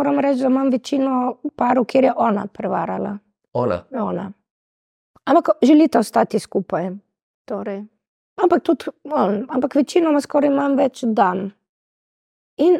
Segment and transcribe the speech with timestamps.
[0.00, 3.18] moram reči, da imam večino parov, kjer je ona prevarala.
[3.52, 3.82] Ona.
[3.92, 4.32] Ona.
[5.24, 6.90] Ampak želite ostati skupaj.
[7.44, 7.84] Torej.
[8.42, 11.50] Ampak tudi on, ampak večinoma skoraj imam več dan.
[12.56, 12.78] In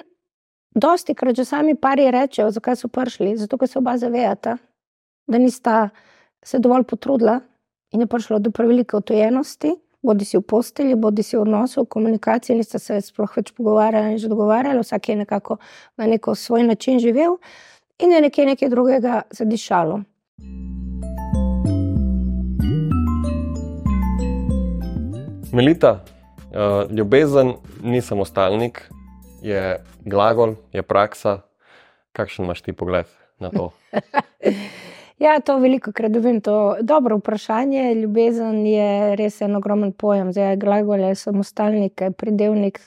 [0.74, 3.36] dosti krat že sami pari rečejo, zakaj so prišli.
[3.36, 4.56] Zato, ker se oba zavedata,
[5.26, 5.88] da nista
[6.42, 7.40] se dovolj potrudila
[7.92, 11.88] in je prišlo do prevelike otojenosti, bodi si v postelji, bodi si v odnosu, v
[11.88, 15.58] komunikaciji, nista se sploh več pogovarjali in že dogovarjali, vsak je nekako
[16.00, 17.36] na neko svoj način živel
[17.98, 20.00] in je nekaj, nekaj drugega zadišalo.
[25.52, 26.04] Melita,
[26.54, 28.86] uh, ljubezen ni samostalnik,
[29.42, 31.40] je glagol, je praksa.
[32.12, 33.06] Kakšen imaš ti pogled
[33.38, 33.70] na to?
[35.20, 36.40] ja, to veliko krat dobim.
[36.40, 37.94] To je dobro vprašanje.
[37.94, 40.32] Ljubezen je res en ogromen pojem.
[40.32, 42.80] Zdaj, glagol je samostalnik, je pridevnik,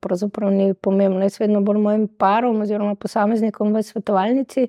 [0.00, 1.22] pravzaprav ni pomembno.
[1.22, 4.68] Jaz vedno bolj mojim parom oziroma posameznikom v svetovalnici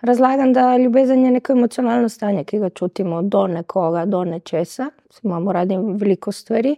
[0.00, 4.90] razlagam, da ljubezen je neko emocionalno stanje, ki ga čutimo do nekoga, do nečesa.
[5.22, 6.76] Imamo radi veliko stvari.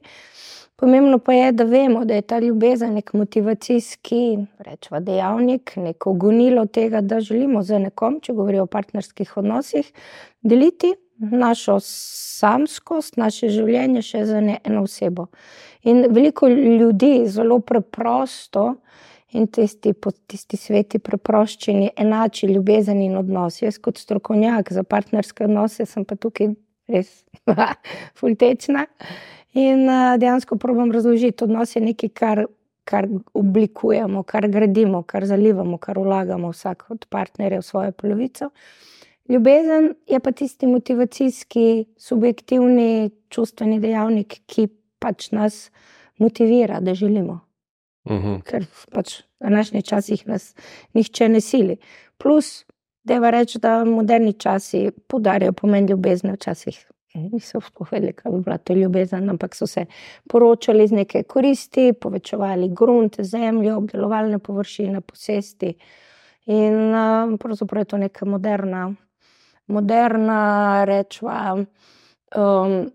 [0.81, 6.65] Pomembno pa je, da vemo, da je ta ljubezen nek motivacijski rečva, dejavnik, neko gonilo
[6.67, 9.91] tega, da želimo z nekom, če govorimo o partnerskih odnosih,
[10.41, 15.27] deliti našo samskost, naše življenje še za ne eno osebo.
[15.85, 18.65] In veliko ljudi zelo preprosto
[19.37, 19.93] in tisti,
[20.27, 23.61] tisti sveti preproščini enači ljubezen in odnos.
[23.61, 26.55] Jaz kot strokovnjak za partnerske odnose sem pa tukaj
[26.89, 27.13] res
[28.19, 28.87] fultečna.
[29.53, 32.45] In uh, dejansko probujem razložiti, odnos je nekaj, kar,
[32.85, 38.51] kar oblikujemo, kar gradimo, kar zalivamo, kar vlagamo vsak od partnerjev v svojo polovico.
[39.29, 45.71] Ljubezen je pa tisti motivacijski, subjektivni, čustveni dejavnik, ki pač nas
[46.19, 47.41] motivira, da želimo.
[48.05, 48.29] Uh mhm.
[48.29, 48.43] -huh.
[48.43, 50.55] Ker pač v današnjih časih nas
[50.95, 51.77] nihče ne sili.
[52.19, 52.65] Plus,
[53.05, 58.75] da reči, da moderni časi podarjajo pomen ljubezni včasih niso spovedali, kaj bi bila to
[58.75, 59.87] ljubezen, ampak so se
[60.29, 65.75] poročali z neke koristi, povečevali grunt, zemljo, obdelovalne površine, posesti.
[66.47, 68.95] In uh, pravzaprav je to neka moderna,
[69.67, 71.65] moderna rečva,
[72.37, 72.91] um,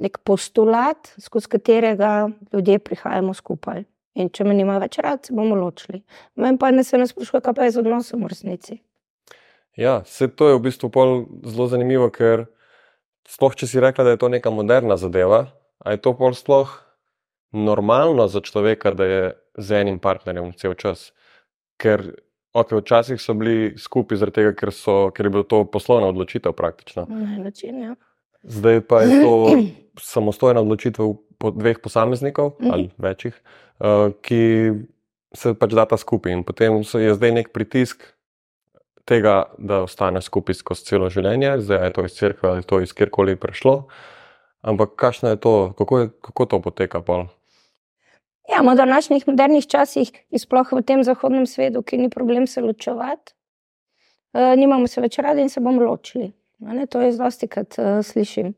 [0.00, 3.84] nek postulat, skozi katerega ljudje prihajamo skupaj.
[4.14, 6.02] In če me nima več rad, se bomo ločili.
[6.36, 8.80] Meni pa ne se ne sprašuje, kaj pa je z odnosom v resnici.
[9.76, 10.90] Ja, vse to je v bistvu
[11.48, 12.44] zelo zanimivo, ker
[13.28, 15.46] Sploh, če si rekla, da je to neka moderna zadeva,
[15.82, 16.72] ali je to pol sploh
[17.52, 19.22] normalno za človeka, da je
[19.58, 21.10] z enim partnerjem vse čas?
[21.80, 22.04] Ker
[22.54, 26.54] okay, včasih so bili skupaj zaradi tega, ker, so, ker je bila to poslovna odločitev
[26.56, 27.06] praktično.
[27.38, 27.94] Način, ja.
[28.42, 29.34] Zdaj pa je to
[30.14, 32.70] samostojna odločitev dveh posameznikov mhm.
[32.72, 33.34] ali večjih,
[33.80, 34.42] uh, ki
[35.34, 38.04] se pač data skupaj in potem je zdaj nek pritisk
[39.04, 42.92] tega, da ostane skupaj skozi celo življenje, zdaj je to iz crkve ali to iz
[42.94, 43.76] kjerkoli prišlo.
[44.62, 47.00] Ampak kakšno je to, kako, je, kako to poteka?
[47.02, 47.26] Pol?
[48.50, 53.34] Ja, v današnjih modernih časih, sploh v tem zahodnem svetu, ki ni problem se ločevati,
[54.34, 56.32] uh, nimamo se več radi in se bomo ločili.
[56.62, 58.54] Ne, to je zlasti, kar uh, slišim.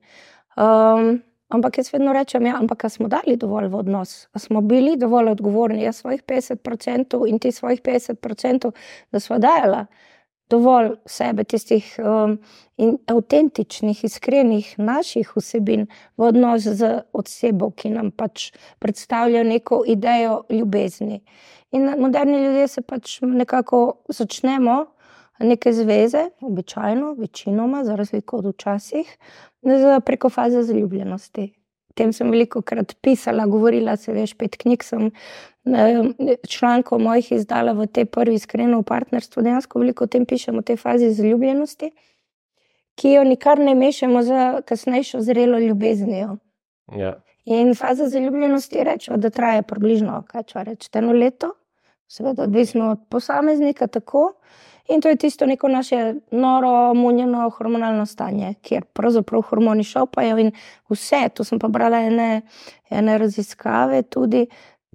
[0.61, 5.32] Um, ampak jaz vedno rečem, ja, ampak smo dali dovolj v odnos, smo bili dovolj
[5.37, 8.72] odgovorni, jaz svojih 50% in ti svojih 50%,
[9.12, 9.87] da smo dajali
[10.50, 12.38] dovolj sebe, tistih um,
[13.06, 21.22] avtentičnih, iskrenih naših vsebin v odnos z osebo, ki nam pač predstavlja neko idejo ljubezni.
[21.72, 24.84] In moderni ljudje se pač nekako začnemo.
[25.43, 29.09] Neke zveze, običajno, večinoma, za razliko od včasih,
[30.06, 31.49] preko faze zaljubljenosti
[31.94, 35.10] tem sem veliko krat pisala, govorila, se veš, pet knjig sem
[36.49, 39.43] člankov mojih izdala v tej prvi iskreno v partnerstvu.
[39.43, 41.91] Dejansko veliko o tem pišemo, o tej fazi zaljubljenosti,
[43.00, 46.37] ki jo nikar ne mešamo z kasnejšo zrelo ljubeznijo.
[46.93, 47.15] Ja.
[47.44, 51.55] In faza zaljubljenosti reče, da traja približno, kaj če rečete, eno leto,
[52.09, 54.32] seveda, odvisno od posameznika, tako.
[54.89, 60.53] In to je tisto neko naše noro, munjeno hormonalno stanje, kjer pravzaprav hormoni šopajo in
[60.91, 61.29] vse.
[61.35, 62.43] To sem pa brala ene,
[62.91, 64.47] ene raziskave tudi.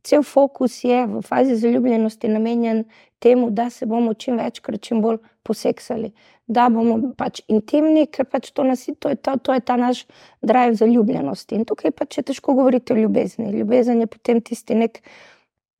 [0.03, 2.83] Cel fokus je v fazi zaljubljenosti namenjen
[3.19, 6.11] temu, da se bomo čim večkrat, čim bolj poseksali,
[6.47, 10.05] da bomo pač intimni, ker pač to, nas, to, je, to, to je ta naš
[10.41, 11.55] drive zaljubljenosti.
[11.55, 13.51] In tukaj pač je težko govoriti o ljubezni.
[13.57, 15.01] Ljubezen je potem tisti nek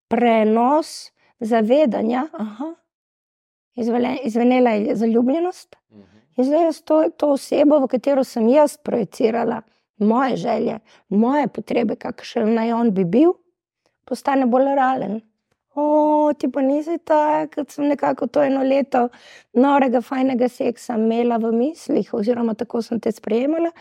[0.09, 2.73] prenos zavedanja, aha,
[4.23, 5.75] izvenela je zaljubljenost.
[6.37, 9.61] In zdaj jaz to, to osebo, v katero sem jaz projicirala
[9.99, 10.79] moje želje,
[11.09, 13.33] moje potrebe, kakšen naj on bi bil,
[14.05, 15.19] postane bolj realen.
[15.75, 19.07] O, ti pa nisi tak, kot sem nekako to eno leto
[19.53, 23.71] norega, fajnega seksa imela v mislih, oziroma tako sem te sprejemala,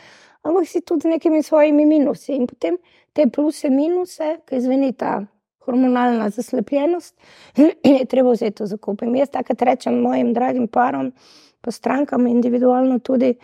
[0.43, 2.35] ampak si tudi z nekimi svojimi minusi.
[2.37, 2.77] In potem
[3.13, 5.21] te pluse, minuse, ki zveni ta
[5.69, 7.15] hormonalna zaslepljenost,
[7.93, 9.03] je treba vzeti za kup.
[9.05, 11.13] In jaz takrat rečem mojim dragim parom,
[11.61, 13.35] pa strankam individualno tudi,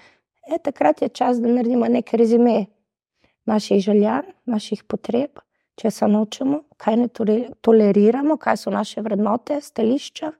[0.48, 2.64] e, takrat je čas, da naredimo nekaj rezime
[3.44, 5.40] naših želja, naših potreb,
[5.76, 7.08] če se nočemo, kaj ne
[7.60, 10.30] toleriramo, kaj so naše vrednote, stališča.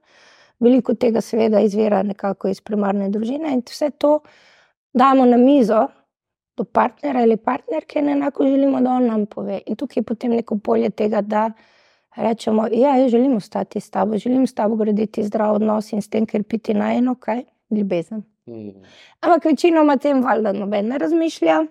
[0.63, 4.19] Veliko tega, seveda, izvira nekako iz primarne družine in vse to
[4.95, 5.81] damo na mizo
[6.55, 9.59] do partnera ali partnerke, in enako želimo, da on nam pove.
[9.65, 11.49] In tukaj je potem neko polje tega, da
[12.15, 16.09] rečemo, da ja, želim ostati s tabo, želim s tabo graditi zdrav odnos in s
[16.09, 18.23] tem, ker piti na eno, kaj ljubezen.
[18.45, 18.69] Mm.
[19.19, 21.65] Ampak večinoma tem valjda noben ne razmišlja,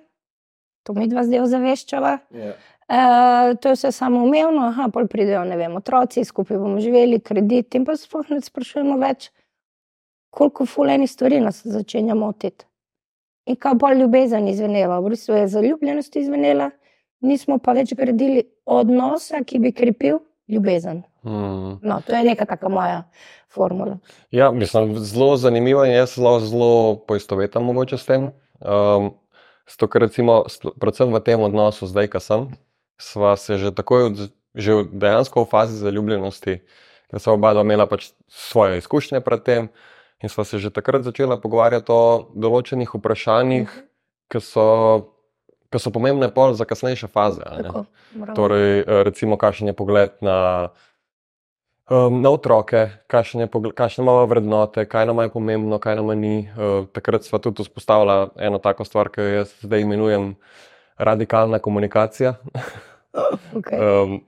[0.82, 2.19] to mi dva zdaj ozaveščava.
[2.31, 2.46] Yeah.
[2.46, 2.55] Ja.
[2.85, 7.85] Uh, to je vse samoumevno, a pa pridejo vem, otroci, skupaj bomo živeli, kredit in
[7.85, 9.31] pa sploh ne sprašujemo več,
[10.31, 12.67] koliko fuleni stvari nas začenja motiti.
[13.46, 16.70] In kaj bolj ljubezen izvenela, v bistvu je zaljubljenost izvenela,
[17.20, 21.02] nismo pa več gradili odnosa, ki bi krepil ljubezen.
[21.25, 21.81] Mm.
[21.82, 23.02] No, to je neka taka moja
[23.49, 23.99] formula.
[24.31, 26.73] Ja, mislim, zelo zanimivo in jaz zelo, zelo
[27.08, 28.31] poistovetam mogoče s tem.
[28.61, 29.14] Um,
[29.64, 30.44] Zato, ker recimo,
[30.76, 32.43] predvsem v tem odnosu, zdaj, ko sem,
[33.00, 34.17] sva se že takoj, od,
[34.52, 36.61] že dejansko v fazi zaljubljenosti,
[37.08, 39.62] ker sva oba imela pač svoje izkušnje pred tem
[40.20, 43.73] in sva se že takrat začela pogovarjati o določenih vprašanjih,
[44.29, 45.13] ki so,
[45.74, 47.42] ki so pomembne pol za kasnejše faze.
[48.38, 50.70] Torej, recimo, kakšen je pogled na
[51.90, 53.48] um, na otroke, kakšne,
[53.98, 56.48] imamo vrednote, kaj nam je pomembno, kaj nam ni.
[56.54, 60.34] Uh, takrat smo tudi vzpostavili eno tako stvar, ki jo jaz zdaj imenujem
[60.98, 62.34] radikalna komunikacija.
[63.54, 63.78] Okay.
[63.78, 64.24] um,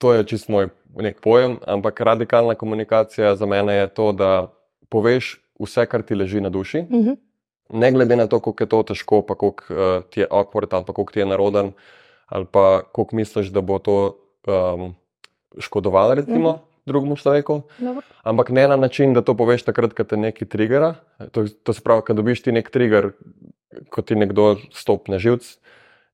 [0.00, 4.48] to je čist moj nek pojem, ampak radikalna komunikacija za mene je to, da
[4.88, 6.86] poveš vse, kar ti leži na duši.
[6.88, 7.10] Uh mhm.
[7.10, 7.16] -huh.
[7.72, 10.84] Ne glede na to, kako je to težko, pa koliko uh, ti je awkward, ali
[10.84, 11.72] koliko ti je naroden,
[12.26, 13.96] ali pa koliko misliš, da bo to
[14.46, 14.94] um,
[15.58, 16.60] škodovala, recimo, mm.
[16.86, 17.62] drugemu človeku.
[17.78, 18.04] Dobro.
[18.22, 20.94] Ampak ne na način, da to poveš takrat, ko te nekaj triggera.
[21.32, 23.12] To, to se pravi, ko dobiš ti nek trigger,
[23.88, 25.56] ko ti nekdo stopne živc,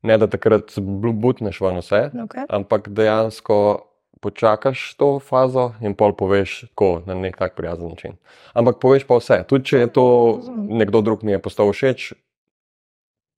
[0.02, 2.46] ne da takrat butneš v vse, okay.
[2.48, 3.87] ampak dejansko.
[4.20, 8.16] Počakaš to fazo in pol poveš tako na nek tak prijazen način.
[8.52, 9.44] Ampak poveš pa vse.
[9.48, 10.06] Tudi če je to
[10.54, 12.12] nekdo drug mi je postal všeč,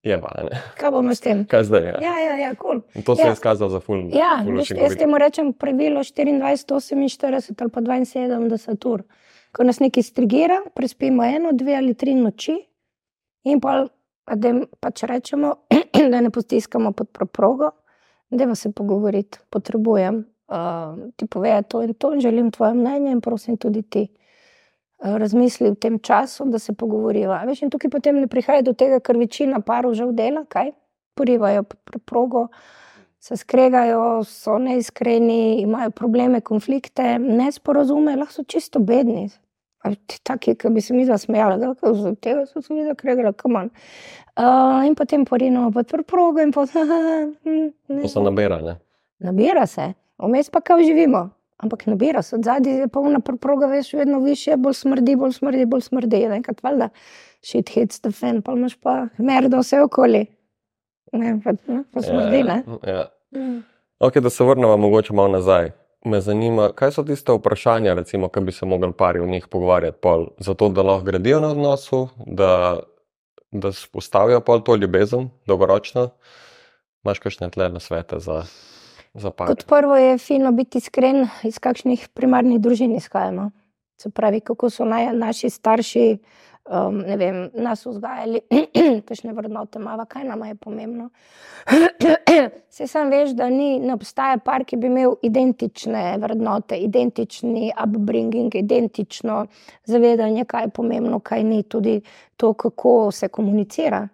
[0.03, 0.61] je vajne.
[0.81, 1.44] Kaj bomo s tem?
[1.44, 1.85] Kaj zdaj?
[1.85, 2.81] Ja, ja, ja, ja cool.
[3.05, 3.27] To se ja.
[3.29, 4.09] je izkazalo za fulno.
[4.17, 4.41] Ja,
[4.81, 9.05] jaz temu rečem pravilo 24, 48 ali pa 72 ur.
[9.53, 12.55] Ko nas nekaj strigira, prespimo eno, dve ali tri noči
[13.44, 13.87] in pa,
[14.35, 15.55] da pač rečemo,
[16.12, 17.71] da ne postiskamo pod progo,
[18.31, 20.25] da pa se pogovoriti, potrebujem.
[20.50, 24.08] Uh, ti povej to in to, in želim tvoje mnenje, in prosim tudi ti.
[25.00, 27.32] Eh, razmisli v tem času, da se pogovorijo.
[27.47, 30.73] Veš, in tukaj potem ne prihaja do tega, ker večina parov že dela, kaj
[31.17, 32.49] porivajo preprogo,
[33.20, 39.31] se skregajo, so neiskreni, imajo probleme, konflikte, nesporazume, lahko so čisto bedni.
[40.23, 43.70] Taki, ki bi se mi zasmejali, da so tega so se videli, kregali, kamen.
[44.37, 47.32] Uh, in potem porino pod preprogo in potem.
[48.02, 48.76] To se nabira, ne?
[49.25, 49.93] Nabira se,
[50.23, 51.29] vmes pa kaj živimo.
[51.61, 55.81] Ampak nabira se, zadnji je polna proga, veš, vedno više, bolj smrdi, bolj smrdi, bolj
[55.81, 56.23] smrdi.
[56.23, 56.89] Enkrat valjda,
[57.45, 60.25] shit hits the fan, pa imaš pa merdo vse okoli.
[61.12, 61.53] Ne, pa,
[61.93, 62.62] pa smrdi, ne.
[62.87, 63.05] Ja, ja.
[63.37, 63.61] Mm.
[64.00, 65.71] Ok, da se vrnemo mogoče malo nazaj.
[66.05, 69.99] Me zanima, kaj so tiste vprašanja, recimo, ki bi se mogli pari v njih pogovarjati,
[70.00, 72.81] pol, zato da lahko gradijo na odnosu, da,
[73.53, 76.09] da spostavijo pol to ljubezen dolgoročno.
[77.05, 78.45] Imaš kakšne tle na svete za
[79.47, 83.50] Kot prvo je fino biti iskren, iz kakšnih primarnih družin izhajamo.
[84.00, 86.05] Se pravi, kako so naj, naši starši
[86.71, 88.40] um, vem, nas vzgajali,
[89.09, 91.09] kakšne vrednote imamo, kaj nam je pomembno.
[92.76, 98.55] Se sam veš, da ni, ne obstaja par, ki bi imel identične vrednote, identični upbringing,
[98.55, 99.43] identično
[99.85, 102.00] zavedanje, kaj je pomembno, kaj ni, tudi
[102.37, 104.07] to, kako se komunicira.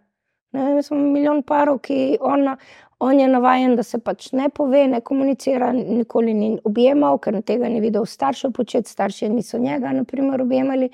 [0.57, 2.57] Ne, smo milijon parov, ki ona,
[2.99, 7.69] On je navaden, da se pač ne pove, ne komunicira, nikoli ni objemal, ker tega
[7.69, 10.89] ni videl staršev početi, starši niso njega, naprimer, objemali.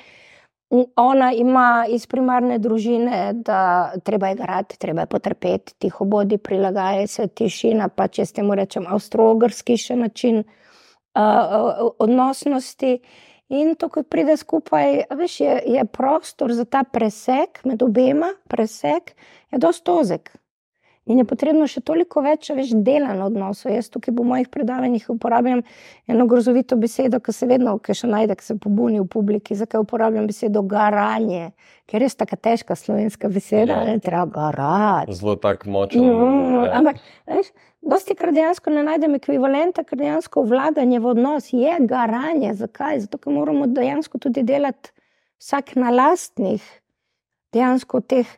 [0.96, 7.06] Ona ima iz primarne družine, da treba je garati, treba je potrpeti, tiho bodi, prilagajaj
[7.06, 12.96] se tišina, pa če s tem rečem, avstrogrski še način uh, odnosnosti.
[13.52, 19.12] In to, ko pride skupaj, veš, je, je prostor za ta presek med obema, presek
[19.52, 20.32] je dosto ozek.
[21.10, 23.66] In je potrebno še toliko več, več dela na odnosu.
[23.72, 25.64] Jaz tukaj v mojih predavanjih uporabljam
[26.06, 29.56] eno grozovito besedo, ki se vedno, ki še najde, ki se pobuni v publiki.
[29.58, 31.50] Zakaj uporabljam besedo garanje?
[31.90, 33.96] Ker je res tako težka slovenska beseda, da Ja.
[33.96, 35.18] je treba garati.
[35.18, 36.06] Zelo tak močen.
[36.06, 36.70] Mm, ja.
[36.78, 37.50] ampak, veš,
[37.82, 42.54] dosti krat dejansko ne najdem ekvivalenta, ker dejansko vlaganje v odnos je garanje.
[42.54, 43.00] Zakaj?
[43.08, 44.94] Zato, ker moramo dejansko tudi delati
[45.42, 46.62] vsak na lastnih,
[47.52, 48.28] dejansko teh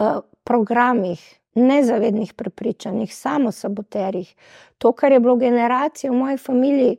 [0.00, 1.20] uh, programih,
[1.56, 4.34] nezavednih prepričanjih, samosaboterjih.
[4.78, 6.96] To, kar je bilo generacije v moji familiji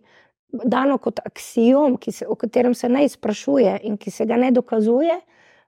[0.52, 4.52] dano kot aksijom, ki se, o katerem se ne izprašuje in ki se ga ne
[4.52, 5.20] dokazuje.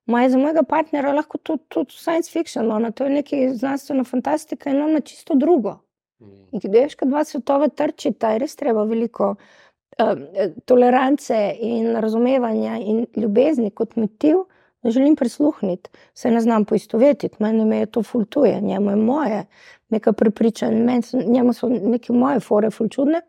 [0.10, 4.69] Moj za mojega partnera lahko tudi, tudi science fiction, ona, to je nekaj znanstvena fantastika
[4.69, 5.77] in ona čisto drugo.
[6.19, 6.48] Mm.
[6.51, 10.24] In ki veš, kad dva svetova trčita, je res treba veliko um,
[10.65, 14.48] tolerance in razumevanja in ljubezni kot motiv,
[14.83, 15.89] želim prisluhniti.
[16.13, 19.45] Se ne znam poistovetiti, meni me je to fultuje, njemu je moje,
[19.89, 23.21] nekaj prepričanj, meni so- njemu so neke moje fore fulčudne.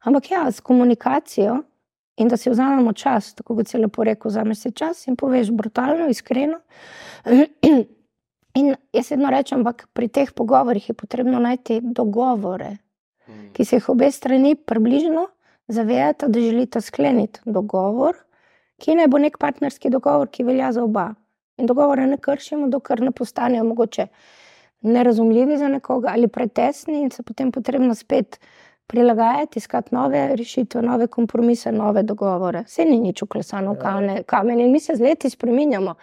[0.00, 1.62] Ampak ja, s komunikacijo
[2.16, 5.50] in da si vzamemo čas, tako kot si lepo rekel, vzameš si čas in poveš
[5.50, 6.58] brutalno, iskreno.
[8.54, 12.76] In jaz vedno rečem, ampak pri teh pogovorih je potrebno najti dogovore,
[13.28, 13.52] Mm.
[13.52, 15.28] ki se jih obe strani približno
[15.68, 18.16] zavedata, da želita skleniti dogovor,
[18.82, 21.12] ki naj bo nek partnerski dogovor, ki velja za oba.
[21.56, 24.06] In dogovore ne kršimo, dokler ne postanejo mogoče
[24.82, 28.40] nerazumljivi za nekoga ali pretesni, in se potem potrebno spet
[28.86, 32.62] prilagajati, iskati nove rešitve, nove kompromise, nove dogovore.
[32.62, 34.22] Vse ni nič uklesano v Ja.
[34.24, 35.94] kamen in mi se z leti spreminjamo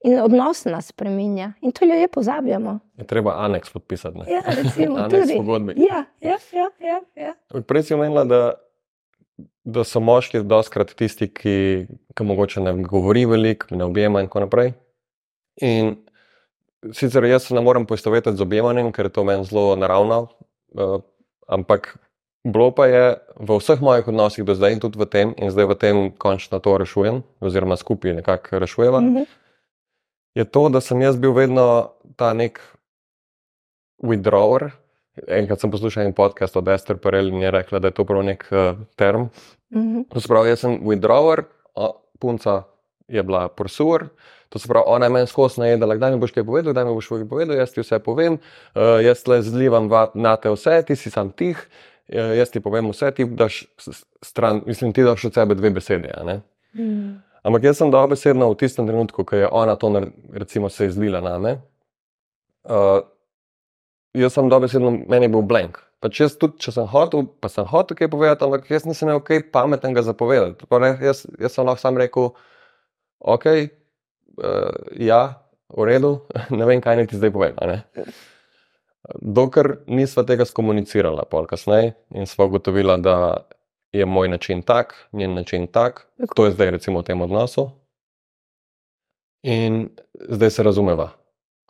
[0.00, 1.52] in odnos nas spreminja.
[1.60, 2.78] In to ljudje pozabljamo.
[2.96, 4.18] Je treba aneks podpisati.
[4.18, 4.24] ne?
[4.28, 5.36] Ja, recimo, Aneks tudi.
[5.36, 5.74] pogodbi.
[5.80, 7.34] Ja, ja, ja, ja, ja.
[7.62, 8.52] Prej si omenila, da,
[9.68, 11.56] da so moški doskrat tisti, ki,
[12.16, 14.72] ki mogoče ne govori veliko, ne objema in tako naprej.
[15.60, 15.96] In
[16.94, 20.20] sicer jaz se ne morem poistovetiti z objemanjem, ker je to meni zelo naravno,
[20.78, 21.00] uh,
[21.48, 21.96] ampak
[22.48, 23.04] bilo pa je
[23.36, 26.62] v vseh mojih odnosih do zdaj in tudi v tem, in zdaj v tem končno
[26.64, 29.26] to rešujem, oziroma skupaj nekako rešujeva, Mhm.
[30.34, 32.60] je to, da sem jaz bil vedno ta nek
[34.02, 34.70] withdrawer.
[35.26, 38.22] Enkrat sem poslušal en podcast od Esther Perel in je rekla, da je to prav
[38.22, 39.28] nek uh, term.
[39.74, 40.02] Mhm.
[40.08, 41.42] To se pravi, jaz sem withdrawer,
[42.18, 42.62] punca
[43.08, 44.08] je bila pursuer.
[44.48, 46.94] To se pravi, ona je meni skozi najedala, kdaj mi boš kaj povedal, kdaj mi
[46.94, 48.38] boš kaj povedal, jaz ti vse povem,
[48.74, 51.58] uh, jaz le zlivam va- na te vse, ti si sam tih,
[52.08, 53.66] uh, jaz ti povem vse, ti daš
[54.22, 56.12] stran, mislim, ti daš od sebe dve besede.
[56.74, 57.14] Mhm.
[57.44, 59.92] Ampak jaz sem dobesedno v tistem trenutku, ko je ona to,
[60.32, 61.60] recimo, se izlila na me.
[62.64, 63.00] Uh,
[64.14, 65.78] jaz sem dobesedno, meni je bil blank.
[65.98, 69.22] Pač jaz tudi, če sem hotel, pa sem hotel kaj povedati, ampak jaz nisem imel
[69.26, 70.68] kaj pametnega za povedati.
[70.70, 72.30] Pa ne, jaz, jaz sem lahko sam rekel,
[73.18, 73.46] ok,
[74.38, 75.22] uh, ja,
[75.74, 76.12] v redu,
[76.58, 77.58] ne vem, kaj naj ti zdaj povem.
[79.18, 83.18] Dokler nisva tega skomunicirala, pol kasneje, in sva ugotovila, da
[83.92, 87.70] je moj način tak, njen način tak, to je zdaj recimo v tem odnosu.
[89.42, 89.88] In
[90.30, 91.17] zdaj se razumeva.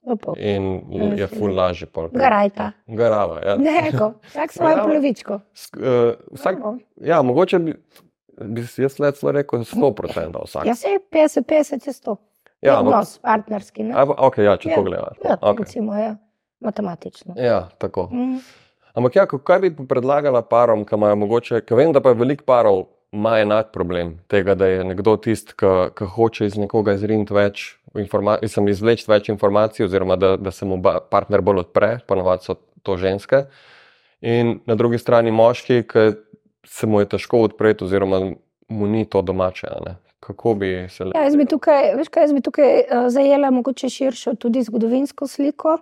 [0.08, 0.34] Lepo.
[0.36, 0.80] In
[1.14, 1.88] je ful lažje.
[2.12, 2.72] Garajta.
[2.88, 3.40] Garava.
[3.42, 3.56] Ja.
[3.56, 4.88] Neko, vsak svojo Garava.
[4.88, 5.40] polovičko.
[5.54, 5.82] Sk, uh,
[6.32, 6.78] vsak, Bravo.
[6.96, 7.74] ja, mogoče bi,
[8.40, 10.66] bi jaz le celo rekel 100% vsak.
[10.66, 12.16] Ja, se je 50-50 je to.
[12.60, 13.82] Ja, Ja, ampak, odnos, partnerski.
[13.82, 13.94] Ne?
[13.94, 15.16] a, ok, ja, če Ja, to gledaš.
[15.24, 15.58] Ja, Okay.
[15.58, 16.16] recimo, ja.
[16.60, 17.34] Matematično.
[17.36, 18.08] Ja, tako.
[18.12, 18.36] Mhm.
[18.94, 22.42] Ampak ja, ko- kaj bi predlagala parom, ki imajo mogoče, ker vem, da pa veliko
[22.44, 27.32] parov ima enak problem tega, da je nekdo tisti, ki, ki hoče iz nekoga izriniti
[27.32, 32.44] več informacij, sem izvleči več informacij, oziroma da, da se mu partner bolj odpre, ponovadi
[32.44, 33.46] so to ženske.
[34.20, 36.10] In na drugi strani moški, ki
[36.66, 38.20] se mu je težko odpreti, oziroma
[38.68, 39.68] mu ni to domače.
[40.20, 43.88] Kako bi se Ja, jaz bi tukaj, veš kaj, jaz bi tukaj uh, zajela mogoče
[43.88, 45.78] širšo tudi zgodovinsko sliko,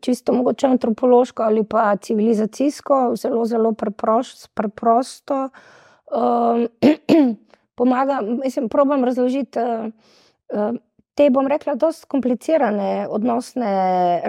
[0.00, 5.48] čisto mogoče antropološko ali pa civilizacijsko, zelo, zelo preproš, preprosto.
[6.14, 6.68] Um,
[7.78, 9.90] pomaga, mislim, probam razložiti uh,
[10.52, 10.76] uh,
[11.14, 13.72] te, bom rekla, dosti komplicirane odnosne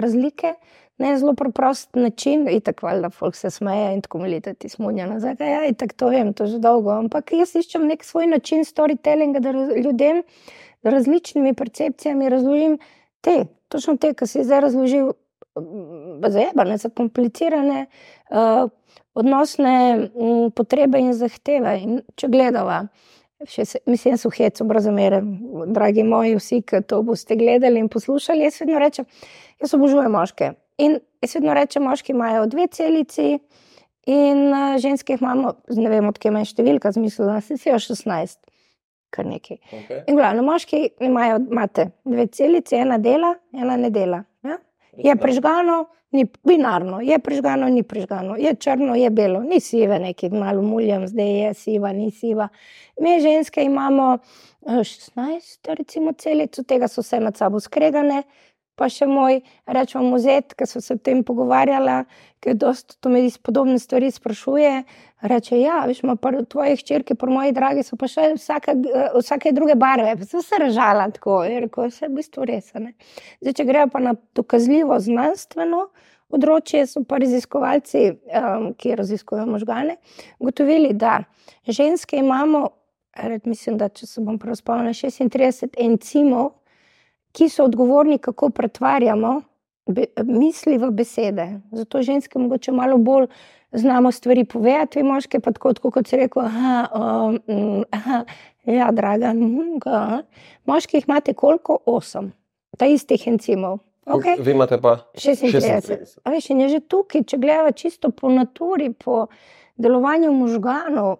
[0.02, 0.54] razlike.
[0.98, 5.04] Na zelo preprost način, in tako valjda, folk se smeje in tako milite, ti smunja
[5.06, 5.34] nazaj.
[5.40, 6.94] Ja, in tako to vem, to že dolgo.
[6.96, 10.22] Ampak jaz iščem nek svoj način storytellinga, da ljudem
[10.82, 12.78] z različnimi percepcijami razložim
[13.20, 15.12] te, točno te, ki si zdaj razložil,
[16.28, 17.86] zajebane, zakomplicirane
[18.30, 18.68] uh,
[19.14, 21.76] odnosne um, potrebe in zahteve.
[21.82, 22.86] In če gledava,
[23.44, 25.20] še se, mislim, so hec, brez zamere,
[25.74, 29.08] dragi moji, vsi, ki to boste gledali in poslušali, jaz vedno rečem,
[29.60, 30.52] jaz obožujem moške.
[30.82, 33.36] In jaz vedno rečem, moški imajo dve celici,
[34.06, 38.38] in uh, ženske jih imamo, ne vem, odkje ima številka, zmislila, se si jo 16,
[39.14, 39.58] kar nekaj.
[39.66, 40.04] Okay.
[40.06, 44.22] In glavno, moški imajo, imate dve celici, ena dela, ena ne dela.
[44.96, 50.30] Je prižgano, ni binarno, je prižgano, ni prižgano, je črno, je belo, ni sive, nekaj
[50.30, 52.48] malo muljam, zdaj je siva, ni siva.
[53.00, 54.18] Mi ženske imamo
[54.66, 58.22] 16, recimo, celic, tega so vse med sabo skregane.
[58.76, 59.40] Pa še moj,
[59.72, 62.02] rečemo, muzet, ki so se o tem pogovarjali,
[62.44, 64.72] ki dosta to medij podobne stvari sprašuje.
[65.26, 68.74] Reče, ja, veš, ima pa tvoje hčerke, pa moji dragi so pa še vsake,
[69.16, 70.12] vsake druge barve.
[70.20, 72.68] Pa so se ražala tako, je rekel, vse je v bistvu res.
[72.74, 75.86] Zdaj, če grejo pa na dokazljivo znanstveno
[76.32, 79.96] področje, so pa raziskovalci, um, ki raziskujejo možgane,
[80.42, 81.20] ugotovili, da
[81.64, 82.66] ženske imamo,
[83.46, 86.52] mislim, da če se bom prav spomnila, 36 encimov
[87.36, 89.42] ki so odgovorni, kako pretvarjamo
[89.86, 91.60] be, misli v besede.
[91.76, 93.26] Zato ženske morda malo bolj
[93.76, 96.40] znamo stvari povedati, moške pa tako, kot se reče.
[98.66, 99.34] Ja, draga.
[99.86, 100.22] Aha.
[100.66, 101.78] Moški jih imate koliko?
[101.86, 102.32] Osem,
[102.78, 103.78] ta istih encimov.
[104.06, 104.38] Okay.
[104.38, 106.18] Vi imate pa 36.
[106.24, 109.26] Veš, je že tukaj, če gledamo čisto po naturi, po
[109.76, 111.16] delovanju možganov.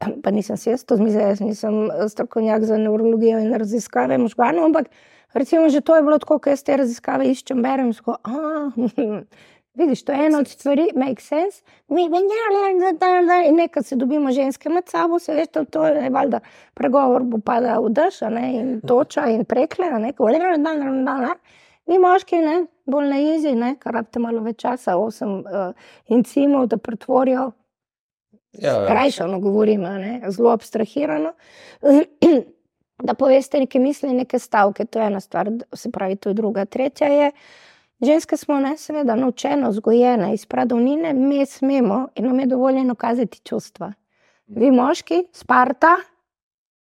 [0.00, 4.88] Pa nisem se jaz to zmizela, jaz nisem strokovnjak za neurologijo in raziskave možganov, ampak
[5.34, 7.92] Recimo, že to je bilo tako, ker jaz te raziskave iščem, berem.
[7.94, 8.16] Sko,
[9.80, 11.62] vidiš, to je ena od stvari, make sense.
[11.88, 12.64] Mi venjamo,
[13.46, 16.40] in nekaj se dobimo ženske med sabo, se veš, to, to je valjda
[16.74, 18.22] pregovor, bo pada v dež,
[18.52, 20.12] in toča in prekle, ne,
[21.86, 25.72] mi moški, ne, bolj na izi, ne, kar rabite malo več časa, osem uh,
[26.12, 27.50] incimov, da pretvorijo.
[28.52, 28.76] Ja, ja.
[28.84, 31.32] Skrajšano govorim, ne, zelo abstrahirano
[33.02, 34.84] da poveste neke misli, neke stavke.
[34.84, 36.64] To je ena stvar, se pravi, to je druga.
[36.64, 37.30] Tretja je,
[38.00, 43.40] ženske smo ne, seveda, naučene, vzgojene iz pradovnine, mi smemo in nam je dovoljeno kazati
[43.44, 43.92] čustva.
[44.46, 45.96] Vi, moški, Sparta,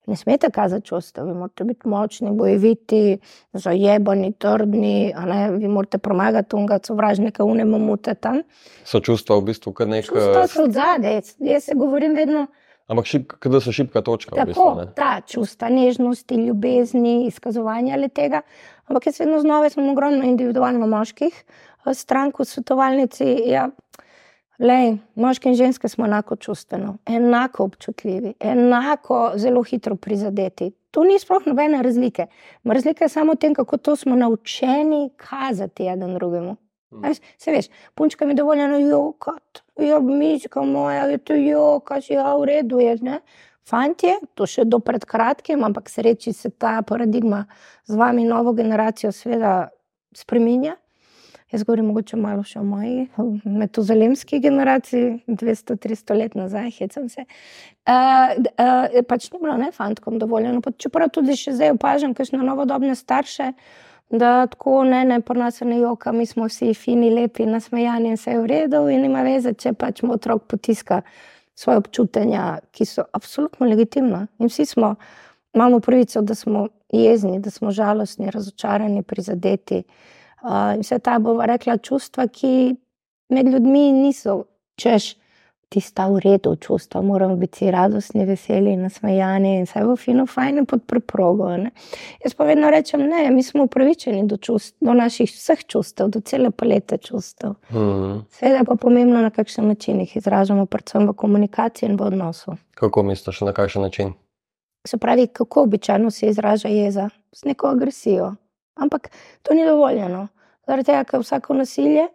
[0.06, 3.18] ne smete kazati čustva, vi morate biti močni, bojeviti,
[3.52, 5.14] zajebani, trdni,
[5.58, 8.40] vi morate premagati unga, sovražnika, unemo mute tam.
[8.84, 10.16] So čustva v bistvu kar nekaj.
[10.16, 12.46] Čustva so od zadaj, jaz se govorim vedno.
[12.88, 13.06] Ampak
[13.44, 14.32] da so šibka točka.
[14.36, 18.40] Tako, v bistvu, ta čustva nežnosti, ljubezni, izkazovanja le tega.
[18.88, 21.44] Ampak jaz vedno znova sem ogromno individualno moških,
[21.84, 23.26] eh, strank v svetovalnici.
[23.46, 23.68] Ja,
[24.58, 30.72] lej, moški in ženske smo enako čustveno, enako občutljivi, enako zelo hitro prizadeti.
[30.90, 32.26] Tu ni sploh nobene razlike.
[32.64, 36.56] Razlika je samo v tem, kako to smo naučeni kazati eden drugemu.
[36.90, 37.12] Mm.
[37.38, 42.44] Se veš, punčka mi je dovoljeno jokati, ja, miška moja, je to jokaš, ja, v
[42.44, 42.96] redu je.
[43.02, 43.20] Ne?
[43.68, 47.44] Fantje, to še do pred kratkim, ampak sreči se ta paradigma
[47.84, 49.68] z vami, novo generacijo, seveda
[50.16, 50.78] spremenja.
[51.52, 53.06] Jaz govorim mogoče malo še o moji
[53.44, 57.24] metozolemski generaciji, 200-300 let nazaj, hecam se.
[57.88, 62.92] Uh, uh, pač ni bilo ne fantkom dovoljeno, čeprav tudi še zdaj opažam, kakšne novodobne
[62.96, 63.54] starše
[64.10, 68.16] da tako ne, ne, pa nas ne joka, mi smo vsi fini, lepi, nasmejani in
[68.16, 71.02] vse je v redu, in ima veze, če pač mu otrok potiska
[71.58, 74.26] svoje občutenja, ki so absolutno legitimna.
[74.38, 74.94] In vsi smo,
[75.54, 79.82] imamo pravico, da smo jezni, da smo žalostni, razočarani, prizadeti.
[80.42, 82.76] Uh, in vse ta, bomo rekla, čustva, ki
[83.34, 84.44] med ljudmi niso,
[84.78, 85.16] češ
[85.68, 90.64] ti sta v redu čustva, moramo biti radostni, veseli, nasmejani in vse bo fino, fajn
[90.66, 91.50] pod preprogo.
[91.56, 91.70] Ne?
[92.24, 96.20] Jaz pa vedno rečem, ne, mi smo upravičeni do, čust, do naših vseh čustev, do
[96.20, 97.58] cele palete čustev.
[97.70, 98.24] Mm.
[98.32, 102.56] Seveda pa pomembno, na kakšen način jih izražamo, predvsem v komunikaciji in v odnosu.
[102.74, 104.12] Kako misliš, na kakšen način?
[104.86, 108.34] Se pravi, kako običajno se izraža jeza, z neko agresijo.
[108.74, 109.10] Ampak
[109.42, 110.28] to ni dovoljeno.
[110.66, 112.08] Zaradi tega, ker vsako nasilje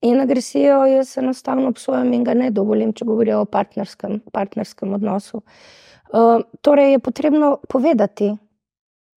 [0.00, 5.40] In agresijo jaz enostavno obsojam in ga ne dovolim, če govorijo o partnerskem, partnerskem odnosu.
[6.08, 8.30] Uh, torej je potrebno povedati,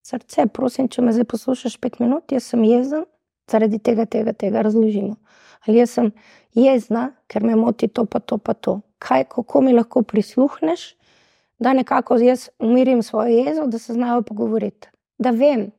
[0.01, 3.05] srce, prosim, če me zdaj poslušaš pet minut, jaz sem jezen
[3.51, 5.19] zaradi tega, tega, tega razložimo.
[5.67, 6.09] Ali jaz sem
[6.57, 8.79] jezna, ker me moti to, pa to, pa to.
[9.01, 10.95] Kaj, kako mi lahko prisluhneš,
[11.61, 14.89] da nekako jaz umirim svojo jezo, da se znajo pogovoriti.
[15.21, 15.69] Da vem,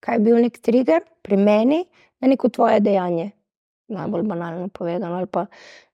[0.00, 1.84] kaj je bil nek trigger pri meni,
[2.20, 3.35] na neko tvoje dejanje
[3.88, 5.46] najbolj banalno povedano, ali pa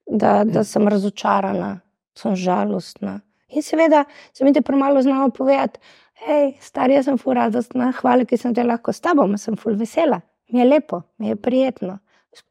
[0.06, 1.80] da, da sem razočarana,
[2.18, 3.20] sem žalostna.
[3.52, 5.80] In seveda, se mi te premalo znamo povedati,
[6.26, 9.76] hej, stari, jaz sem ful radostna, hvala, ki sem te lahko s tabo, sem ful
[9.76, 10.20] vesela,
[10.52, 11.98] mi je lepo, mi je prijetno.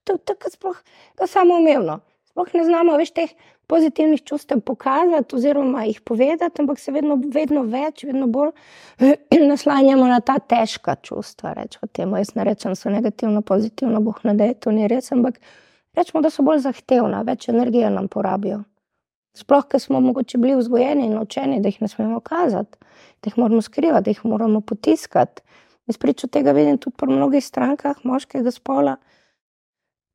[0.06, 0.82] To je tako sploh,
[1.28, 2.00] samo umevno.
[2.30, 3.34] Sploh ne znamo več teh
[3.72, 8.52] pozitivnih čustev pokazati, oziroma jih povedati, ampak se vedno, vedno več, vedno bolj
[9.52, 11.54] naslanjamo na ta težka čustva.
[11.96, 15.08] Temu, jaz ne rečem, da so negativno, pozitivno, boh ne da je to ni res,
[15.16, 15.40] ampak
[15.96, 18.66] rečemo, da so bolj zahtevna, več energije nam porabijo.
[19.40, 22.76] Sploh, ker smo mogoče bili vzgojeni in učeni, da jih ne smemo kazati,
[23.24, 25.48] da jih moramo skrivati, da jih moramo potiskati.
[25.88, 28.98] Jaz pričo tega vidim tudi pri mnogih strankah moškega spola,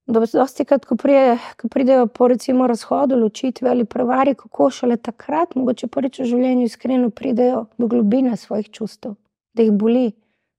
[0.06, 5.54] Dosti krat, ko, prije, ko pridejo po recimo razhodu, ločitvi ali prevari, kako šele takrat,
[5.54, 9.16] mogoče prvič v življenju iskreno pridejo do globine svojih čustev,
[9.54, 10.12] da jih boli,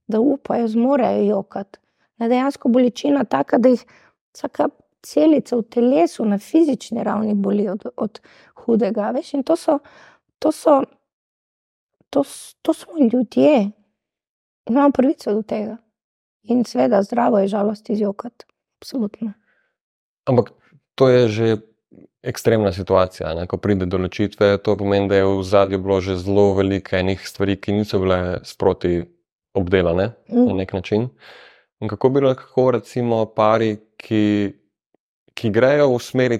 [0.08, 1.80] da upajo, zmorejo jokati.
[2.18, 3.86] Da dejansko bolečina taka, da jih
[4.36, 4.68] vsaka
[5.02, 8.20] celica v telesu na fizični ravni boli od, od
[8.64, 9.10] hudega.
[9.16, 9.32] Veš?
[9.34, 9.78] In to so,
[10.38, 10.82] to so,
[12.10, 12.24] to,
[12.62, 13.70] to smo ljudje,
[14.68, 15.78] imamo pravico do tega.
[16.42, 18.47] In seveda, zdravo je žalost izjokati.
[18.78, 19.32] Absolutno.
[20.28, 20.52] Ampak
[20.94, 21.56] to je že
[22.22, 23.34] ekstremna situacija.
[23.34, 23.46] Ne?
[23.46, 27.28] Ko pride do ločitve, to pomeni, da je v zadju bilo že zelo veliko enih
[27.28, 29.02] stvari, ki niso bile sproti
[29.54, 30.46] obdelane mm.
[30.46, 31.08] na nek način.
[31.80, 34.52] In kako bi lahko, recimo, pari, ki,
[35.34, 36.38] ki grejo v smeri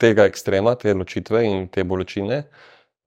[0.00, 2.42] tega ekstrema, te ločitve in te bolečine,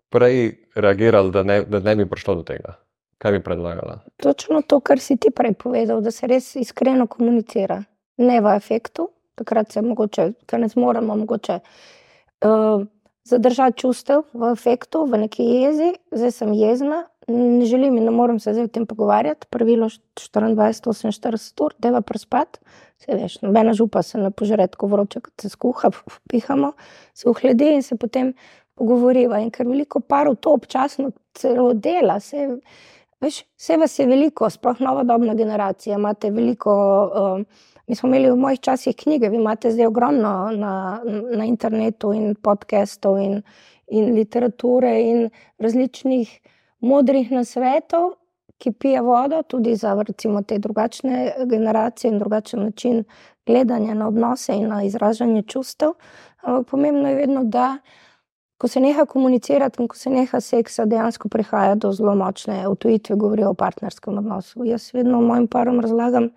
[0.09, 2.79] prej reagirali, da ne, da ne bi prišlo do tega?
[3.21, 3.99] Kaj bi predlagala?
[4.21, 7.83] Točno to, kar si ti prej povedal, da se res iskreno komunicira
[8.17, 12.85] ne v efektu, takrat se mogoče, ker ne zmoremo, mogoče uh,
[13.27, 18.39] zadržati čustev v efektu, v neki jezi, zdaj sem jezna, ne želim in ne morem
[18.39, 19.47] se zdaj o tem pogovarjati.
[19.49, 22.59] Pravilo 24-48 ur, deva prespati,
[23.03, 25.91] se veš, nobena župa se ne požre tako vroče, kot se skuha,
[26.31, 26.71] pihamo,
[27.13, 28.33] se ohledi in se potem
[28.75, 29.41] pogovoriva.
[29.43, 32.47] In ker veliko parov to občasno celo dela, se,
[33.21, 35.97] veš, vse vas je veliko, sploh novodobna generacija,
[36.31, 36.77] veliko.
[37.13, 41.01] Uh, Mi smo imeli v mojih časih knjige, vi imate zdaj ogromno na,
[41.35, 43.41] na internetu in podcastov in,
[43.87, 46.33] in literature in različnih
[46.79, 48.09] modrih nasvetov,
[48.57, 53.03] ki pije vodo tudi za recimo, te drugačne generacije in drugačen način
[53.45, 55.93] gledanja na odnose in na izražanje čustev.
[56.41, 57.77] Ampak pomembno je vedno, da
[58.57, 63.15] ko se neha komunicirati in ko se neha seksa, dejansko prihaja do zelo močne utujitve,
[63.15, 64.65] govorijo o partnerskem odnosu.
[64.65, 66.31] Jaz vedno mojim parom razlagam,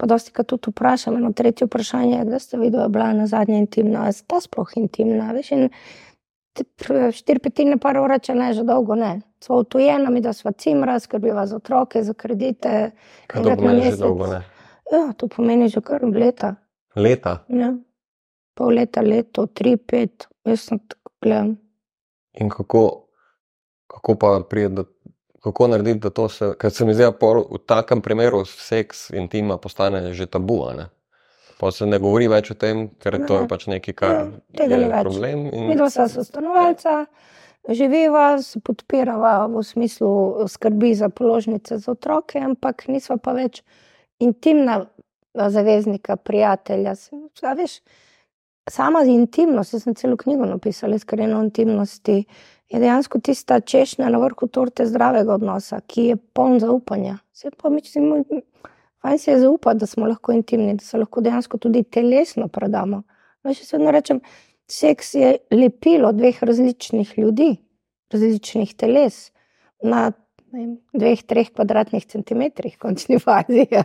[0.00, 3.12] Pa dosti krat tudi vprašam, eno tretje vprašanje je, da ste videli, da je bila
[3.12, 5.26] na zadnje intimna, ali sta sploh intimna.
[5.36, 5.50] Veš,
[7.18, 9.20] štiri petine parov reče, ne, že dolgo ne.
[9.44, 12.90] Smo utujeni, mi da smo cimra, skrbiva za otroke, za kredite.
[13.26, 14.40] Kaj to pomeni, že dolgo ne?
[14.92, 16.54] Ja, to pomeni že kar leta.
[16.96, 17.36] Leta?
[17.48, 17.74] Ja.
[18.56, 20.80] Pol leta, leto, tri, pet, jaz sem
[21.22, 21.56] gledam.
[22.40, 23.06] In kako,
[23.86, 24.84] kako pa pride do
[25.40, 29.28] kako narediti, da to se, ker se mi zdi, da v takem primeru seks in
[29.28, 30.64] tima postane že tabu.
[30.76, 30.88] Ne?
[31.60, 34.14] Pa se ne govori več o tem, ker ne, to je pač nekaj, kar
[34.56, 35.46] ja, je ne problem.
[35.52, 35.68] In...
[35.68, 37.04] Mi dva smo stanovalca,
[37.68, 43.62] živiva, se podpirava v smislu skrbi za položnice za otroke, ampak nisva pa več
[44.20, 44.82] intimna
[45.34, 46.96] zaveznika, prijatelja.
[47.56, 47.80] Veš,
[48.70, 52.24] sama intimnost, jaz sem celo knjigo napisala, iskreno intimnosti
[52.70, 57.18] je dejansko tista češnja na vrhu torte zdravega odnosa, ki je poln zaupanja.
[57.32, 58.22] Se pa mi čutimo,
[59.02, 63.02] fajn se je zaupati, da smo lahko intimni, da se lahko dejansko tudi telesno predamo.
[63.44, 64.20] Veš, jaz vedno rečem,
[64.70, 67.56] seks je lepilo dveh različnih ljudi,
[68.12, 69.32] različnih teles
[69.82, 70.12] na
[70.52, 73.66] vem, dveh, treh kvadratnih centimetrih, končni fazi.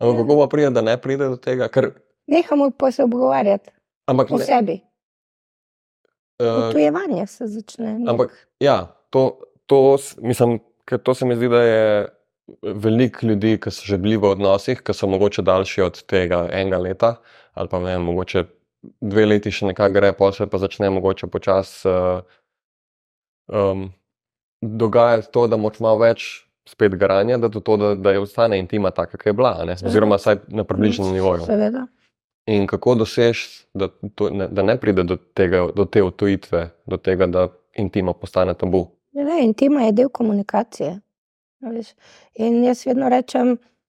[0.00, 1.68] Ampak kako pa pride, da ne pride do tega?
[1.68, 1.90] Ker...
[2.30, 3.70] Nehamo pa se obgovarjati.
[4.08, 4.44] Ampak o ne...
[4.44, 4.80] sebi.
[6.40, 7.98] Utujevanje se začne.
[7.98, 8.10] Ne?
[8.10, 10.58] Ampak, ja, to, to, mislim,
[11.02, 11.84] to se mi zdi, da je
[12.62, 16.78] veliko ljudi, ki so že bili v odnosih, ki so mogoče daljši od tega enega
[16.78, 17.12] leta,
[17.54, 18.44] ali pa ne, mogoče
[19.00, 22.22] dve leti še nekaj gre, pa se pa začne mogoče počasi uh,
[23.52, 23.90] um,
[24.62, 26.46] dogajati to, da moč malo več.
[26.68, 29.76] Spet garanja, da, to, da, da je ostane intima taka, kakor je bila, ne?
[29.86, 31.46] oziroma vsaj na približnem nivoju.
[31.46, 31.86] Seveda.
[32.46, 33.38] In kako dosež,
[33.74, 33.88] da,
[34.30, 38.86] ne, da ne pride do, tega, do te otujitve, do tega, da intima postane tabu?
[39.12, 41.00] Ne, intima je del komunikacije.
[42.34, 43.79] In jaz vedno rečem, Mm,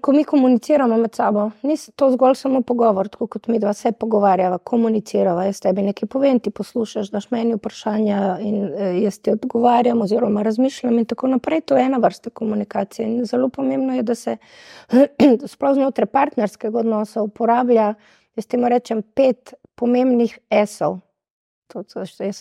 [0.00, 3.92] ko mi komuniciramo med sabo, ni to zgolj samo pogovor, tako kot mi dva se
[3.92, 5.44] pogovarjava, komunicirava.
[5.46, 10.42] Jaz tebi nekaj povem, ti poslušaš, daš meni vprašanja in e, jaz ti odgovarjam, oziroma
[10.42, 11.60] razmišljam in tako naprej.
[11.70, 13.08] To je ena vrsta komunikacije.
[13.08, 14.36] In zelo pomembno je, da se
[15.52, 17.94] sploh znotraj partnerskega odnosa uporablja,
[18.36, 20.98] jaz temu rečem, pet pomembnih esov.
[21.70, 22.32] To, to, to je,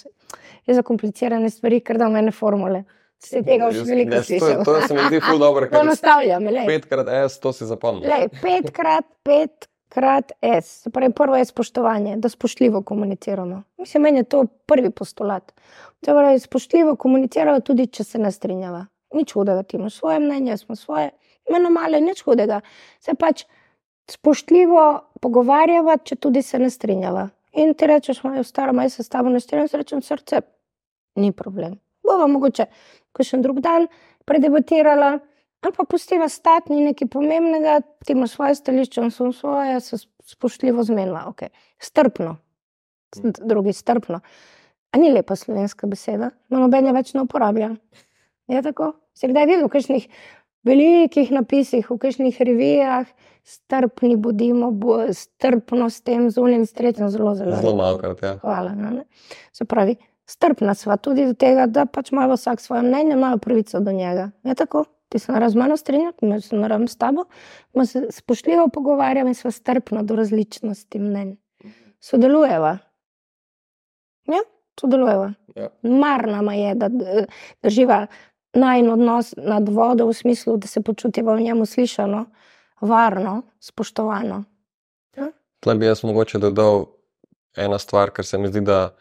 [0.66, 2.88] je za komplicirane stvari, ker da v mene formule.
[3.20, 4.64] Se tega už veliko slišal.
[4.64, 5.68] To, to se mi zdi ful dobro.
[5.68, 6.48] To nastavljam.
[6.68, 8.08] Petkrat S, to si zapomnil.
[8.42, 10.86] Petkrat, petkrat S.
[10.86, 13.64] Se pravi, prvo je spoštovanje, da spoštljivo komuniciramo.
[13.78, 15.52] Mislim, meni je to prvi postulat.
[16.06, 18.86] Se pravi, spoštljivo komuniciramo tudi, če se ne strinjava.
[19.14, 21.10] Nič hudega, ti imaš svoje mnenje, smo svoje.
[21.52, 22.62] Meno malo je nič hudega.
[23.00, 23.44] Se pač
[24.10, 24.86] spoštljivo
[25.22, 27.28] pogovarjava, če tudi se ne strinjava.
[27.60, 30.42] In ti rečeš, moj staro, moj se s tabo ne strinjam, rečem srce.
[31.20, 31.80] Ni problem.
[32.06, 32.66] Bova mogoče
[33.20, 33.88] ko še en drug dan
[34.30, 35.18] predebatirala,
[35.60, 40.86] pa pustiva stati, ni nekaj pomembnega, ti imaš svoje stališče, on samo svoje, se spoštljivo
[40.88, 41.26] zmenila.
[41.34, 41.52] Okay.
[41.82, 42.38] Strpno,
[43.40, 44.22] drugi strpno.
[44.90, 47.74] A ni lepa slovenska beseda, no noben je več ne uporablja.
[48.50, 48.94] Je tako?
[49.14, 50.08] Se kdaj videl v kakšnih
[50.66, 53.12] velikih napisih, v kakšnih revijah,
[53.46, 57.60] strpni bodimo, bo, strpno s tem, z unim, s tretjim, zelo, zelo.
[57.62, 58.34] Zelo malokrat, ja.
[58.42, 58.74] Hvala.
[58.78, 59.06] No, ne?
[59.54, 59.98] Se pravi,
[60.30, 64.30] strpna sva tudi do tega, da pač ima vsak svoje mnenje, ima pravico do njega.
[64.44, 64.86] Je tako?
[65.10, 67.26] Ti se naravno z mano strinjati, jaz se naravno s tabo,
[67.74, 71.34] ma se spoštljivo pogovarjamo in sva strpna do različnosti mnenj.
[72.00, 72.78] Sodelujeva.
[74.30, 74.44] Ja,
[74.80, 75.34] sodelujeva.
[75.56, 75.70] Ja.
[75.82, 78.06] Mar nama je, da, da živa
[78.54, 82.26] najn odnos nad vodo v smislu, da se počutiva v njemu slišano,
[82.82, 84.44] varno, spoštovano.
[85.60, 86.86] Tle bi jaz mogoče dodal
[87.58, 88.94] ena stvar, ker se mi zdi, da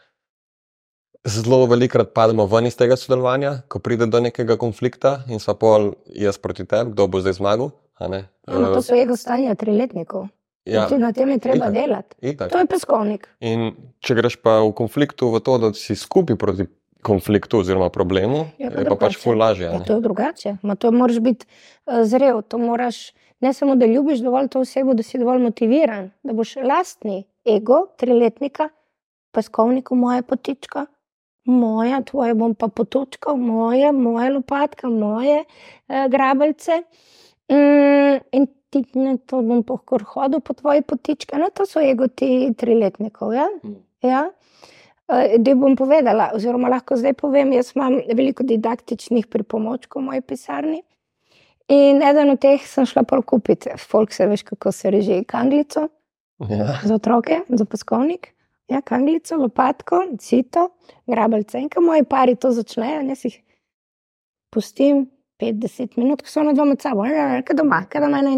[1.27, 5.93] zelo velikokrat pademo ven iz tega sodelovanja, ko pride do nekega konflikta in so pol
[6.15, 7.71] jaz proti tebi, kdo bo zdaj zmagal.
[8.01, 8.09] Ja,
[8.47, 10.29] no, to so ego stanja triletnikov.
[10.69, 11.75] Ja, Tudi na tem je treba itak.
[11.75, 12.17] delati.
[12.21, 12.51] itak.
[12.53, 13.29] To je peskovnik.
[13.41, 13.73] In
[14.05, 16.69] če greš pa v konfliktu v to, da si skupaj proti
[17.03, 19.71] konfliktu oziroma problemu, Ja, pa je pa pač ful lažje.
[19.71, 20.59] Ja, to je drugače.
[20.63, 24.95] Ma to moraš biti uh, zrel, to moraš ne samo, da ljubiš dovolj to osebo,
[24.95, 28.69] da si dovolj motiviran, da boš lastni ego triletnika,
[29.33, 30.87] peskovniku moja potička,
[31.49, 36.83] moja, tvoje bom pa potočkal, moje, moje lopatka, moje uh, grabelce.
[37.51, 41.39] Mm, in ti ne, to bom pohkor hodil po tvoji potički.
[41.41, 43.33] No, to so ego ti triletnikov.
[43.33, 43.49] Ja?
[43.65, 43.79] Mm.
[44.05, 44.27] Ja?
[45.09, 50.21] Eh, Da bom povedala, oziroma lahko zdaj povem, jaz imam veliko didaktičnih pripomočkov v moji
[50.21, 50.83] pisarni.
[51.69, 55.89] In eden od teh sem šla prav kupiti, folk se veš, kako se reže kanglico
[56.49, 56.79] Ja.
[56.85, 58.35] za otroke, za peskovnik.
[58.69, 60.69] Ja, kanglico, lopatko, cito,
[61.09, 61.61] grabelce.
[61.61, 63.39] In ko moji pari to začnejo, jaz jih
[64.53, 65.07] pustim
[65.41, 67.07] 5-10 minut, ko so na doma med sabo,
[67.47, 68.35] kaj doma, kaj doma na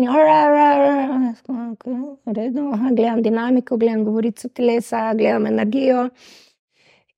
[2.37, 6.11] redo, aha, gledam dinamiko, gledam govorico telesa, gledam energijo.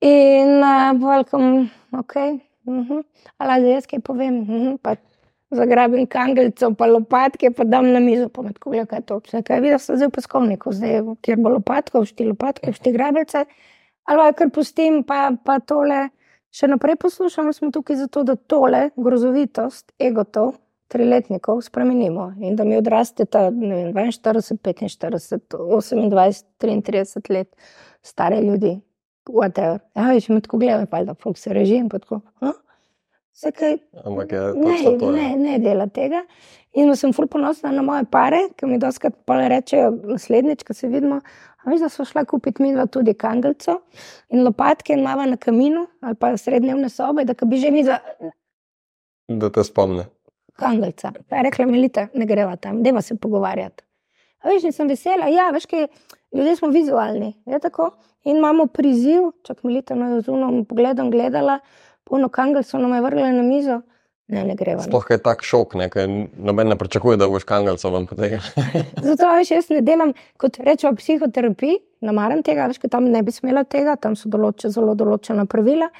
[0.01, 2.16] In uh, welcome, ok.
[2.64, 3.03] Uh -huh.
[3.38, 4.79] Ali jaz kaj povem, uh -huh.
[4.83, 4.96] pa
[5.56, 9.20] zagrabim kanglico, pa lopatke, pa dam na mizo, pa kuglja, kaj je to.
[9.26, 13.44] Vse, kaj vidiš, zdaj v peskovniku, zdaj kjer bo lopatko, všti lopatke, všti grabelce.
[14.10, 16.08] Ali kar pustim, pa, pa tole
[16.52, 20.56] še naprej poslušamo, smo tukaj zato, da tole grozovitost, egotov,
[20.92, 27.56] triletnikov spremenimo in da mi odrasteta ne vem, 42, 45, 28, 33 let
[28.02, 28.80] stare ljudi.
[29.30, 29.78] Whatever.
[29.94, 32.20] Ja, veš, me tako gledajo, pa da se reži in pa tako.
[32.40, 32.52] "A?
[33.34, 35.06] Vse kaj, Ampak je ne, to.
[35.06, 35.12] ja.
[35.12, 36.24] ne, ne dela tega.
[36.74, 39.14] In sem ful ponosna na moje pare, ki mi doskrat
[39.48, 41.20] rečejo, naslednjič, ko se vidimo.
[41.64, 43.80] A veš, da so šla kupiti mi dva tudi kangelco
[44.30, 47.98] in lopatke in imamo na kaminu ali pa srednjevne sobe, da bi že mi za
[49.28, 50.06] Da te spomne.
[50.56, 51.12] kangelca.
[51.28, 53.84] Pa je rekla, Melita, ne greva tam, deva se pogovarjati.
[54.42, 55.86] A veš, in sem vesela, ja, veš, kaj,
[56.34, 57.90] ljudje smo vizualni, je tako.
[58.24, 61.58] In imamo priziv, čak Melita na zunom pogledom gledala,
[62.12, 63.81] polno kangelcev nam je vrgla na mizo.
[64.33, 64.81] Ne, ne greva.
[64.81, 64.87] no.
[64.87, 66.09] Sploh je tak šok, ne, ker
[66.40, 68.44] noben ne pričakuje, da boš kangalcev ven potegnil.
[69.09, 73.35] Zato veš, jaz ne delam, kot rečemo, psihoterapiji, ne maram tega, veš, tam ne bi
[73.35, 75.90] smela tega, tam so določe, zelo določena pravila.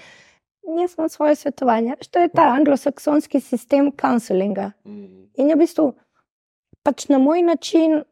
[0.79, 1.99] Jaz imam svoje svetovanje.
[2.15, 4.71] To je ta anglosaksonski sistem counselinga.
[4.87, 5.91] In je v bistvu
[6.87, 8.03] pač na moj način,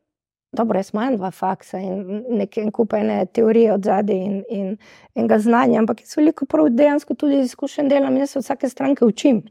[0.53, 4.77] dobro, jaz imam dva faksa in nekaj kupene teorije od zadaj in, in,
[5.15, 8.45] in ga znanja, ampak jaz veliko prav dejansko tudi iz izkušenj delam, jaz se od
[8.45, 9.43] vsake stranke učim.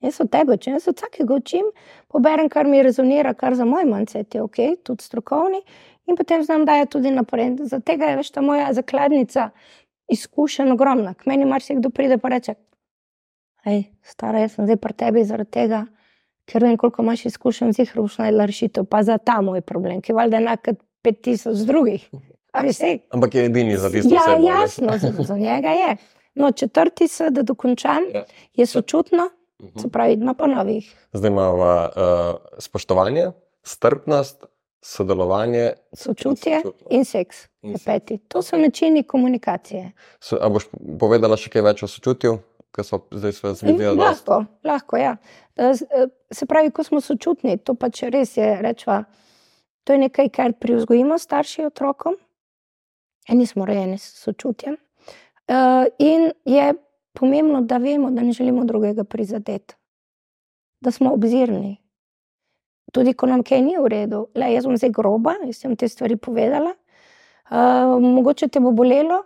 [0.00, 1.64] Jaz od tebe učim, jaz od vsakega učim,
[2.08, 5.62] poberem, kar mi rezonira, kar za moj mindset je ok, tudi strokovni,
[6.06, 7.56] in potem znam dajati tudi naprej.
[7.60, 9.50] Zato tega je veš ta moja zakladnica
[10.08, 11.14] izkušenj ogromna.
[11.14, 12.54] K meni marsikdo pride pa reče,
[13.64, 15.84] hej, stara, jaz sem zdaj pri tebi zaradi tega,
[16.44, 20.12] ker vem, koliko imaš izkušenj, zihar boš najdela rešitev, pa za ta moj problem, ki
[20.12, 22.08] je valjda enak kot 5000 drugih.
[23.10, 24.46] Ampak je edini za tisto Ja, osebo.
[24.48, 25.96] jasno, za, za njega je.
[26.34, 28.24] No, četrti se, da dokončam, Ja.
[28.54, 29.30] je sočutno,
[29.62, 29.78] Mhm.
[29.78, 30.94] se pravi, na ponovih.
[31.12, 31.90] Zdaj imamo uh,
[32.58, 33.26] spoštovanje,
[33.62, 34.44] strpnost,
[34.82, 35.72] sodelovanje.
[35.92, 36.86] Sočutje Sočutno.
[36.90, 37.36] in seks.
[37.62, 37.84] In seks.
[37.84, 38.18] Peti.
[38.20, 39.92] To so načini komunikacije.
[40.20, 40.66] So, a boš
[40.98, 42.38] povedala še kaj več o sočutju,
[42.74, 43.96] ker so zdaj sve zmedeli?
[43.98, 45.16] Lahko, lahko, ja.
[45.56, 49.04] Eh, eh, Se pravi, ko smo sočutni, to pač res je, rečva,
[49.84, 52.16] to je nekaj, kar privzgojimo starši otrokom,
[53.28, 54.76] eni smo rojeni s sočutjem.
[55.48, 56.74] Eh, In je
[57.12, 59.74] pomembno, da vemo, da ne želimo drugega prizadeti,
[60.80, 61.76] da smo obzirni.
[62.92, 65.88] Tudi, ko nam kaj ni v redu, le jaz bom zdaj groba, jaz sem te
[65.88, 66.74] stvari povedala.
[67.52, 69.22] Uh, mogoče te bo bolelo,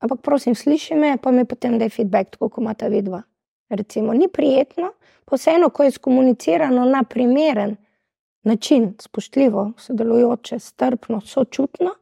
[0.00, 3.22] ampak prosim, sliši me, pa mi potem daj feedback, tako kot ima ta vidva.
[3.70, 4.92] Recimo, ni prijetno,
[5.24, 7.76] pa vseeno, ko je skomunicirano na primeren
[8.42, 11.94] način, spoštljivo, sodelujoče, strpno, sočutno.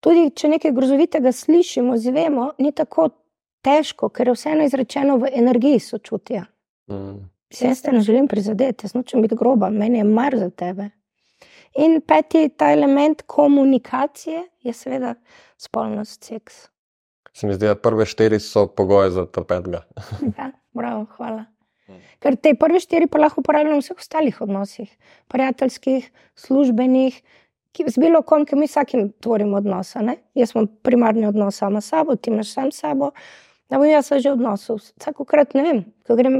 [0.00, 3.08] Tudi če nekaj grozovitega slišimo, zvemo, ni tako
[3.64, 6.44] težko, ker je vseeno izrečeno v energiji sočutja.
[6.92, 7.24] Mm.
[7.60, 10.90] Jaz te ne želim prizadeti, jaz nočem biti groba, meni je mar za tebe.
[11.74, 15.14] In peti ta element komunikacije je seveda
[15.58, 16.68] spolnost, seks.
[17.36, 19.82] Se mi zdi, da prve štiri so pogoje za to petega.
[20.38, 21.44] ja, bravo, hvala.
[22.24, 24.88] Ker te prve štiri pa lahko uporabljamo v vseh ostalih odnosih,
[25.28, 27.18] prijateljskih, službenih,
[27.76, 30.00] ki z bilo kom, ki mi vsakim tvorimo odnose.
[30.02, 30.16] Ne?
[30.34, 33.12] Jaz imam primarni odnos sama s sabo, ti imaš sam s sabo.
[33.68, 34.80] Da bom jaz že odnosil.
[34.80, 36.38] Vsakokrat ne vem, ko grem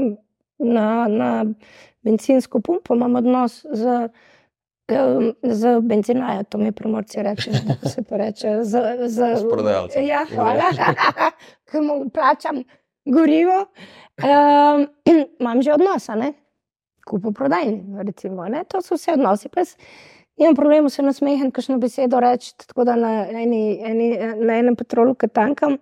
[0.57, 1.29] na, na
[2.01, 4.09] benzinsko pumpo, imam odnos z
[5.43, 8.63] Z benzinajo, to mi primorci rečejo, da se to reče.
[8.63, 10.03] Z, z, z prodajalcem.
[10.07, 10.71] Ja, hvala,
[11.71, 12.63] ki mu plačam
[13.05, 13.65] gorivo.
[14.23, 14.87] Um,
[15.39, 16.33] imam že odnose,
[17.07, 18.47] kupo prodajni, recimo.
[18.47, 18.63] Ne?
[18.63, 19.49] To so vse odnosi.
[19.49, 19.75] Pes,
[20.37, 22.53] nimam problema se nasmehati, kakšno besedo reči.
[22.67, 25.77] Tako da na, eni, eni, na enem petrolu, ki tankam,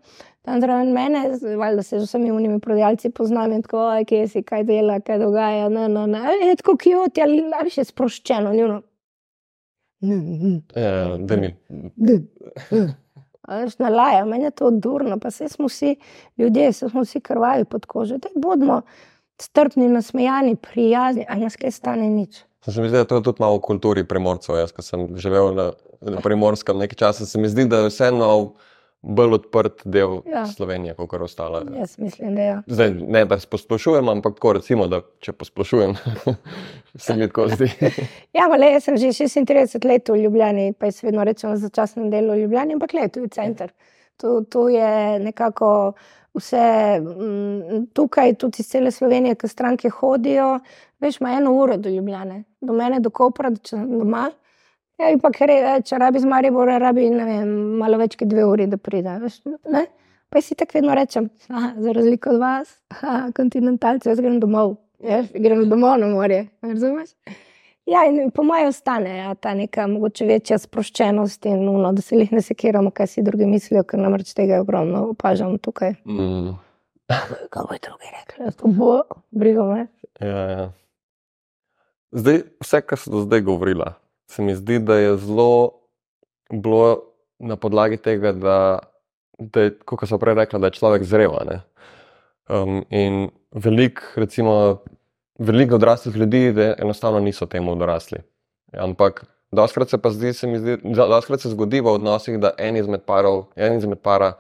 [0.46, 4.66] tam zraven mene, valjda se z vsemi unimi prodajalci poznam in tako, kje si, kaj
[4.66, 5.70] dela, kaj dogaja.
[5.70, 6.26] Ne, ne, ne.
[6.42, 8.54] Je tako kjot, ali še sproščeno.
[8.54, 8.82] Njuno.
[10.02, 11.56] Ja, da mi.
[13.78, 15.96] Na laja, meni je to odurno, pa vse smo vsi
[16.38, 18.18] ljudje, vse smo vsi krvavi pod kožo.
[18.18, 18.82] Da bodimo
[19.42, 22.44] strpni, nasmejani, prijazni, a nas kaj stane nič.
[22.66, 24.58] Se mi zdi, da to je tudi malo v kulturi primorcev.
[24.58, 28.30] Jaz, ki sem živel na, na primorskem nekaj časa, se mi zdi, da je vseeno
[29.06, 30.46] bolj odprt del ja.
[30.50, 31.62] Slovenije, kot kar ostalo.
[31.78, 32.48] Jaz mislim, da je.
[32.48, 32.62] Ja.
[32.68, 35.96] Zdaj, ne da splošujem, ampak tako recimo, da če posplošujem,
[37.06, 37.70] se mi tako zdi.
[38.38, 42.10] ja, le, jaz sem že 36 let v Ljubljani, pa jaz vedno rečem za začasno
[42.10, 43.74] delo v Ljubljani, ampak le, tu je center.
[44.18, 45.70] Tu, tu je nekako
[46.36, 46.64] vse
[46.98, 50.60] m, mm, tukaj, tudi iz cele Slovenije, ki stranke hodijo.
[51.00, 54.30] Veš, ima eno uro do Ljubljane, do mene, do Kopra, da če sem doma.
[55.02, 57.50] Ja, pa ker je, če rabi z Maribora, rabi vem,
[57.82, 59.18] malo več kot dve uri, da pride.
[59.26, 59.42] Veš,
[60.32, 64.78] pa si tako vedno rečem, aha, za razliko od vas, aha, kontinentalci, jaz grem domov,
[65.04, 66.46] jaz grem domov na morje.
[66.64, 67.12] Razumeš?
[67.86, 72.18] Ja, in po mojem ostane ja, ta neka mogoče večja sproščenost in uno, da se
[72.18, 75.94] jih ne sekiramo, kaj si drugi mislijo, ker namreč tega ogromno opažam tukaj.
[76.06, 76.56] Mm.
[77.54, 78.96] Kaj bo drugi rekli, da to bo
[79.30, 79.86] brigo me?
[80.18, 80.66] Ja, ja.
[82.16, 83.92] Zdaj, vse, kar si do zdaj govorila,
[84.28, 85.72] se mi zdi, da je zelo
[86.54, 88.80] bilo na podlagi tega, da,
[89.40, 91.36] da je, kot so prej rekli, da je človek zrel.
[92.50, 94.84] Um, in veliko, recimo,
[95.40, 98.20] veliko odraslih ljudi, da enostavno niso temu dorasli.
[98.74, 102.78] Ampak doskrat se pa zdi, se mi zdi, doskrat se zgodi v odnosih, da en
[102.78, 104.36] izmed parov, en izmed para.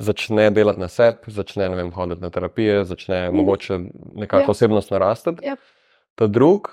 [0.00, 3.36] Začne delati na sebi, začne vem, hoditi na terapije, začne mm.
[3.36, 3.76] mogoče
[4.22, 4.50] nekako ja.
[4.54, 5.44] osebnost narastati.
[5.44, 5.56] Ja.
[6.16, 6.70] Ta drug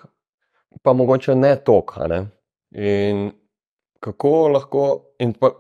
[0.81, 2.07] pa mogoče ne toliko.
[2.07, 2.25] Ne?
[2.71, 3.31] In
[3.99, 4.83] kako lahko,
[5.19, 5.51] in pa,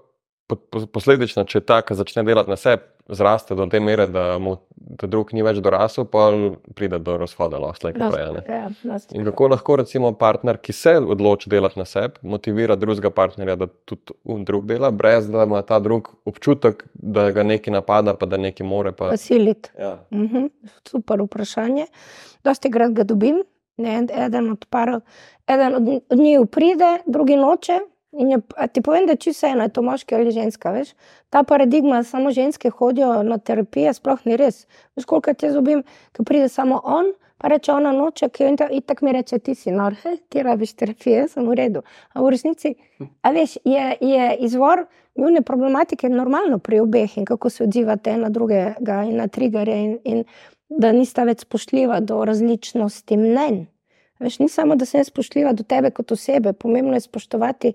[0.47, 4.35] po, po, posledično, če ta, ki začne delati na sebi, zraste do te mere, da
[4.41, 4.57] mu
[4.99, 6.27] ta drug ni več dorasel, pa
[6.75, 8.43] pride do razhoda, lahko reče.
[8.51, 8.67] Ja,
[9.15, 13.69] in kako lahko, recimo, partner, ki se odloči delati na sebi, motivira drugega partnerja, da
[13.87, 18.27] tudi on drug dela, brez da ima ta drug občutek, da ga nekaj napada, pa
[18.27, 18.91] da nekaj more.
[18.97, 19.71] Pasiliti.
[19.79, 19.97] Ja.
[20.11, 20.51] Mhm,
[20.87, 21.87] super vprašanje.
[22.43, 23.43] Dosti krat ga dobim.
[23.77, 25.01] Ne, eden od parov,
[25.47, 27.79] eden od, od njih pride, drugi noče.
[28.17, 28.39] Je,
[28.73, 30.71] ti povem, da če se ena, je to moški ali ženska.
[30.73, 30.95] Veš?
[31.29, 34.65] Ta paradigma, samo ženske hodijo na terapijo, sploh ni res.
[34.95, 35.83] Veš, koliko te zubim,
[36.17, 39.71] ki pride samo on, pa reče ona noče, ki in tako mi reče, ti si
[39.71, 41.83] nor, he, ti rabiš terapijo, sem v redu.
[42.13, 42.73] A v resnici
[43.21, 44.87] veš, je, je izvor
[45.17, 49.77] njune problematike normalno pri obeh in kako se odzivate na drugega in na triggerje.
[49.83, 50.23] In, in
[50.69, 53.65] da nista več spoštljiva do različnosti mnenj.
[54.19, 57.73] Veš, ni samo, da sem spoštljiva do tebe kot osebe, pomembno je spoštovati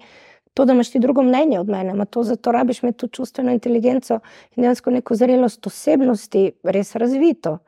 [0.54, 2.04] to, da imaš ti drugo mnenje od mene.
[2.10, 4.20] To, zato rabiš imeti to čustveno inteligenco
[4.56, 7.58] in dejansko neko zrelost osebnosti, res razvito.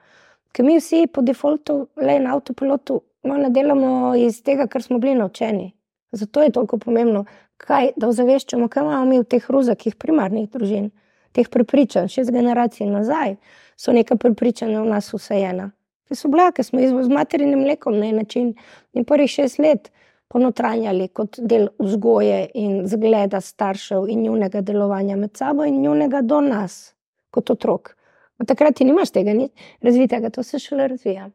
[0.52, 5.14] Ker mi vsi po defaultu, le na avtopilotu, ne delamo iz tega, kar smo bili
[5.14, 5.72] naučeni.
[6.12, 7.24] Zato je toliko pomembno,
[7.56, 10.90] kaj, da ozaveščamo, kaj imamo mi v teh ruzakih primarnih družin,
[11.35, 13.37] teh prepričanj, šest generacij nazaj
[13.76, 15.70] so neka prepričanja v nas vseeno.
[16.08, 18.54] Te so blake, smo jih z materinim mlekom na en način
[18.92, 19.90] in prvih šest let
[20.28, 26.40] ponotranjali kot del vzgoje in zgleda staršev in njunega delovanja med sabo in njunega do
[26.40, 26.94] nas,
[27.30, 27.94] kot otrok.
[28.38, 29.48] Od takrat ti nimaš tega ni
[29.80, 31.30] razvitega, to se šele razvija.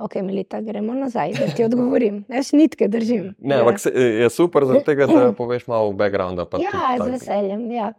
[0.00, 2.24] Ok, Melita, gremo nazaj, da ti odgovorim.
[2.28, 3.34] Jaz nitke držim.
[3.38, 6.44] Ne, ampak se- je super, tega, da poveš malo backgrounda.
[6.44, 7.66] pa Ja, tudi z veseljem.
[7.70, 7.92] Ja.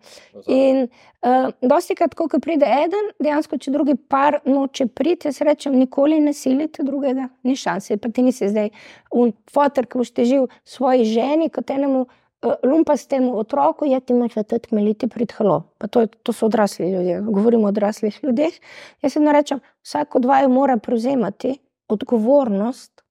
[0.47, 0.87] In
[1.21, 6.19] uh, dosti krat, ko pride eden, dejansko, če drugi par noče priti, jaz rečem, nikoli
[6.19, 7.97] ne silite drugega, ni šanse.
[8.01, 8.73] Pa ti nisi zdaj
[9.13, 14.41] un fotor, ki boš težil svoji ženi, kot enemu uh, lumpastemu otroku, ja ti moraš
[14.41, 15.67] tudi kmeliti prid halo.
[15.77, 18.57] Pa to, to so odrasli ljudje, govorimo o odraslih ljudeh.
[19.01, 21.59] Jaz vedno rečem, vsak od vaju mora prevzemati
[21.91, 23.03] odgovornost,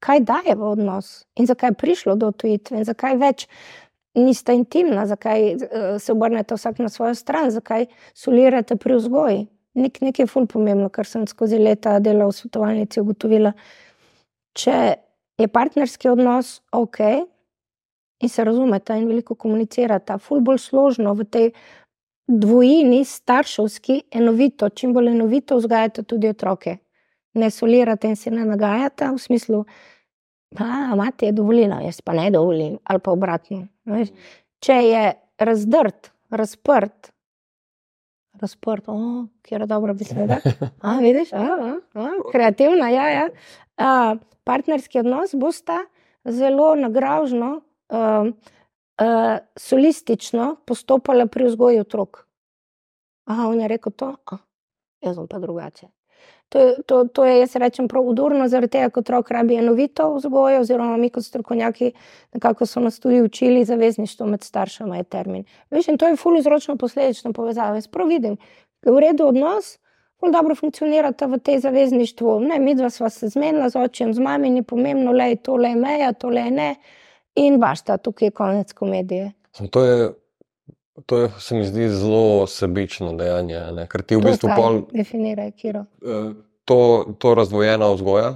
[0.00, 3.46] kaj daje v odnos in zakaj je prišlo do tujitve in zakaj več
[4.14, 9.46] nista intimna, zakaj eh, se obrnete vsak na svojo stran, zakaj solirate pri vzgoji.
[9.74, 13.52] Nek, nekaj je ful pomembno, kar sem skozi leta delala v svetovalnici ugotovila.
[14.58, 14.78] Če
[15.38, 16.98] je partnerski odnos ok
[18.20, 21.46] in se razumeta in veliko komunicirata, ful bolj složno v tej
[22.30, 26.76] dvojini, starševski, enovito, čim bolj enovito vzgajate tudi otroke.
[27.34, 29.64] Ne solirate in se ne nagajate v smislu,
[30.50, 33.66] da mati je dovolila, jaz pa ne dovolim, ali pa obratno.
[33.86, 34.10] Veš.
[34.60, 35.04] Če je
[35.38, 37.12] razdrt, razprt,
[38.40, 40.40] razprt, oh, kjer je dobra beseda.
[40.86, 43.28] A, vidiš, a, a, a, kreativna, ja, ja.
[43.78, 45.78] A, partnerski odnos bosta
[46.24, 47.60] zelo nagražno,
[47.92, 48.26] uh,
[49.00, 52.26] uh, solistično postopala pri vzgoji otrok.
[53.30, 54.38] Aha, on je rekel to, a,
[55.04, 55.88] jaz sem pa drugače.
[56.50, 60.64] To, to, to je, jaz rečem, prav udorno, zaradi tega, ker otrok rabi enovito vzgojo,
[60.64, 61.92] oziroma mi kot strokovnjaki,
[62.34, 65.44] nekako so nas tudi učili, zavezništvo med staršema je termin.
[65.70, 67.78] Veš, in to je ful vzročno posledično povezava.
[67.78, 68.34] Jaz prav vidim,
[68.82, 69.76] da je v redu odnos,
[70.28, 72.40] dobro funkcionirata v tej zavezništvu.
[72.40, 75.56] Ne, mi dva sva se zmenila z očem, z mami, ni pomembno, le je to,
[75.56, 76.74] le je meja, to le je ne.
[77.34, 79.32] In bašta, tukaj je konec komedije.
[79.70, 80.10] To je,
[81.06, 83.86] to je, se mi zdi, zelo sebično dejanje, ne?
[83.88, 85.84] ker ti v To bistvu pol, Definiraj, Kiro.
[86.02, 86.32] eh,
[86.64, 86.78] to,
[87.18, 88.32] to razdvojena vzgoja,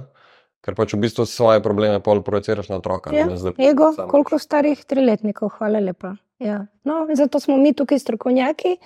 [0.65, 3.13] ker pač v bistvu svoje probleme pol projiciraš na otroka.
[3.15, 6.15] Ja, ne, zdaj Ego, sam koliko starih triletnikov, hvala lepa.
[6.39, 6.65] Ja.
[6.83, 8.77] No, zato smo mi tukaj strokovnjaki,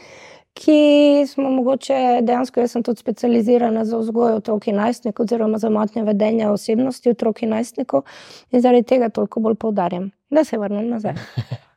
[0.54, 0.82] ki
[1.30, 6.04] smo mogoče dejansko, jaz sem tudi specializirana za vzgojo otrok in najstnikov, oziroma za motnje
[6.04, 8.04] vedenja osebnosti otrok in najstnikov,
[8.52, 10.12] in zaradi tega toliko bolj poudarjam.
[10.30, 11.16] Da se vrnem nazaj.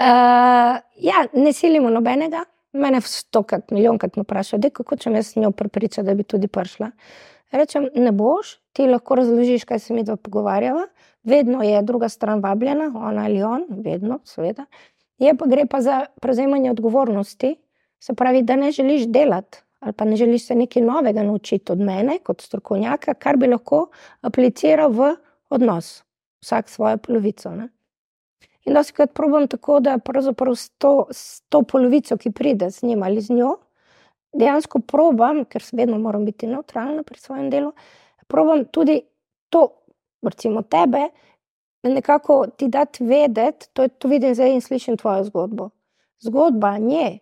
[0.00, 2.44] Uh, ja, ne silimo nobenega.
[2.72, 6.88] Mene stokrat, milijonkrat me vprašajo, kako če s njo prepriča, da bi tudi prišla.
[7.52, 10.86] Rečem, ne boš, ti lahko razložiš, kaj se mi dva pogovarjava.
[11.22, 14.64] Vedno je druga stran vabljena, ona ali on, vedno, seveda.
[15.20, 17.54] Je pa gre pa za prevzemanje odgovornosti,
[18.00, 21.80] se pravi, da ne želiš delati ali pa ne želiš se nekaj novega naučiti od
[21.80, 23.88] mene, kot strokovnjaka, kar bi lahko
[24.20, 25.08] apliciral v
[25.50, 26.04] odnos,
[26.42, 27.50] vsak svojo polovico.
[27.50, 27.68] Ne?
[28.64, 32.70] In da se krat probam tako, da pravzaprav s to, s to polovico, ki pride
[32.70, 33.56] z njim ali z njo,
[34.32, 37.72] dejansko probam, ker se vedno moram biti neutralna pri svojem delu,
[38.26, 39.00] probam tudi
[39.50, 39.66] to,
[40.22, 41.08] recimo tebe,
[41.82, 45.70] nekako ti dati vedeti, to, je- to vidim zdaj in slišim tvojo zgodbo.
[46.20, 47.18] Zgodba nje,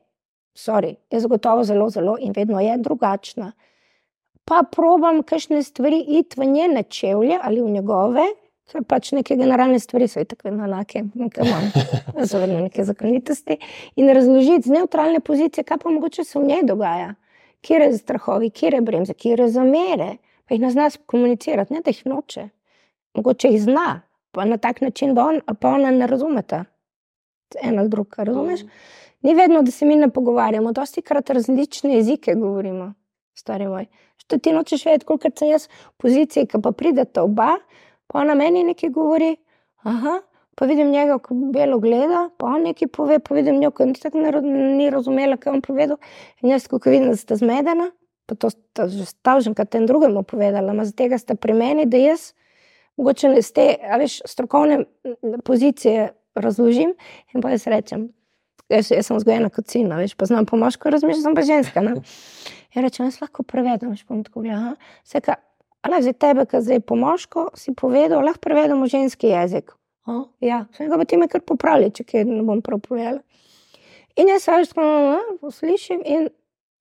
[0.54, 3.52] sorry, je zagotovo zelo, zelo in vedno je drugačna.
[4.44, 8.22] Pa probam kakšne stvari iti v njene čevlje ali v njegove,
[8.70, 11.66] ker pač neke generalne stvari so tako enake, nekaj imam,
[12.30, 13.58] zavedno neke zakonitosti,
[13.96, 17.14] in razložiti z neutralne pozicije, kaj pa mogoče se v njej dogaja,
[17.66, 20.14] kje je strahovi, kje je bremze, kje je zamere,
[20.46, 22.48] pa jih ne zna komunicirati, ne da jih noče.
[23.14, 26.64] Mogoče jih zna, pa na tak način, da on pa ona ne razumeta.
[27.62, 28.60] En ali drug, razumeš?
[29.22, 32.94] Ni vedno, da se mi ne pogovarjamo, dosti krat različne jezike govorimo,
[33.34, 33.86] stari moj.
[34.16, 37.56] Što ti nočeš vedeti, koliko sem jaz v poziciji, ki pa pridete oba,
[38.10, 39.36] pa ona meni nekaj govori,
[39.86, 40.18] aha,
[40.58, 44.42] pa vidim njega, ko belo gleda, pa on nekaj pove, pa vidim njo, ko ra-
[44.42, 45.96] ni razumela, kaj je on povedal.
[46.42, 47.90] In jaz, ko vidim, da sta zmedena,
[48.26, 52.32] pa to sta že stavženka tem drugemu povedala, ma tega sta pri meni, da jaz
[53.00, 54.84] mogoče ne z te, a veš, strokovne
[55.44, 56.92] pozicije razložim
[57.34, 58.10] in pa jaz rečem,
[58.68, 61.46] jaz, jaz sem vzgojena kot sin, a veš, pa znam po moško razmišljati, sem pa
[61.46, 61.80] ženska.
[61.80, 62.00] Ne?
[62.70, 64.76] Ja, rečem, jaz lahko prevedem, veš, pa bom tako gledala.
[65.02, 65.40] Vse, kar,
[65.82, 69.72] ali za tebe, ki zdaj po moško si povedal, lahko prevedemo ženski jezik.
[70.06, 73.20] O, ja, vse ga pa ti me kar popravlja, če kaj ne bom prav povedala.
[74.18, 76.28] In jaz se veš, tako slišim in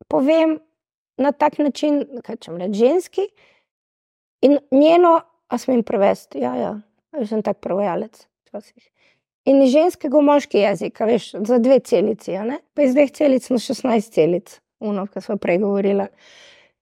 [0.09, 0.57] povem
[1.19, 3.27] na tak način, kaj če rečem, ženski.
[4.41, 6.73] In njeno, a smem prevesti, ja, ja,
[7.17, 8.25] jaz sem tak prevajalec.
[8.49, 8.89] včasih.
[9.45, 12.59] In iz ženskega v moški jezik, veš, za dve celici, a ne?
[12.73, 16.07] pa iz dveh celic na 16 celic, uno, ki smo prej govorili.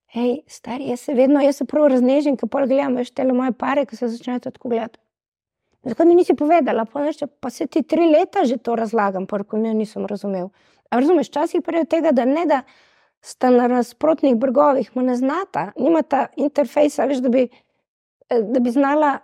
[0.08, 3.52] Hej, stari, jaz se vedno, jaz se prav raznežim, ko pol gledam, veš, te moje
[3.52, 4.98] pare, ki se začnejo tako gledati.
[5.84, 9.60] Zakaj mi nisi povedala, veš, pa se ti tri leta že to razlagam, pa ko
[9.60, 10.48] ne nisem razumel.
[10.90, 12.62] A razumeš, časih prej od tega, da ne da
[13.20, 17.48] sta na nasprotnih bregovih, mu ne znata, nimata interfejsa, veš, da bi,
[18.30, 19.18] eh, da bi znala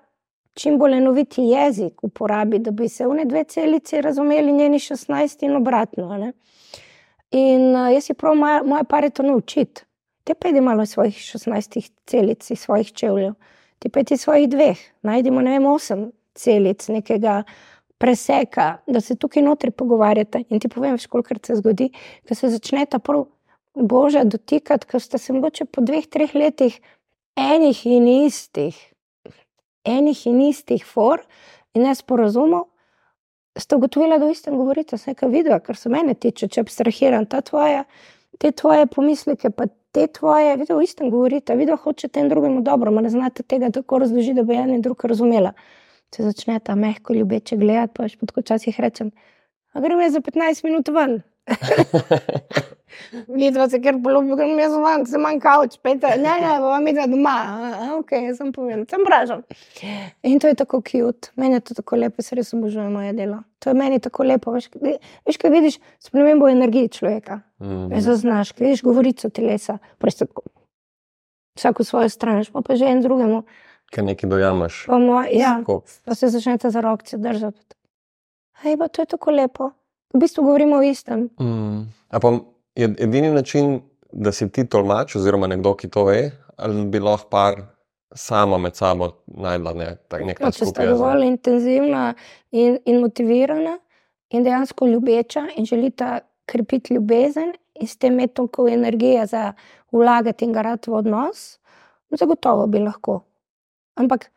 [0.54, 5.44] čim bolj enoviti jezik uporabiti, da bi se v ne dve celici razumeli, njeni 16
[5.44, 6.18] in obratno.
[6.18, 6.32] Ne?
[7.30, 9.82] In uh, jaz si prav moja, moja pare to naučiti.
[10.24, 13.34] Te pejdi malo svojih 16 celic, svojih čevljev,
[13.78, 17.42] ti pejdi svojih dveh, najdemo ne vem, 8 celic nekega
[17.98, 20.44] preseka, da se tukaj notri pogovarjate.
[20.48, 21.90] In ti povem, koliko se zgodi,
[22.28, 23.26] da se začnete prav
[23.74, 26.80] božja dotikati, ker ste se mogoče po dveh, treh letih
[27.36, 28.76] enih in istih,
[29.84, 31.22] enih in istih for
[31.74, 32.70] in nesporazumov.
[33.58, 37.26] Ste ugotovili, da v istem govorite, vse kaj vidijo, kar se mene tiče, če abstrahiram
[37.30, 37.84] ta tvoja,
[38.38, 42.90] te tvoje pomisleke, pa te tvoje, vidite, v istem govorite, vidite, hočete en drugemu dobro,
[42.90, 45.54] ma ne znate tega tako razložiti, da bi en in drug razumela.
[46.14, 49.10] Če začnete mehko ljubeče gledati, pa še tako časih rečem,
[49.74, 51.20] gremo za 15 minut ven.
[53.28, 56.86] Vidva se, ker polobi, ker mi je zvan, se manj kavč, pete, ne, ne, bom
[56.88, 57.34] videla doma,
[57.98, 59.42] ok, jaz sem povedal, sem pražal.
[60.26, 63.42] In to je tako cute, meni je to tako lepo, se res obožujem moje delo.
[63.64, 64.70] To je meni tako lepo, veš,
[65.26, 67.40] veš kaj vidiš, spremembo energije človeka.
[67.60, 68.00] Mm -hmm.
[68.00, 69.78] Zaznaš, kaj vidiš govorico telesa,
[71.56, 73.42] vsako svojo stran, pa že en drugemu.
[73.92, 74.84] Kaj nekaj dojamaš.
[74.86, 75.62] Pa, moj, ja,
[76.04, 77.76] pa se začnete za rokce držati.
[78.62, 79.70] Hej, pa to je tako lepo
[80.14, 81.28] v bistvu govorimo o istem.
[81.40, 81.90] Mm.
[82.76, 83.80] Je edini način,
[84.12, 87.62] da si ti tolmač, oziroma nekdo, ki to ve, ali bi lahko par
[88.14, 90.58] sama med sabo najdla ne, nekaj časa.
[90.58, 92.04] Če ste dovolj intenzivna
[92.50, 93.78] in, in motivirana
[94.30, 99.52] in dejansko ljubeča in želite krepiti ljubezen in s tem imeti toliko energije za
[99.92, 101.58] vlagati in garati v odnos,
[102.10, 103.20] zagotovo bi lahko.
[103.94, 104.30] Ampak.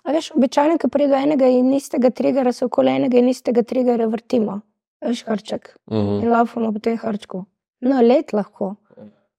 [0.00, 4.06] Veš, običajno, ko pride do enega in istega triggera, se okoli enega in istega triggera
[4.08, 4.60] vrtimo
[5.00, 5.76] veš, hrček.
[5.86, 6.08] Uh mhm.
[6.08, 6.22] -huh.
[6.22, 7.44] In laufamo po tem hrčku.
[7.80, 8.74] No, let lahko.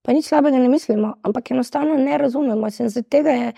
[0.02, 2.68] Pa nič slabega ne mislimo, ampak enostavno ne razumemo.
[2.68, 3.52] In zaradi tega je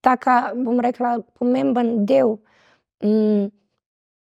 [0.00, 2.36] tako, bom rekla, pomemben del
[3.02, 3.48] mm,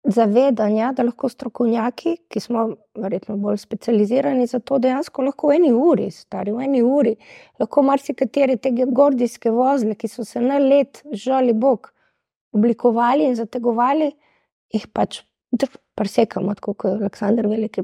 [0.05, 2.65] zavedanja, da lahko strokovnjaki, ki smo
[2.99, 7.15] verjetno bolj specializirani za to, dejansko lahko v eni uri, stari v eni uri,
[7.59, 11.91] lahko marsikatere te gordijske vozle, ki so se na let, žali Bog,
[12.55, 14.11] oblikovali in zategovali,
[14.75, 15.23] jih pač
[15.95, 17.83] presekamo, tako kot je Aleksandr Veliki,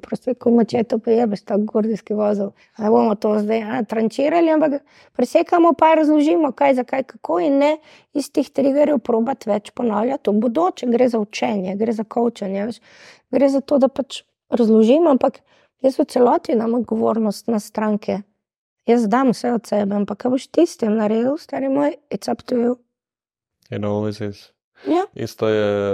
[0.52, 2.52] mačeto, pa je brez tako gordijski vozov.
[2.78, 4.82] Ne bomo to zdaj trančirali, ampak
[5.16, 7.72] presekamo, pa razložimo, kaj, zakaj, kako in ne
[8.14, 10.24] iz teh triggerjev probati več ponavljati.
[10.24, 12.68] To bodoče gre za učenje, gre za kočanje,
[13.32, 15.40] gre za to, da pač razložimo, ampak
[15.82, 18.22] jaz v celoti imam odgovornost na stranke.
[18.90, 22.32] Jaz dam vse od sebe, ampak kaj boš ti s tem naredil, stari moj, it's
[22.32, 22.80] up to you.
[23.72, 24.52] It always is.
[24.90, 25.06] Ja.
[25.14, 25.28] Je,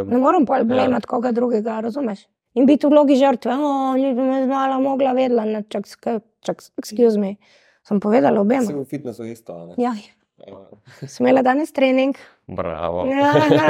[0.07, 1.09] ne morem pa blemat ja.
[1.09, 2.25] koga drugega, razumeš?
[2.57, 5.85] In biti v vlogi žrtve, oh, ni me znala, mogla vedela, ne, čak,
[6.41, 7.35] čak, excuse me.
[7.85, 8.65] Sem povedala obema.
[8.65, 9.53] Sem v fitnessu isto.
[9.77, 9.93] Ja.
[9.93, 10.57] ja.
[11.07, 12.17] Smela danes trening.
[12.47, 13.05] Bravo.
[13.09, 13.69] Ja, ja.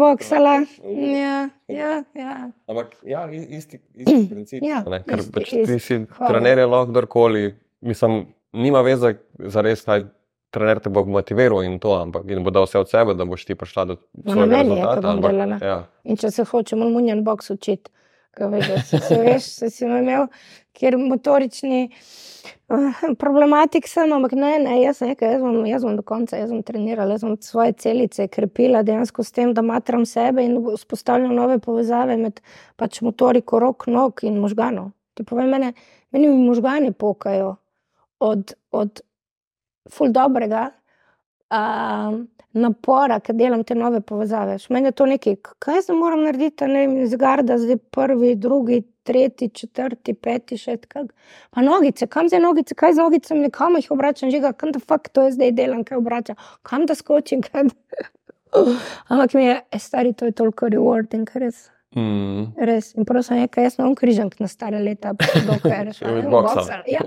[0.00, 0.64] Boksala.
[0.82, 2.34] Ja, ja, ja.
[2.66, 4.64] Ampak ja, isti, isti princip.
[4.64, 7.54] Ja, Ker isti, pač ti si trener, lahko kdorkoli,
[7.84, 10.08] mislim, nima veze za res kaj
[10.54, 13.44] trener te bo motiviral in to, ampak in bo dal vse od sebe, da boš
[13.48, 15.10] ti prišla do svojega rezultata.
[15.10, 15.80] Ampak, ja.
[16.06, 17.90] In če se hočemo munjen boks učiti,
[18.86, 20.26] se, se veš, se si imel,
[20.74, 25.96] ker motorični uh, problematik sem, ampak ne, ne, jaz sem nekaj, jaz bom, jaz bom
[25.96, 30.06] do konca, jaz bom trenirala, jaz bom svoje celice krepila dejansko s tem, da matram
[30.08, 32.40] sebe in vzpostavljam nove povezave med
[32.80, 34.90] pač motoriko rok, nog in možganov.
[35.14, 35.72] Ti povem, mene,
[36.14, 37.54] meni možgani pokajo
[38.18, 39.04] od, od
[39.90, 40.68] ful dobrega
[41.50, 42.16] uh,
[42.54, 44.56] napora, ki delam te nove povezave.
[44.70, 49.50] Meni je to nekaj, kaj zdaj moram narediti, ne vem, zgarda, zdaj prvi, drugi, tretji,
[49.54, 51.08] četrti, peti, še kaj.
[51.54, 55.12] Pa nogice, kam zdaj nogice, kaj z nogicami, kam jih obračam, že kam da fakt
[55.12, 57.42] to je zdaj delam, kaj obračam, kam da skočim.
[57.44, 58.08] Kaj da...
[59.10, 61.68] Ampak mi je, e, stari, to je toliko rewarding, res.
[61.94, 62.54] Mm.
[62.58, 62.92] Res.
[62.98, 66.22] In prosim, nekaj, jaz sem križank na stare leta, dokaj rečem.
[66.90, 67.02] Ja.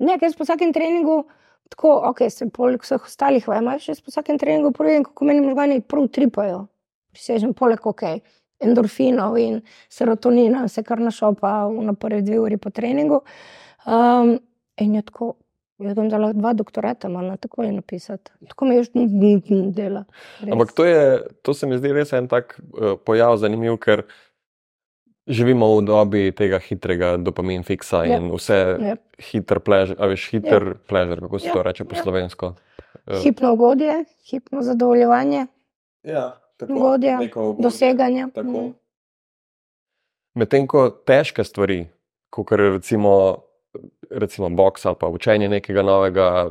[0.00, 1.24] Ne, ker po vsakem treningu
[1.70, 5.80] tako, ok, se poleg vseh ostalih vajma, še po vsakem treningu porodim, kako meni možgani
[5.80, 6.64] prav tripajo.
[7.14, 8.04] Prisežem poleg ok,
[8.62, 9.60] endorfinov in
[9.90, 13.22] serotonina, vse kar našopa v prvi dve uri po treningu.
[13.86, 14.36] Um,
[14.80, 15.34] in je tako,
[15.80, 18.32] jaz bom dala dva doktorata, malo tako je napisati.
[18.48, 18.90] Tako mi je že
[19.72, 20.04] dela.
[20.40, 20.52] Res.
[20.52, 24.04] Ampak to, je, to se mi zdi res en tak uh, pojav zanimiv, ker
[25.26, 28.16] živimo v dobi tega hitrega dopamina fiksa yep.
[28.16, 29.02] in vse yep.
[29.20, 30.82] Hiter pležer, a veš, hiter yep.
[30.88, 31.52] pležer, kako se yep.
[31.52, 32.02] to reče po yep.
[32.02, 32.54] Slovensko.
[33.06, 35.46] Eh, hipno ugodje, hipno zadovoljevanje.
[36.02, 37.18] Ja, tako ugodje,
[37.58, 38.26] doseganje.
[38.26, 38.72] Mm.
[40.34, 41.84] Medtem ko težke stvari,
[42.30, 43.14] kot recimo
[44.10, 46.50] recimo boks ali pa učenje nekega novega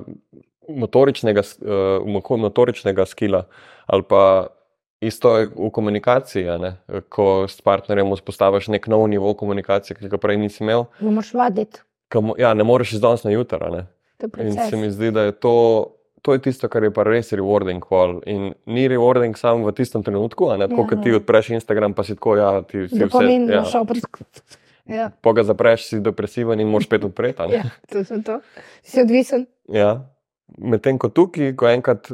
[0.70, 3.44] motoričnega, uh, motoričnega skila
[3.86, 4.48] ali pa
[5.02, 6.46] isto je v komunikaciji,
[7.10, 10.88] ko s partnerjem vzpostaviš nek nov nivo komunikacije, ki ga prej nisi imel.
[11.00, 11.86] Ne moreš vaditi.
[12.38, 13.70] Ja, ne moreš iz danes na jutro.
[14.38, 15.56] In se mi zdi, da je to
[16.22, 17.84] to je tisto, kar je pa res rewarding.
[17.90, 18.20] Call.
[18.28, 21.20] In ni rewarding samo v tistem trenutku, ne tako, kot ti ja.
[21.20, 23.24] odpreš Instagram, pa si tako, ja, ti si vse.
[23.48, 23.64] Ja.
[24.90, 25.12] Ja.
[25.22, 27.46] Po ga zapreš, si depresiven in moš spet odpreti.
[27.54, 28.40] Ja, to je to.
[28.82, 29.44] Si odvisen.
[29.70, 30.10] Ja.
[30.58, 32.10] Medtem ko tukaj, ko enkrat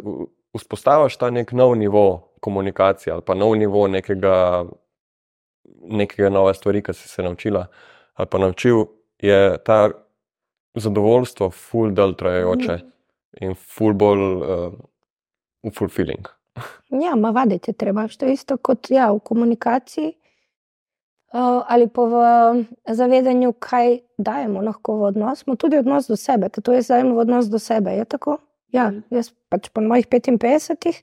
[0.51, 4.66] vzpostaviš ta nek nov nivo komunikacije ali pa nov nivo nekega,
[5.82, 7.68] nekega nove stvari, ki si se naučila
[8.16, 8.86] ali pa naučil,
[9.20, 9.89] je ta
[10.76, 12.78] zadovoljstvo full del trajajoče.
[12.78, 12.96] Mm
[13.41, 14.74] in ful bolj uh,
[15.74, 16.28] fulfilling.
[17.06, 20.14] ja, ma vaditi treba, što je isto kot ja, v komunikaciji.
[21.36, 26.50] Uh, ali pa v zavedanju, kaj dajemo lahko v odnos, smo tudi odnos do sebe,
[26.50, 27.91] to je zdaj v odnos do sebe.
[27.91, 28.38] Je tako?
[28.72, 29.04] Ja, mhm.
[29.12, 31.02] jaz pač po mojih 55,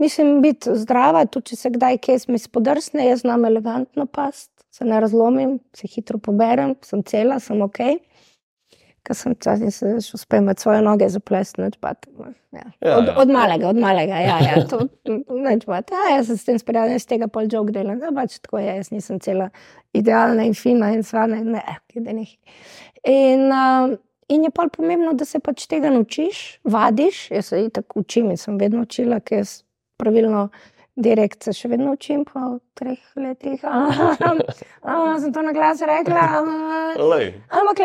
[0.00, 4.84] mislim, biti zdrava, tudi če se kdaj kje mi spodrsne, jaz znam elegantno past, se
[4.84, 7.80] ne razlomim, se hitro poberem, sem cela, sem ok
[9.04, 11.62] ker sem časi se uspel med svoje noge zaplesti.
[11.62, 12.64] Ja.
[12.80, 13.14] Ja, od, ja.
[13.20, 14.20] od malega, od malega.
[14.20, 14.86] Ja, ja, to,
[15.66, 18.00] bat, ja, jaz sem s tem sprijaznjen, z tega pol jog delam.
[18.00, 19.50] Ja, pač tako je, jaz nisem cela
[19.94, 22.24] idealna in fina in svane, ne, kje ne.
[23.04, 23.92] In, uh,
[24.32, 27.26] in je pa pomembno, da se pač tega naučiš, vadiš.
[27.34, 29.58] Jaz se tako učim in sem vedno učila, ker jaz
[30.00, 30.48] pravilno.
[30.94, 33.64] Direkt se še vedno učim po treh letih.
[35.20, 36.22] Sem to na glas rekla.
[37.50, 37.82] Ampak,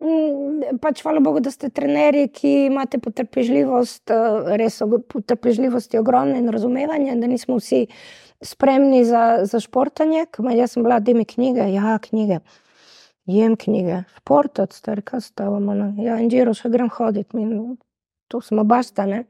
[0.00, 4.78] Mm, pač hvala Bogu, da ste trenerji, ki imate potrpežljivost, eh, res
[5.12, 7.82] potrpežljivost je ogromna in razumevanje, da nismo vsi
[8.40, 10.24] spremni za, za športanje.
[10.56, 12.40] Jaz sem bila, da mi knjige, ja, knjige,
[13.28, 15.92] jem knjige, šport, od starka stavamo, no.
[16.00, 17.36] ja, in žiro še grem hoditi,
[18.30, 19.24] tu smo bastane.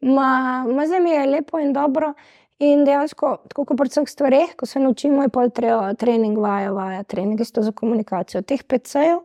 [0.00, 0.30] Ma,
[0.64, 2.14] ma zdaj mi je lepo in dobro.
[2.58, 7.04] In dejansko, tako kot pri vseh stvareh, ko se naučimo, je pol trening, vaja, vaja,
[7.06, 8.42] trening, isto za komunikacijo.
[8.42, 9.20] Teh PC-jev,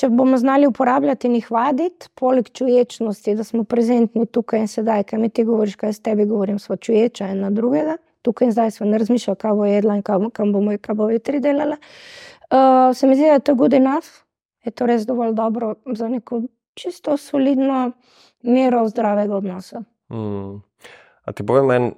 [0.00, 5.04] Če bomo znali uporabljati in jih vaditi, poleg čuječnosti, da smo prezentni tukaj in sedaj,
[5.10, 8.70] kaj mi ti govoriš, kaj s tebi govorim, smo čuječa ena drugega, tukaj in zdaj
[8.78, 11.76] smo ne razmišljali, kaj bo jedla in kam, kam bomo, kaj bo jutri delala.
[12.48, 14.08] Uh, se mi zdi, da je to good enough,
[14.64, 16.42] je to res dovolj dobro za neko
[16.74, 17.92] čisto solidno
[18.42, 19.82] mero zdravega odnosa.
[20.08, 20.62] Hmm.
[21.24, 21.90] A ti povem en,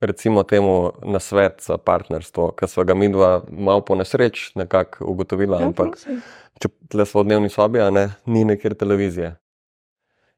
[0.00, 5.06] recimo temu na svet za partnerstvo, ki smo ga mi dva malo po nesreč nekako
[5.12, 5.94] ugotovila, ja, ampak.
[5.94, 6.22] Prosim
[6.62, 9.34] če le smo v dnevni sobi, a ne, ni nekjer televizije.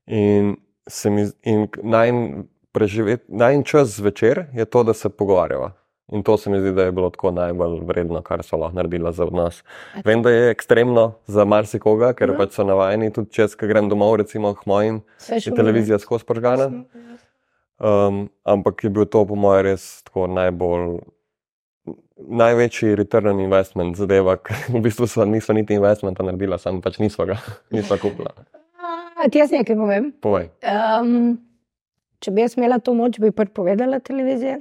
[0.07, 0.55] In,
[1.13, 5.73] mi, in najmanj čas zvečer je to, da se pogovarjava.
[6.13, 9.13] In to se mi zdi, da je bilo tako najbolj vredno, kar so lahko naredili
[9.13, 9.63] za nas.
[10.05, 12.37] Vem, da je ekstremno za marsikoga, ker no.
[12.39, 16.85] pač so navajeni tudi ki grem domov, recimo k mojim, je televizija skozi požgana.
[17.81, 21.01] Um, ampak je bil to, po mojem, res tako najbolj
[22.17, 27.27] največji return investment zadeva, ker v bistvu smo, nismo niti investmenta naredili, samo pač nismo
[27.27, 27.41] ga
[27.75, 28.31] nismo kupili.
[29.31, 30.13] Ti jaz nekaj povem.
[30.21, 30.51] Povej.
[30.69, 31.39] Um,
[32.25, 34.59] če bi jaz imela to moč, bi prepovedala televizijo.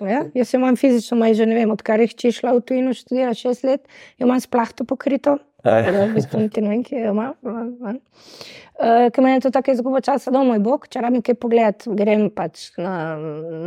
[0.00, 0.24] Ja?
[0.34, 3.66] Jaz imam fizično, maj že ne vem, odkar jih če šla v tujino študirati šest
[3.68, 3.84] let,
[4.22, 5.38] imam splahto pokrito.
[5.62, 7.28] V bistvu niti ne vem, kje je ima.
[7.42, 11.92] Uh, ker meni je to tako izgubo časa, da moj bog, če rabim kaj pogledati,
[11.94, 13.14] grem pač na,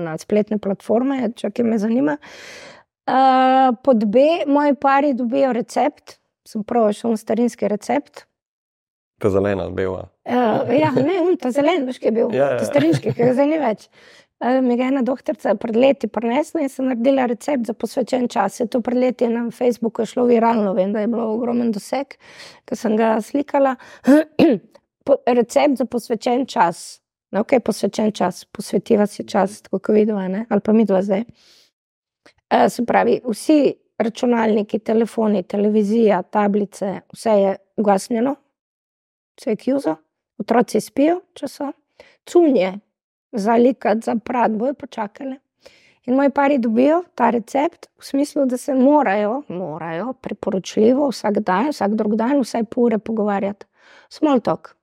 [0.04, 2.18] na spletne platforme, če kaj me zanima.
[3.06, 6.18] Uh, pod B, moji pari dobijo recept,
[6.48, 8.26] sem prav šel starinski recept.
[9.24, 10.10] Ta zelena, bela.
[10.26, 12.30] Uh, ja, ne, ta zelen, veš, ki je bil.
[12.34, 12.66] Ja, ja.
[12.66, 13.90] Starinski, ki ga zdaj ni več.
[14.42, 18.60] Uh, mi je ena doktorica pred leti prinesla in sem naredila recept za posvečen čas.
[18.60, 22.18] Je to pred leti na Facebooku šlo viralno, vem, da je bilo ogromen doseg,
[22.66, 23.76] ker sem ga slikala.
[25.26, 27.02] recept za posvečen čas.
[27.32, 31.24] No, ok, posvečen čas, posvetiva si čas, tako kot vidimo, ali pa mi dva zdaj.
[32.50, 38.36] Eh, se pravi, vsi računalniki, telefoni, televizija, tablice, vse je ugasnjeno,
[39.38, 39.96] vse je kjuzo,
[40.40, 41.72] otroci spijo, če so,
[42.26, 42.74] cunje
[43.32, 45.38] za likat, za prad, bojo počakali.
[46.06, 51.72] In moji pari dobijo ta recept v smislu, da se morajo, morajo priporočljivo vsak dan,
[51.74, 53.66] vsak drug dan, vsaj pol ure pogovarjati.
[54.10, 54.76] Small talk,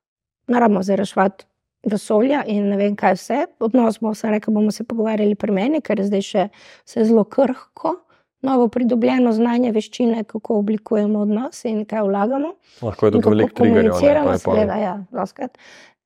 [0.46, 1.44] naravno zdaj rešvati
[1.86, 3.38] vesolja in ne vem, kaj vse.
[3.60, 6.48] Odnos bomo se rekli, bomo se pogovarjali pri meni, ker je zdaj še
[6.94, 7.96] zelo krhko.
[8.42, 12.54] Novo pridobljeno znanje, veščine, kako oblikujemo odnose in kaj vlagamo.
[12.82, 13.92] Lahko je tudi veliko triggerjev.
[13.92, 15.46] Komuniciramo, seveda, ja, lahko.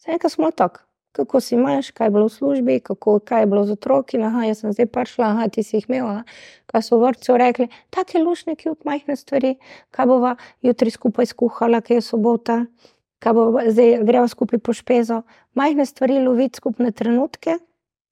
[0.04, 0.82] Zdaj, smo tako,
[1.16, 4.20] kako si imaš, kaj je bilo v službi, kako, kaj je bilo z otroki.
[4.20, 6.10] Aha, jaz sem zdaj prišla, aha, ti si jih imel.
[6.10, 6.22] Aha.
[6.68, 9.56] Kaj so vrtci rekli, tako je lušniki od majhne stvari,
[9.90, 12.58] kaj bova jutri skupaj skuhala, kaj je sobota,
[13.24, 15.22] kaj bo zdaj greva skupaj po špezo.
[15.56, 17.56] Majhne stvari loviti skupne trenutke,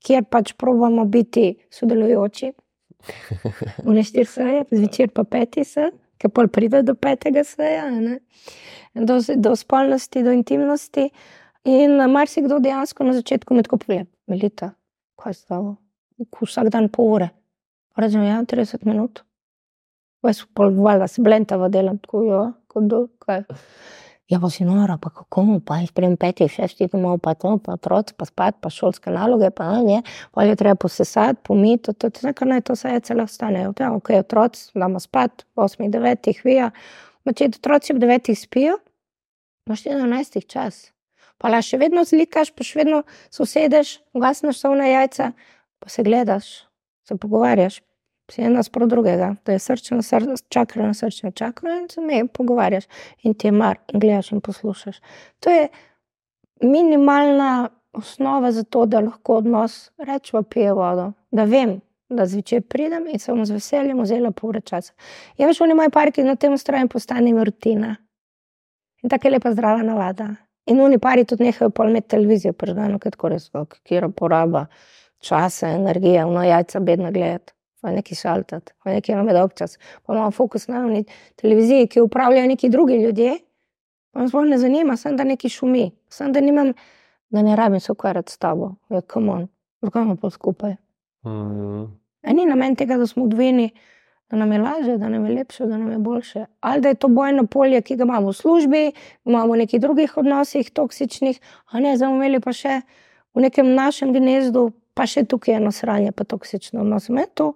[0.00, 2.54] kjer pač probujemo biti sodelujoči.
[3.86, 7.86] V neštir seje, zvečer pa peti se, ki pol pride do petega seja,
[8.94, 11.10] do, do spolnosti, do intimnosti.
[11.64, 14.74] In marsikdo dejansko na začetku mi tako pove, melita,
[15.20, 15.76] kaj je stalo,
[16.40, 17.30] vsak dan pol ure.
[17.96, 19.22] Rečem, ja, 30 minut.
[20.24, 23.44] Ves pol valjda se blentava delam, tako jo, kot do, kaj.
[24.32, 27.58] Ja, pa si nora, pa kako mu, pa jih prej petih, šestih domov, pa to,
[27.60, 29.98] pa otroci, pa spat, pa šolske naloge, pa ne,
[30.32, 33.66] pa je treba posesati, pomiti, to je nekaj, naj to se je celo stane.
[33.68, 36.70] Ja, ok, otroci, damo spat, osmih, devetih, vija.
[37.24, 38.78] Ma če otroci ob devetih spijo,
[39.68, 40.86] imaš ti na enajstih čas.
[41.36, 43.02] Pa la še vedno zlikaš, pa še vedno
[43.32, 45.34] sosedeš, gasneš sovna jajca,
[45.84, 46.48] pa se gledaš,
[47.04, 47.82] se pogovarjaš,
[48.30, 50.00] si ena sprot drugega, to je srčno,
[50.48, 52.84] čakra na srčno, čakra in se me pogovarjaš
[53.22, 55.00] in ti je mar in gledaš in poslušaš.
[55.40, 55.68] To je
[56.62, 63.06] minimalna osnova za to, da lahko odnos rečemo, pije vodo, da vem, da zvečer pridem
[63.06, 64.92] in se bom z veseljem vzela pol ure časa.
[65.38, 67.96] Ja, veš, oni moji parki na tem stroju postanejo rutina.
[69.02, 70.34] In tako je lepa zdrava navada.
[70.66, 73.50] In oni pari tudi nehajo pol imeti televizijo, prežgano, ker tako res,
[73.84, 74.66] kjer poraba
[75.20, 77.52] časa, energije, vno jajca bedno gledati
[77.84, 79.78] pa nekaj šaltati, pa nekaj imamo dolgčas.
[80.06, 81.04] Pa imamo fokus na javni
[81.36, 83.34] televiziji, ki upravljajo neki drugi ljudje.
[84.12, 86.72] Pa me sploh ne zanima, sem da neki šumi, sem da nimam,
[87.28, 89.48] da ne rabim se ukvarjati s tabo, je kamon,
[89.82, 90.76] zgojmo pa skupaj.
[91.26, 91.84] Mm.
[92.32, 93.68] Ni namen tega, da smo odvini,
[94.30, 96.44] da nam je lažje, da nam je lepše, da nam je boljše.
[96.60, 98.92] Ali da je to bojno polje, ki ga imamo v službi,
[99.24, 102.80] imamo v nekih drugih odnosih, toksičnih, a ne, zdaj bomo imeli pa še
[103.34, 107.08] v nekem našem gnezdu pa še tukaj je eno sranje, pa toksično odnos.
[107.08, 107.52] Me to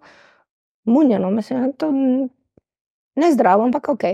[0.84, 1.90] munjeno, mislim, to
[3.18, 4.04] ne zdravo, ampak ok.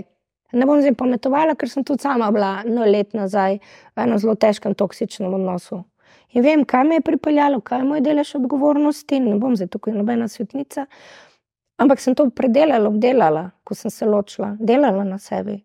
[0.55, 3.59] Ne bom zdaj pometovala, ker sem tudi sama bila eno let nazaj
[3.95, 5.81] v enem zelo težkem toksičnem odnosu.
[6.35, 9.95] In vem, kaj me je pripeljalo, kaj je moj delež odgovornosti, ne bom zdaj tukaj
[9.95, 10.85] nobena svetnica.
[11.81, 15.59] Ampak sem to predelala, obdelala, ko sem se ločila, delala na sebi.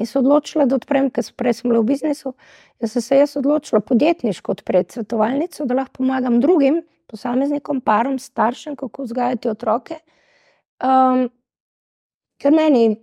[0.00, 2.32] In se odločila, da odprem, ker sem prej bila v biznisu.
[2.80, 6.80] In sem se jaz odločila podjetniško odpreti svetovalnico, da lahko pomagam drugim,
[7.10, 9.98] posameznikom, parom, staršem, kako vzgajati otroke.
[10.80, 11.26] Um,
[12.40, 13.00] ker meni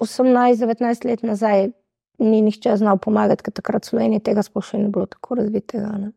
[0.00, 1.70] 18-19 let nazaj
[2.18, 5.90] ni nihče znal pomagati, ker takrat v Sloveniji tega sploh še ni bilo tako razvitega.
[5.98, 6.12] Ne?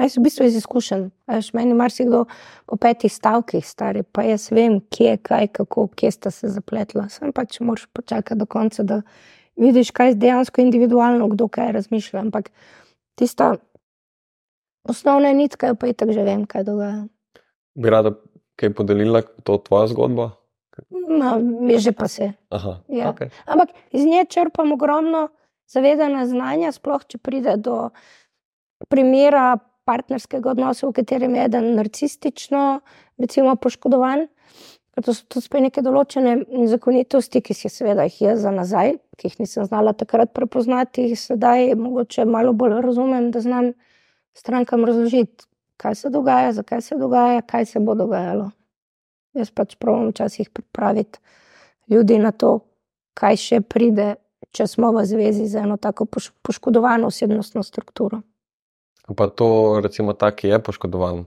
[0.00, 1.10] Aj so v bistvu iz izkušenj.
[1.52, 2.24] Meni marsikdo
[2.64, 7.10] po petih stavkih stari, pa jaz vem, kje, kaj, kako, kje sta se zapletla.
[7.12, 9.02] Sam pač moraš počakati do konca, da
[9.60, 12.24] vidiš, kaj je dejansko individualno, kdo kaj razmišlja.
[12.24, 12.48] Ampak
[13.20, 13.56] tista
[14.88, 17.04] osnovna nitka, pa je tako že vem, kaj dogaja.
[17.74, 18.14] Bi rada
[18.56, 20.30] kaj podelila, to tvoja zgodba?
[20.90, 22.32] No, mi že pa se.
[22.50, 23.12] Aha, ja.
[23.12, 23.30] okay.
[23.46, 25.28] Ampak iz nje črpam ogromno
[25.70, 27.90] zavedanja znanja, sploh če pride do
[28.90, 32.80] primera partnerskega odnosa, v katerem je eden narcistično,
[33.20, 34.26] recimo, poškodovan.
[34.94, 36.36] To so tudi spet neke določene
[36.70, 41.74] zakonitosti, ki si seveda jih jaz za nazaj, ki jih nisem znala takrat prepoznati, sedaj
[41.78, 43.72] mogoče malo bolj razumem, da znam
[44.34, 48.50] strankam razložiti, kaj se dogaja, zakaj se dogaja, kaj se bo dogajalo.
[49.34, 51.18] Jaz pač pravim včasih pripraviti
[51.90, 52.60] ljudi na to,
[53.14, 54.14] kaj še pride,
[54.54, 56.06] če smo v zvezi z eno tako
[56.42, 58.22] poškodovano osebnostno strukturo.
[59.16, 61.24] Pa to, recimo, ta, ki je poškodovan,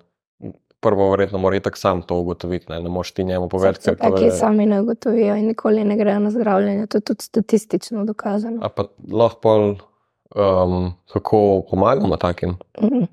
[0.82, 2.72] prvo, verjetno, mora tako sam to ugotoviti.
[2.72, 4.18] Ne, ne moš ti njemu povedati, kako je to.
[4.18, 6.88] Taki sami ne ugotovijo in nikoli ne grejo na zdravljenje.
[6.88, 8.60] To je tudi statistično dokazano.
[8.66, 9.76] A pa lahko
[10.36, 12.58] um, kako pomagamo takim?
[12.82, 13.08] Mm.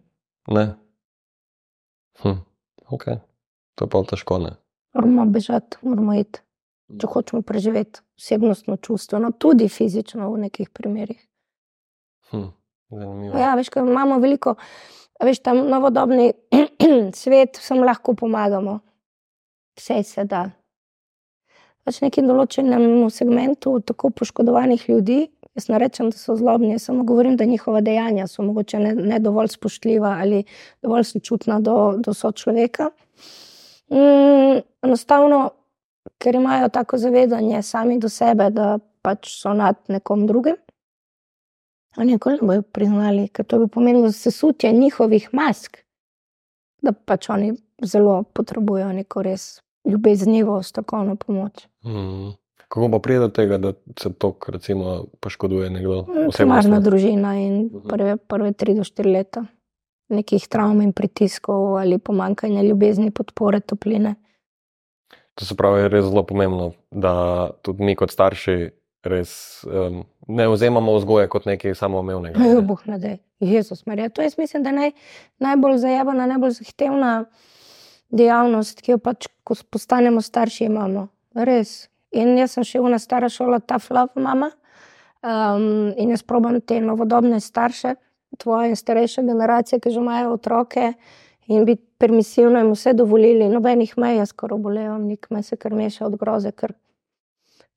[0.54, 0.74] Ne.
[2.22, 2.40] Hm.
[2.90, 3.04] Ok,
[3.74, 4.38] to je pa težko.
[4.38, 4.56] Ne?
[4.94, 6.40] Moramo bežati, moramo iti,
[7.00, 11.18] če hočemo preživeti osebnostno, čustveno, tudi fizično v nekih primerih.
[12.30, 12.50] Hm.
[13.38, 14.54] Ja, veš, imamo veliko,
[15.22, 16.32] veš, tam novodobni
[17.22, 18.78] svet, vsem lahko pomagamo,
[19.78, 20.44] vse se da.
[21.84, 27.36] Pač nekim določenem segmentu tako poškodovanih ljudi, Jaz ne rečem, da so zlobni, samo govorim,
[27.36, 30.44] da njihova dejanja so morda ne, ne dovolj spoštljiva ali
[30.82, 32.90] dovolj sočutna do, do sočloveka.
[33.90, 35.50] Mm, enostavno,
[36.18, 40.56] ker imajo tako zavedanje sami do sebe, da pač so nad nekom drugim.
[41.96, 45.78] Oni nikoli ne bodo priznali, ker to bi pomenilo sesutje njihovih mask,
[46.82, 51.68] da pač oni zelo potrebujejo neko res ljubeznivo, strokovno pomoč.
[51.84, 52.34] Mm
[52.74, 54.32] Kako pa pride do tega, da se to
[55.20, 56.00] poškoduje nekdo?
[56.34, 59.44] Primarna družina in prve, prve tri do štiri leta.
[60.10, 64.16] Nekih travm in pritiskov ali pomankanja ljubezni, podpore, topline.
[65.38, 67.14] To se pravi, je res zelo pomembno, da
[67.62, 68.56] tudi mi kot starši
[69.06, 72.40] res um, ne vzemamo vzgoje kot nekaj samoumevnega.
[72.40, 74.10] Ne, boh ne da, Jezus Marija.
[74.10, 74.94] To je, mislim, da naj,
[75.38, 77.14] najbolj zajemana, najbolj zahtevna
[78.10, 81.08] dejavnost, ki jo pač, ko postanemo starši, imamo.
[81.34, 81.84] Res.
[82.14, 84.52] In jaz sem še v ena stara šola, ta flav, mama.
[85.24, 87.94] Um, in jaz probam te novodobne starše,
[88.38, 90.92] tvoje starejše generacije, ki že imajo otroke.
[91.48, 95.74] In biti permisivno, in vse dovolili, nobenih mej, jaz skoraj obolevam, nik me se kar
[95.76, 96.72] meša od groze, ker,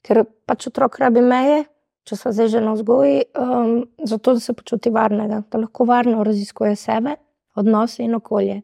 [0.07, 1.65] ker pač otrok rabi meje,
[2.07, 6.23] če so zdaj že na vzgoji, um, zato da se počuti varnega, da lahko varno
[6.23, 7.17] raziskuje sebe,
[7.59, 8.61] odnose in okolje.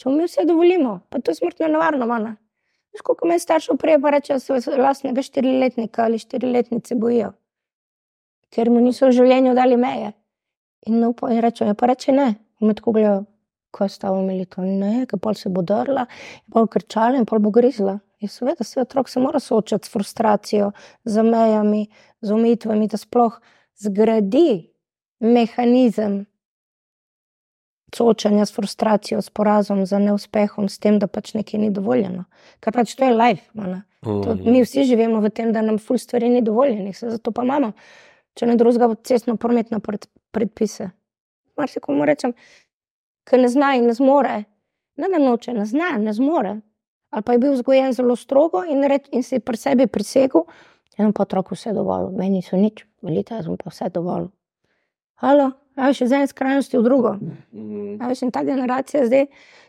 [0.00, 2.34] Če mi vse dovolimo, pa to je smrtno nevarno, mana.
[2.92, 7.32] Veš, koliko me staršev prej pa reče, da se vlastnega štiriletnika ali štiriletnice bojijo,
[8.50, 10.12] ker mu niso v življenju dali meje.
[10.86, 13.26] In, no, in reče, ja, pa reče ne, med ko gledajo
[13.70, 16.06] ko je stalo imeli to ne, ki pa se bo drla,
[16.46, 17.98] bo krčala in pa bo grizla.
[18.20, 20.72] In seveda, se otrok se mora soočati s frustracijo,
[21.04, 21.86] z mejami,
[22.20, 23.38] z omejitvami, da sploh
[23.80, 24.72] zgradi
[25.20, 26.26] mehanizem
[27.96, 32.24] soočanja s frustracijo, s porazom, z neuspehom, s tem, da pač nekaj ni dovoljeno.
[32.60, 33.50] Ker pač to je life.
[34.00, 34.46] To, mhm.
[34.50, 37.72] mi vsi živimo v tem, da nam ful stvari ni dovoljenih, zato pa imamo,
[38.38, 39.80] če ne drugega, cestno-prometne
[40.32, 40.90] predpise.
[41.58, 42.32] Mar se komu rečem,
[43.28, 44.38] ki ne zna in ne zmore,
[44.96, 46.60] ne da noče, ne zna, ne zmore.
[47.10, 50.46] Ali pa je bil vzgojen zelo strogo in, reč, in si pri sebi prisegel,
[50.96, 54.28] da je pa otrok vse dovolj, meni so nič, velite, jaz sem pa vse dovolj.
[55.20, 57.14] Halo, a še z ene skrajnosti v drugo.
[58.00, 59.26] A veš, in ta generacija zdaj,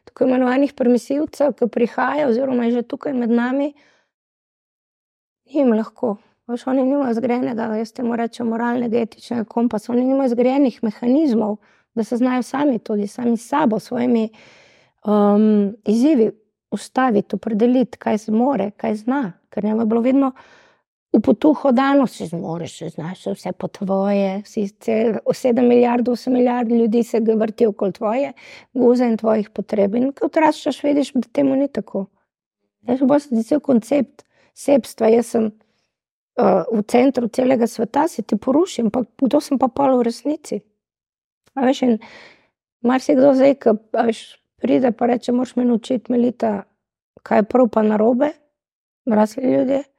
[0.09, 3.72] tako imenovanih permisivcev, ki prihajajo, oziroma je že tukaj med nami,
[5.49, 6.18] jim lahko.
[6.51, 11.62] Veš, oni nimajo zgrenega, jaz temu rečem, moralnega, etičnega kompasa, oni nimajo zgrenih mehanizmov
[11.93, 14.30] da se znajo sami tudi, sami s sabo, svojimi
[15.05, 16.32] um, izzivi
[16.72, 19.34] ustaviti, opredeliti, kaj zmore, kaj zna.
[19.49, 20.32] Ker nam je bilo vedno
[21.14, 24.41] v potuho dano, si zmoriš, znaš vse po tvoje,
[24.80, 28.34] cel, 7 milijard, 8 milijard ljudi se vrti okoli tvoje,
[28.74, 29.95] guze in tvojih potreb.
[29.95, 32.05] In ko odraščaš, vidiš, da temu ni tako.
[32.88, 34.24] Sem bolj cel koncept
[34.55, 39.68] sebstva, jaz sem uh, v centru celega sveta, se ti porušim, pa kdo sem pa
[39.68, 40.62] pol v resnici.
[41.59, 41.97] Veš, in
[42.88, 43.76] marsikdo zdaj, ki
[44.64, 46.64] pride in reče: Moš me naučiti, melita,
[47.24, 48.32] kaj je prav, pa narobe,
[49.05, 49.91] rasli ljudje.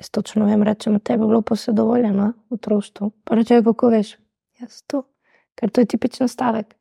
[0.00, 3.10] Jaz točno vem, rečem, tebi je bilo posedovoljeno v otroštvu.
[3.30, 4.14] Reče, kako veš,
[4.60, 5.02] jaz to,
[5.54, 6.72] ker to je tipičen stavek.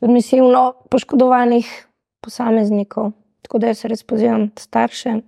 [0.00, 1.68] Permisivno poškodovanih
[2.24, 3.12] posameznikov.
[3.44, 5.18] Tako da jaz res pozivam starše,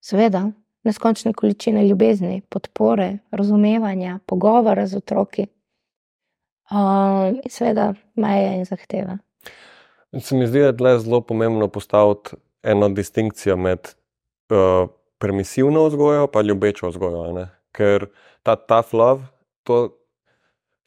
[0.00, 0.44] seveda,
[0.86, 5.48] neskončne količine ljubezni, podpore, razumevanja, pogovora z otroki.
[6.70, 9.18] Um, seveda, meje in zahteve.
[10.20, 13.78] Se mi zdi, da je zelo pomembno postaviti eno distinkcijo med
[14.50, 14.88] uh,
[15.18, 17.32] permisivno vzgojo in ljubečo vzgojo.
[17.32, 17.48] Ne?
[17.72, 18.06] Ker
[18.42, 19.22] ta tough love,
[19.62, 19.96] to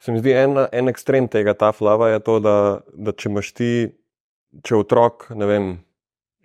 [0.00, 3.52] se mi zdi en, en ekstrem tega tough love, je to, da, da če imaš
[3.52, 3.72] ti,
[4.64, 5.66] če otrok, ne vem,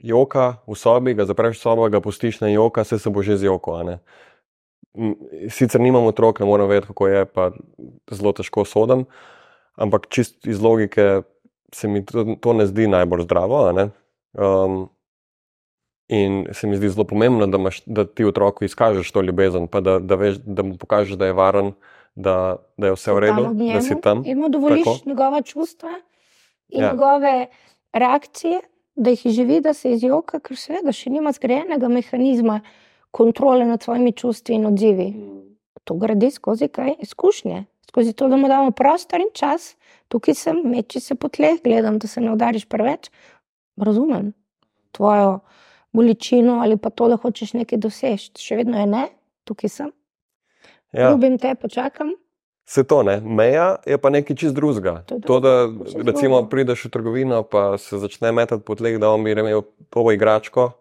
[0.06, 3.38] joka v sobi, ga zapreš v sobo, ga pustiš na joka, se, se bo že
[3.40, 3.80] z joko.
[5.50, 7.52] Sicer nimamo otrok, ne morem vedeti, kako je, pa
[8.12, 9.06] zelo težko sodim,
[9.80, 11.24] ampak čist iz logike
[11.74, 13.64] se mi to, to ne zdi najbolj zdravo.
[14.36, 14.86] Um,
[16.08, 19.82] in se mi zdi zelo pomembno, da, imaš, da ti otroku izkažeš to ljubezen, pa
[19.82, 21.74] da, da, veš, da mu pokažeš, da je varen,
[22.16, 24.22] da, da je vse v redu, da si tam.
[24.26, 25.90] In mu dovoliš njegova čustva
[26.70, 26.92] in ja.
[26.92, 27.48] njegove
[27.94, 28.62] reakcije,
[28.96, 32.62] da jih živi, da se izjoka, ker seveda še nima zgrajenega mehanizma
[33.12, 35.10] kontrole nad svojimi čustvi in odzivi.
[35.84, 39.76] To gradi skozi kaj izkušnje, skozi to, da mu damo prostor in čas,
[40.08, 43.12] tukaj sem, meči se po tleh, gledam, da se ne udariš preveč.
[43.78, 44.34] Razumem
[44.92, 45.40] tvojo
[45.96, 48.36] bolečino ali pa to, da hočeš nekaj doseči.
[48.42, 49.08] Še vedno je ne,
[49.48, 49.90] tukaj sem.
[50.96, 51.12] Ja.
[51.12, 52.14] Ljubim te, počakam.
[52.66, 55.04] Se to ne, meja je pa nekaj čist drugega.
[55.10, 55.54] To, to, da
[56.08, 59.62] recimo prideš v trgovino, pa se začne metati po tleh, da bi imel
[59.94, 60.72] to igračko,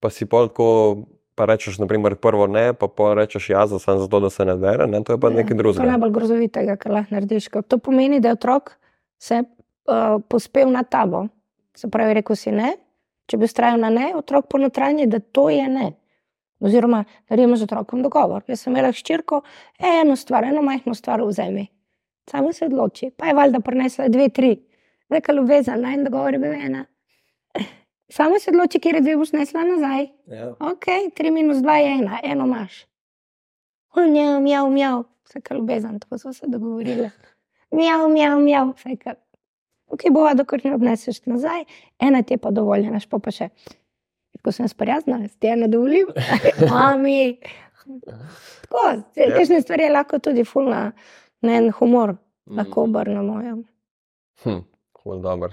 [0.00, 0.70] pa si pol tako
[1.34, 4.56] pa rečeš, naprimer, prvo ne, pa pa rečeš ja, za samo zato, da se ne
[4.56, 5.82] dere, ne, to je pa ne, nekaj drugega.
[5.82, 7.48] To je najbolj grozovitega, kar lahko narediš.
[7.68, 8.76] To pomeni, da je otrok
[9.18, 11.26] se uh, pospel na tabo.
[11.74, 12.76] Se pravi, rekel si ne,
[13.26, 15.92] če bi ustrajal na ne, otrok ponotranje, da to je ne.
[16.64, 18.44] Oziroma, naredimo z otrokom dogovor.
[18.48, 19.42] Jaz sem imela ščirko,
[19.78, 21.66] eno stvar, eno majhno stvar vzemi.
[22.30, 24.54] Samo se odloči, pa je valjda prinesla dve, tri.
[25.12, 26.84] Neka ljubezen, naj dogovor je bil ena.
[28.08, 30.06] Samo se odloči, kje dve boš nesla nazaj.
[30.26, 30.50] Ja.
[30.60, 30.86] Ok,
[31.18, 32.84] 3 minus 2 je ena, eno imaš.
[33.96, 37.10] Mjav, mjav, mjav, vse kar ljubezen, tako smo se dogovorili.
[37.76, 39.16] Mjav, mjav, mjav, vse kar.
[39.94, 41.64] Ok, bova, dokler ne obneseš nazaj,
[42.02, 43.50] ena ti je pa dovoljena, pa pa še.
[44.44, 46.10] Ko sem sprijazna, ti je nadovoljiv.
[46.70, 47.38] Mami.
[48.64, 48.82] Tako,
[49.14, 49.60] te, Ja.
[49.62, 50.92] stvari lahko tudi fulna,
[51.40, 52.16] na en humor,
[52.46, 52.90] lahko Mm.
[52.90, 53.36] obrnemo.
[53.42, 53.54] Ja.
[54.44, 54.60] Hm,
[55.02, 55.50] ful dobro.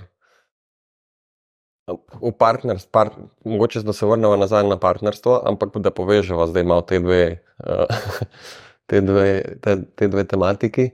[2.21, 3.13] V partnerstvu, part,
[3.45, 7.23] mogoče da se vrnemo nazaj na partnerstvo, ampak da povežemo zdaj malo te dve,
[7.59, 7.85] uh,
[8.87, 10.89] te dve, te, te dve tematiki.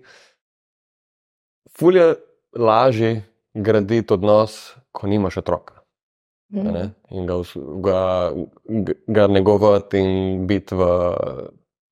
[1.70, 2.16] Ful je
[2.54, 3.22] lažje
[3.58, 5.82] graditi odnos, ko nimaš otroka.
[6.54, 6.72] Mm.
[6.74, 6.84] Ne?
[7.12, 7.42] In ga,
[7.84, 8.02] ga,
[9.08, 10.88] ga negovati in biti v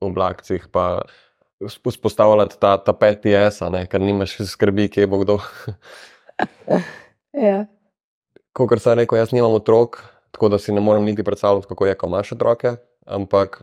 [0.06, 1.02] oblakcih, pa
[1.86, 3.86] vzpostavljati ta, ta peti jaz, ne?
[3.88, 5.40] ker nimaš skrbi, kje bo kdo.
[7.36, 7.66] Ja.
[8.56, 9.98] Kot sem rekel, jaz nimam otrok,
[10.32, 12.78] tako da si ne morem niti predstavljati, kako je, ko imaš otroke.
[13.06, 13.58] Ampak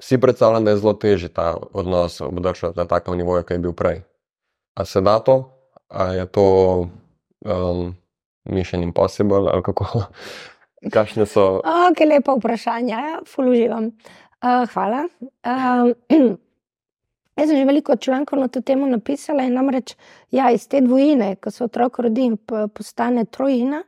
[0.00, 3.72] si predstavljam, da je zelo težje ta odnos obdržati na takem nivoju, kot je bil
[3.72, 4.02] prej.
[4.76, 5.53] A se da to,
[5.94, 6.46] a je to
[7.44, 7.94] um,
[8.44, 9.84] mission impossible, ali kako?
[10.94, 11.62] Kakšne so?
[11.64, 13.92] Ok, lepa vprašanja, ja, ful uživam.
[14.44, 15.06] Uh, hvala.
[15.40, 15.94] Um,
[17.38, 19.94] jaz sem že veliko člankov na to temo napisala in namreč,
[20.30, 22.36] ja, iz te dvojine, ko se otrok rodi in
[22.74, 23.82] postane trojina,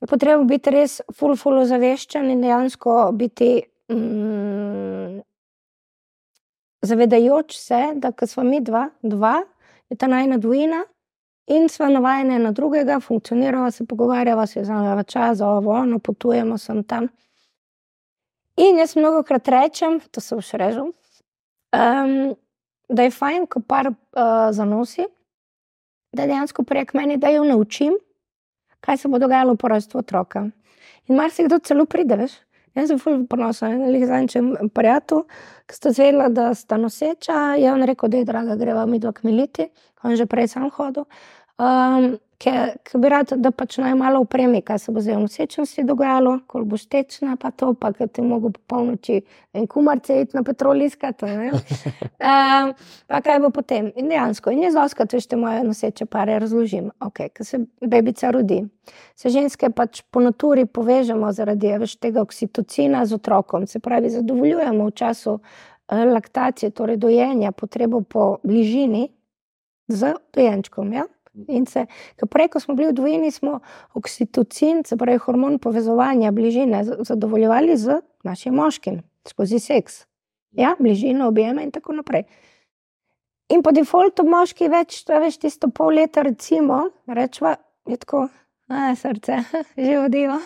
[0.00, 5.22] je potrebno biti res ful, ful ozaveščen in dejansko biti mm,
[6.82, 9.38] zavedajoč se, da ko smo mi dva, dva,
[9.90, 10.84] je ta najna dvojina.
[11.46, 16.58] In sva navajena na drugega, funkcioniramo, se pogovarjamo, se vzamemo čas, za ovo, ono, potujemo
[16.58, 17.08] sem tam.
[18.56, 22.34] In jaz mnogo krat rečem, to se boš režil, um,
[22.88, 23.94] da je fajn, ko par uh,
[24.50, 25.04] zanosi,
[26.12, 27.94] da dejansko prek meni, da jo naučim,
[28.80, 30.48] kaj se bo dogajalo po rojstvu otroka.
[31.06, 32.32] In marsikdo celo pride, veš.
[32.76, 35.24] Jaz sem fulj ponosen, ali zančem prijatelju,
[35.66, 37.54] ki sta zvedela, da sta noseča.
[37.56, 39.70] Je on rekel, da je draga, greva mi dva kmeliti,
[40.04, 41.08] on že prej sam hodil.
[42.38, 45.84] Ker ker bi rad, da pač naj malo upremi, kaj se bo zdaj v nosečnosti
[45.88, 49.22] dogajalo, ko boš tečna, pa to, pa ker ti mogo po polnoči
[49.56, 51.24] en kumarce iti na petrol iskati.
[51.24, 52.74] Um,
[53.10, 53.88] pa kaj bo potem?
[53.96, 56.90] In dejansko, in jaz doskrat, veš, te moje noseče pare razložim.
[57.08, 58.60] Okay, ker se bebica rodi.
[59.16, 64.92] Se ženske pač po naturi povežemo zaradi veš, tega oksitocina z otrokom, se pravi, zadovoljujemo
[64.92, 69.08] v času eh, laktacije, torej dojenja, potrebo po bližini
[69.88, 70.92] z dojenčkom.
[70.92, 71.08] Ja?
[71.48, 71.86] In se,
[72.30, 73.60] prej, ko smo bili v dvojini, smo
[73.94, 80.06] oksitocin, se pravi hormon povezovanja, bližine, zadovoljevali z našim moškim, skozi seks.
[80.56, 82.24] Ja, bližino, objeme in tako naprej.
[83.52, 87.54] In po defaultu moški več, več tisto pol leta, recimo, rečva,
[87.86, 88.26] je tako,
[88.72, 89.42] a srce,
[89.84, 90.40] že vodijo.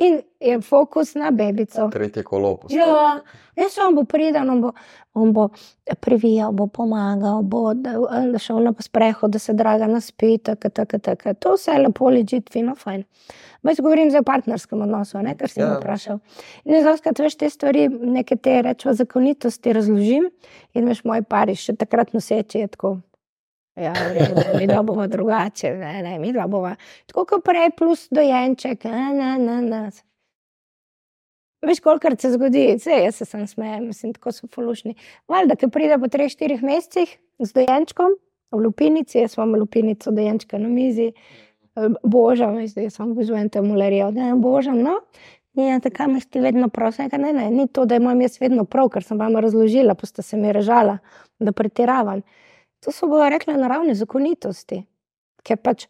[0.00, 1.88] In je fokus na bebico.
[1.92, 2.54] Tretje kolo.
[2.56, 2.80] postavi.
[2.80, 3.20] Ja,
[3.56, 4.70] jaz on bo priden, on bo,
[5.14, 5.48] on bo
[6.00, 7.92] privijal, bo pomagal, bo da,
[8.38, 11.34] šel na sprehod, da se draga naspi, tako, tako, tako.
[11.34, 13.04] To vse je lepo, ležit, fino, fajn.
[13.62, 15.76] Jaz govorim zdaj o partnerskem odnosu, ne, kar si me Ja.
[15.76, 16.18] vprašal.
[16.64, 20.30] In zaskrat veš te stvari, neke te rečemo zakonitosti razložim
[20.74, 22.96] in veš moj pari še takrat noseči je tako.
[23.78, 26.74] Ja, v redu, mi dva bova drugače, ne, ne, mi dva bova.
[27.06, 28.82] Tako kot prej, plus dojenček.
[31.66, 34.96] Veš, kolikrat se zgodi, vse jaz se sem smejem, mislim, tako so fulušni.
[35.28, 38.16] Valjda, ki pride po treh, štirih mesecih z dojenčkom
[38.50, 44.10] v lupinici, jaz imam lupinico dojenčka na mizi, eh, božam, zdaj sem obožujem te mulerijo,
[44.10, 45.00] da ne božam, no.
[45.54, 48.64] In tako me ti vedno prosim, rekel, ne, ne, ni to, da imam jaz vedno
[48.64, 50.98] prav, ker sem vam razložila, pa ste se mi režala,
[51.38, 52.22] da pretiravam.
[52.84, 54.82] To so bova rekla naravne zakonitosti,
[55.44, 55.86] ker pač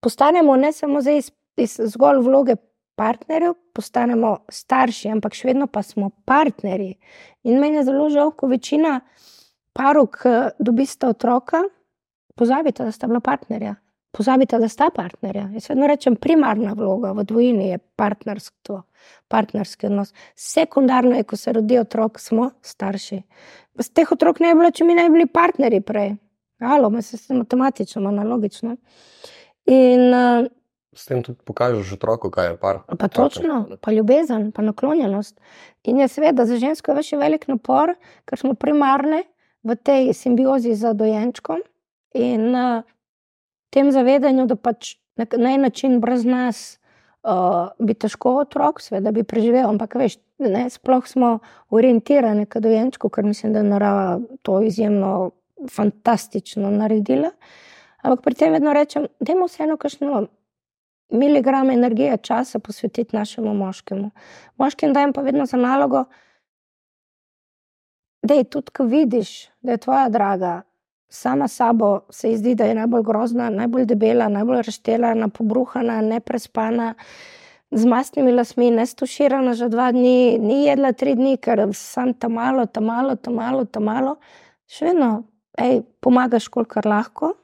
[0.00, 2.56] postanemo ne samo zdaj iz, iz zgolj vloge
[3.00, 6.98] partnerjev, postanemo starši, ampak še vedno pa smo partnerji.
[7.48, 8.98] In meni je zelo žal, ko večina
[9.76, 11.62] parov, ki dobista otroka,
[12.36, 13.78] pozabite, da sta bila partnerja.
[14.10, 15.48] Pozabite, da sta partnerja.
[15.54, 18.80] Jaz vedno rečem, primarna vloga v dvojini je partnerstvo,
[19.30, 20.10] partnerski odnos.
[20.34, 23.20] Sekundarno je, ko se rodi otrok, smo starši.
[23.78, 26.16] Z teh otrok ne bi bilo, če mi ne bi bili partnerji prej.
[26.60, 28.74] Alo, me se tem matematično, analogično.
[29.70, 30.48] In uh,
[30.92, 32.80] S tem tudi pokažeš otroku, kaj je par.
[32.98, 35.38] Pa točno, pa ljubezen, pa naklonjenost.
[35.86, 37.94] In je seveda za žensko več velik napor,
[38.26, 39.22] ker smo primarne
[39.62, 41.62] v tej simbiozi z dojenčkom
[42.18, 42.82] in uh,
[43.70, 46.78] tem zavedanju, da pač na, na en način brez nas
[47.22, 51.38] uh, bi težko otrok, seveda bi preživel, ampak veš, ne, sploh smo
[51.70, 55.30] orientirani k dojenčku, ker mislim, da je narava to izjemno
[55.70, 57.30] fantastično naredila.
[58.02, 60.26] Ampak pri tem vedno rečem, da je vseeno kakšno
[61.10, 64.10] miligram energije časa posvetiti našemu moškemu.
[64.56, 66.04] Moškim dajem pa vedno za nalogo,
[68.22, 70.62] da je tudi, ko vidiš, da je tvoja draga
[71.10, 76.94] sama sabo, se ji zdi, da je najbolj grozna, najbolj debela, najbolj raštelana, pobruhana, neprespana.
[77.70, 82.38] Z mastnimi lasmi, ne stuširana že dva dni, ni jedla tri dni, ker sem tam
[82.38, 84.16] malo, tam malo, tam malo, tam malo.
[84.70, 85.10] Še vedno,
[85.58, 87.34] ej, pomagaš, kolikor lahko.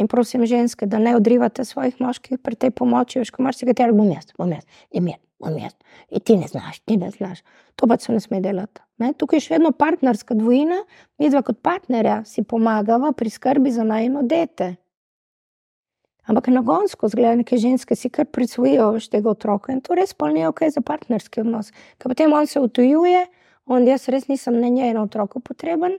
[0.00, 3.68] In prosim, ženske, da ne odrivate svojih moških pri tej pomoči, veš, ko imaš si
[3.68, 5.76] katero, bom jaz, bom jaz, je mir, bom jaz.
[6.10, 7.44] In ti ne znaš, ti ne znaš.
[7.76, 8.80] To pa se ne sme delati.
[9.02, 9.12] Ne?
[9.18, 10.78] Tukaj je še vedno partnerska dvojina,
[11.18, 14.76] mi dva kot partnerja si pomagava pri skrbi za najno dete.
[16.30, 20.14] Ampak na gonsko zgleda, neke ženske si kar prisvojijo več tega otroka in to res
[20.14, 21.72] polnijo kaj za partnerski odnos.
[21.98, 23.24] Ker potem on se utujuje,
[23.66, 25.98] on jaz res nisem na njej na otroku potreben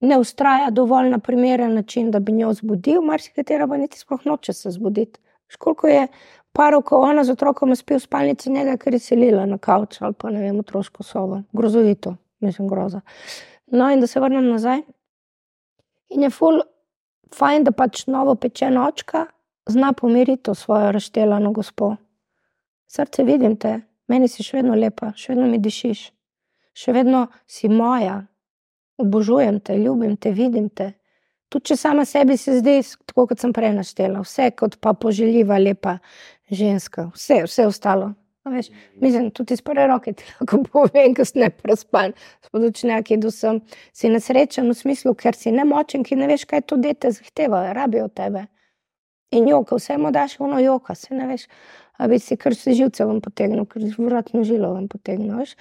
[0.00, 4.52] ne ustraja dovolj na primeren način, da bi njo zbudil, marsikatera pa niti sploh noče
[4.52, 5.20] se zbuditi.
[5.48, 6.06] Školiko je
[6.52, 10.30] parov, ko ona z otrokom spi v spalnici, njega, je selila na kavč ali pa
[10.30, 11.42] ne vem, otroško sobo.
[11.52, 13.00] Grozovito, mislim, groza.
[13.66, 14.82] No, in da se vrnem nazaj.
[16.10, 16.62] In je ful,
[17.34, 19.26] fajn, da pač novo pečena očka
[19.70, 21.96] zna pomiriti to svojo razštelano gospo.
[22.86, 26.00] Srce vidim te, meni si še vedno lepa, še vedno mi dišiš,
[26.74, 28.24] še vedno si moja,
[28.98, 30.92] obožujem te, ljubim te, vidim te.
[31.50, 32.78] Tudi če sama sebi se zdi,
[33.10, 35.98] tako kot sem prej naštela, vse kot pa poželjiva, lepa
[36.50, 38.12] ženska, vse, vse ostalo.
[38.50, 42.14] Veš, mislim, tudi iz prve roke ti lahko povem, da si ne prespan,
[42.46, 43.60] spodočnjaki, da sem
[43.92, 48.08] si nesrečen v smislu, ker si nemočen, ki ne veš, kaj to dete zahteva, rabijo
[48.08, 48.46] tebe.
[49.36, 51.46] In joka, vse mu daš, ono joka, se ne veš,
[51.98, 55.54] a bi si kar se živce vam potegnil, kar vratno žilo vam potegnil, veš.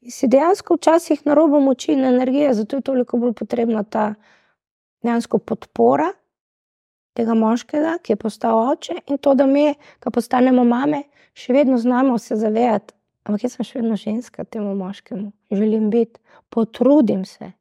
[0.00, 4.14] In si dejansko včasih na robu moči in energije, zato je toliko bolj potrebna ta
[5.04, 6.10] dejansko podpora
[7.16, 11.78] tega moškega, ki je postal oče in to, da mi, ko postanemo mame, še vedno
[11.78, 12.94] znamo se zavedati,
[13.26, 16.20] ampak jaz sem še vedno ženska temu moškemu, želim biti,
[16.50, 17.52] potrudim se.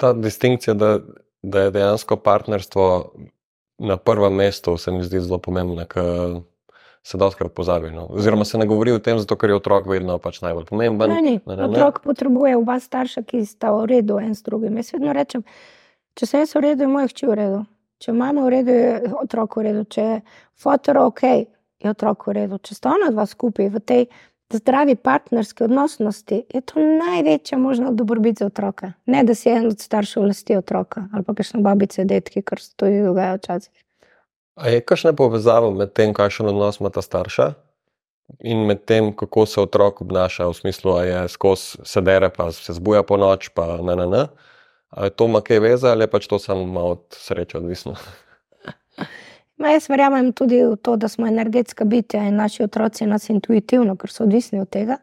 [0.00, 0.96] Ta distinkcija, da,
[1.42, 2.86] da je dejansko partnerstvo
[3.82, 6.40] na prvem mestu, se mi zdi zelo pomembna, ker
[7.02, 7.90] se doskrat pozabi.
[7.90, 8.06] No.
[8.10, 11.10] Oziroma se ne govori o tem, zato ker je otrok vedno pač najbolj pomemben.
[11.10, 11.68] Ne, ne, ne, ne.
[11.68, 14.76] Otrok potrebuje oba starša, ki sta v redu en s drugim.
[14.78, 15.42] Jaz vedno rečem,
[16.18, 17.62] če sem jaz v redu, je moj hči v redu.
[18.02, 19.86] Če imamo v redu, je otrok v redu.
[19.90, 20.20] Če je
[20.62, 21.24] fotor ok,
[21.82, 22.60] je otrok v redu.
[22.62, 24.06] Če sta ona dva skupaj v tej
[24.52, 28.92] zdravi partnerski odnosnosti, je to največja možna dobrobit za otroka.
[29.06, 32.74] Ne, da si en od staršev vlasti otroka ali pa kakšne babice, detki, kar se
[32.76, 33.72] tudi dogaja včasih.
[34.54, 37.52] A je kakšna povezava med tem, kakšen odnos ima ta starša
[38.40, 42.72] in med tem, kako se otrok obnaša, v smislu, da je skozi sedere, pa se
[42.72, 44.26] zbuja po noč, pa ne, ne, ne.
[44.90, 47.96] Ali to ima kaj veze ali je pač to samo od sreče odvisno?
[49.62, 53.94] Ma jaz verjamem tudi v to, da smo energetska bitja in naši otroci nas intuitivno,
[53.96, 54.96] ker so odvisni od tega,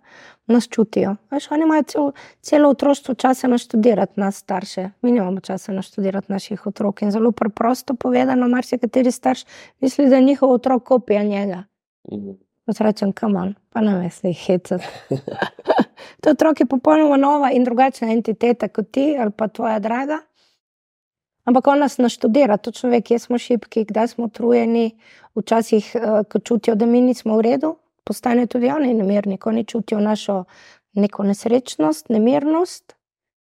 [0.52, 1.14] nas čutijo.
[1.32, 2.10] Veš, oni imajo cel,
[2.44, 7.02] celo otroštvo časa naštudirati nas starše, mi nimamo časa naštudirati naših otrok.
[7.02, 9.46] In zelo preprosto povedano, marsikateri starš
[9.80, 11.64] misli, da je njihov otrok kopija njega.
[12.12, 12.36] Mhm.
[12.68, 14.84] Jaz rečem, kamen, pa ne veš, jih hecati.
[16.22, 20.20] to otrok je popolnoma nova in drugačna entiteta kot ti ali pa tvoja draga.
[21.50, 24.92] Ampak on nas naštudira, točno ve, kje smo šipki, kdaj smo utrujeni,
[25.36, 27.72] včasih, uh, ko čutijo, da mi nismo v redu,
[28.06, 30.44] postanejo tudi oni nemirni, ko oni čutijo našo
[30.94, 32.94] neko nesrečnost, nemirnost.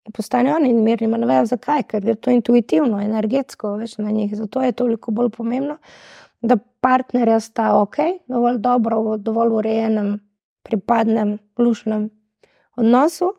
[0.06, 4.36] In postanejo oni nemirni, ne vejo zakaj, ker je to intuitivno, energetsko, več na njih.
[4.38, 5.78] Zato je toliko bolj pomembno,
[6.42, 7.98] da partnerja sta ok,
[8.30, 10.20] dovolj dobro, v dovolj urejenem,
[10.62, 12.10] pripadnem, lušnem
[12.78, 13.34] odnosu.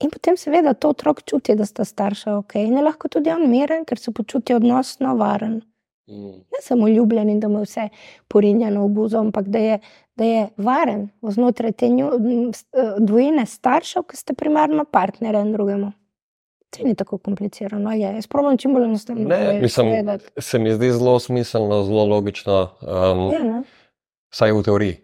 [0.00, 2.54] In potem, seveda, to otrok čuti, da sta starša ok.
[2.54, 5.60] In je lahko tudi on miren, ker se počuti odnosno varen.
[6.10, 6.40] Mm.
[6.52, 7.88] Ne samo ljubljen in da mu je vse
[8.28, 9.78] porinjeno v buzo, ampak da je,
[10.16, 12.10] da je varen znotraj te nju,
[12.98, 15.92] dvojine staršev, ki ste primarno partnerje drugemu.
[16.70, 17.92] To ni tako komplicirano.
[17.92, 18.14] Je.
[18.14, 19.28] Jaz pravim, čim bolj enostavno.
[19.28, 22.68] Ne, mislim, se mi zdi zelo smiselno, zelo logično.
[22.80, 23.62] Um, ja,
[24.32, 24.96] vsaj v teoriji.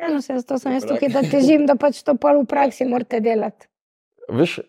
[0.00, 2.84] ja, no, se, to sem jaz tukaj, da težim, da pač to pa v praksi
[2.84, 3.70] morate delati.
[4.28, 4.60] Veš,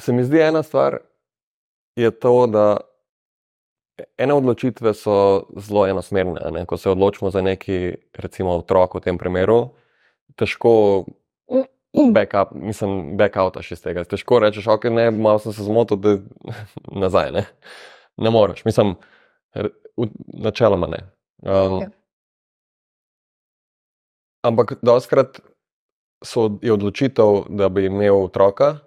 [0.00, 0.98] se mi zdi ena stvar,
[1.96, 2.76] je to, da
[4.18, 5.16] ene odločitve so
[5.56, 6.40] zelo enosmerne.
[6.50, 6.66] Ne?
[6.66, 9.74] Ko se odločimo za neki, recimo, otrok v tem primeru,
[10.36, 11.04] težko.
[11.92, 14.06] Backup, mislim, backoutaš iz tega.
[14.08, 16.14] Težko rečeš, ok, ne, malo sem se zmotil, da
[17.04, 17.32] nazaj.
[17.36, 17.42] Ne,
[18.16, 18.94] ne moreš, mislim,
[20.32, 21.02] načeloma ne.
[21.42, 21.90] Um, okay.
[24.42, 25.40] Ampak doskrat
[26.62, 28.78] je odločitev, da bi imel otroka,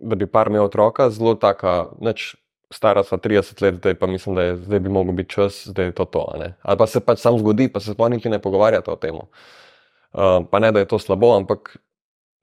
[0.00, 2.34] da bi par imel otroka, zelo taka, neč
[2.72, 5.82] stara sva 30 let, zdaj pa mislim, da je, zdaj bi mogel biti čas, da
[5.82, 6.26] je to to.
[6.62, 9.16] Ali pa se pač sam zgodi, pa se sploh niti ne pogovarjate o tem.
[9.16, 11.76] Uh, pa ne, da je to slabo, ampak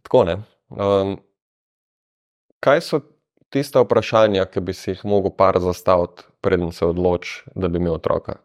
[0.04, 0.38] tako ne.
[0.70, 1.18] Um,
[2.64, 3.02] kaj so
[3.54, 8.00] tiste vprašanja, ki bi si jih mogel par zastaviti, preden se odloči, da bi imel
[8.00, 8.40] otroka?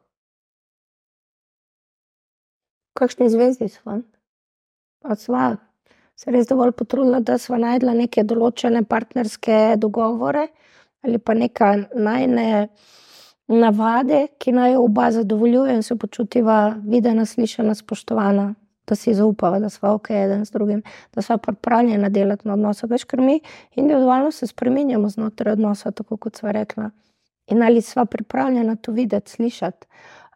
[2.98, 4.00] Kakšni zvezdi smo?
[5.02, 5.56] Pa sva
[6.18, 10.48] se res dovolj potrudila, da sva najdla neke določene partnerske dogovore
[11.06, 12.68] ali pa neka najne
[13.48, 18.48] navade, ki naj oba zadovoljuje in se počutiva videna, slišana, spoštovana
[18.88, 20.82] da si zaupava, da smo ok, eden z drugim,
[21.14, 22.86] da smo pripravljeni delati na odnosu.
[22.86, 23.40] Veš, ker mi
[23.76, 26.84] individualno se spremenjamo znotraj odnosa, tako kot smo rekli.
[27.46, 29.86] In ali smo pripravljeni to videti, slišati.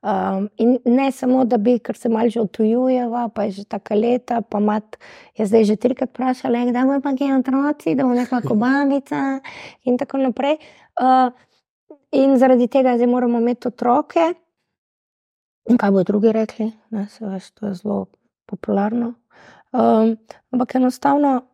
[0.03, 3.95] Um, in ne samo, da bi, ker se malo že otujujeva, pa je že tako
[3.95, 4.97] leta, pa mat,
[5.39, 9.39] je zdaj že trikrat vprašala, da bo pa kaj otroci, da bo nekako babica
[9.85, 10.59] in tako naprej.
[10.99, 11.31] Uh,
[12.11, 14.35] in zaradi tega zdaj moramo imeti otroke.
[15.71, 16.73] In kaj bo drugi rekli?
[16.91, 18.07] Ne, se veš, to je zelo
[18.47, 19.15] popularno.
[19.73, 20.17] Um,
[20.51, 21.47] ampak enostavno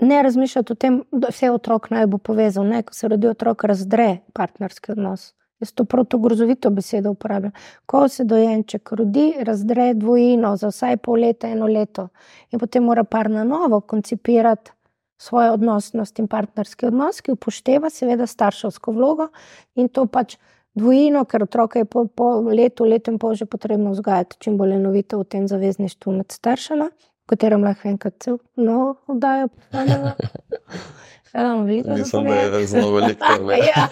[0.00, 2.64] ne razmišljati o tem, da se otrok naj bo povezal.
[2.66, 5.34] Ne, ko se rodi otrok, razdre partnerski odnos.
[5.62, 7.52] Jaz to proto grozovito besedo uporabljam.
[7.86, 12.08] Ko se dojenček rodi, razdre dvojino za vsaj pol leta, eno leto,
[12.50, 14.72] in potem mora par na novo koncipirati
[15.18, 19.28] svojo odnosnost in partnerski odnos, ki upošteva seveda starševsko vlogo
[19.74, 20.36] in to pač
[20.74, 24.76] dvojino, ker otroka je po, po letu, letu in pol že potrebno vzgajati čim bolj
[24.76, 26.90] enovito v tem zavezništvu med staršema,
[27.24, 29.48] v katerem lahko enkrat cel no oddajo.
[31.34, 33.54] Ja, Mislim, da je zelo veliko tega.
[33.54, 33.88] ja,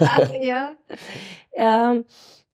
[1.58, 1.90] ja.
[1.90, 2.04] um,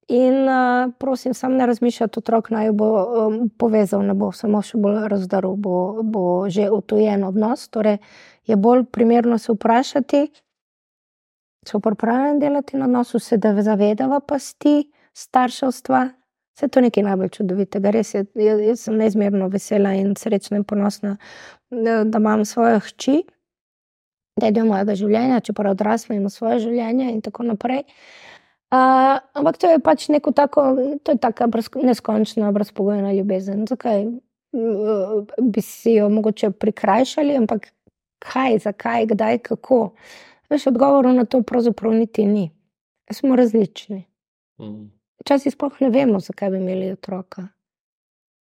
[0.08, 4.78] in uh, prosim, sam ne razmišljati, otrok naj bo um, povezal, ne bo samo še
[4.80, 7.68] bolj razdaril, bo, bo že utojen odnos.
[7.68, 7.98] Torej,
[8.48, 10.28] je bolj primerno se vprašati,
[11.68, 16.08] so pripravljeni delati na odnosu, se da zavedava pasti starševstva.
[16.56, 17.90] Vse to je nekaj najbolj čudovitega.
[17.90, 21.16] Res je, jaz sem neizmerno vesela in srečna in ponosna,
[21.70, 23.20] da imam svojo hči,
[24.38, 27.84] da je del mojega življenja, čeprav odrasla ima svoje življenje in tako naprej.
[28.68, 30.62] Uh, ampak to je pač neko tako,
[31.02, 31.48] to je tako
[31.82, 33.64] neskončna, brezpogojna ljubezen.
[33.66, 34.04] Zakaj
[35.42, 37.72] bi si jo mogoče prikrajšali, ampak
[38.18, 39.92] kaj, zakaj, kdaj, kako.
[40.50, 42.50] Veš, odgovorov na to pravzaprav niti ni.
[43.12, 44.04] Smo različni.
[44.60, 44.90] Mm.
[45.20, 47.48] Včasih sploh ne vemo, zakaj bi imeli otroka.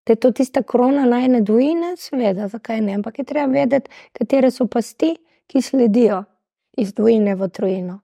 [0.06, 2.94] Da je to tista krona najne dvojine, seveda, zakaj ne.
[2.94, 5.16] Ampak je treba vedeti, katere so pasti,
[5.52, 6.24] ki sledijo
[6.80, 8.00] iz dvojine v trojino.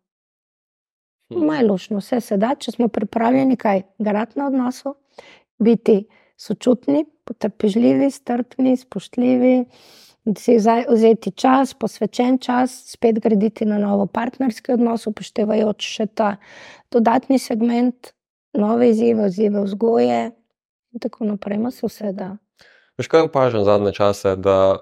[1.32, 1.45] Hmm.
[1.48, 4.95] Majlošno, vse se da, če smo pripravljeni kaj garati na odnosu,
[5.60, 6.03] biti
[6.38, 9.56] sočutni, potrpežljivi, strpni, spoštljivi
[10.36, 10.57] si
[10.90, 16.36] vzeti čas, posvečen čas, spet graditi na novo partnerski odnos, upoštevajoč še ta
[16.91, 18.11] dodatni segment,
[18.57, 20.19] nove izzive, izzive vzgoje
[20.91, 22.36] in tako naprej, ima se vse da.
[22.98, 24.80] Veš, kaj opažam zadnje čase, da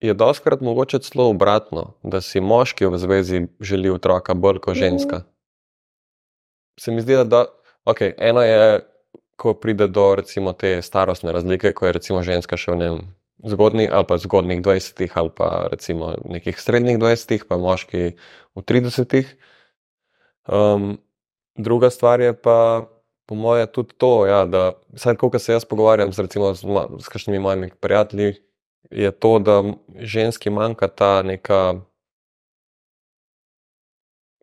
[0.00, 5.16] je doskrat mogoče celo obratno, da si moški v zvezi želi otroka bolj kot ženska.
[5.16, 5.28] Mm.
[6.80, 7.44] Se mi zdi, da
[7.84, 8.80] okay, eno je,
[9.36, 12.98] ko pride do recimo te starostne razlike, ko je recimo ženska še v njem
[13.44, 18.16] zgodnih ali pa zgodnih 20-ih ali pa recimo nekih srednjih 20-ih, pa moški
[18.56, 19.32] v 30-ih.
[20.48, 20.98] Um,
[21.56, 22.88] druga stvar je pa,
[23.26, 26.66] po mojem, tudi to, ja, da vsaj ko se jaz pogovarjam z, recimo, z,
[26.98, 28.34] z kakšnimi mojimi prijatelji,
[28.90, 29.62] je to, da
[29.98, 31.74] ženski manjka ta neka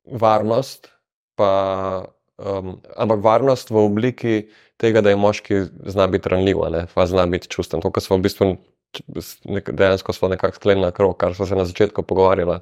[0.06, 0.88] varnost,
[1.36, 2.06] pa,
[2.38, 4.48] um, ampak varnost v obliki
[4.78, 7.82] tega, da je moški zna biti ranljiv, pa zna biti čusten.
[7.82, 8.56] To, kar smo v bistvu
[9.74, 12.60] dejansko nekako sklenili krog, kar smo se na začetku pogovarjali.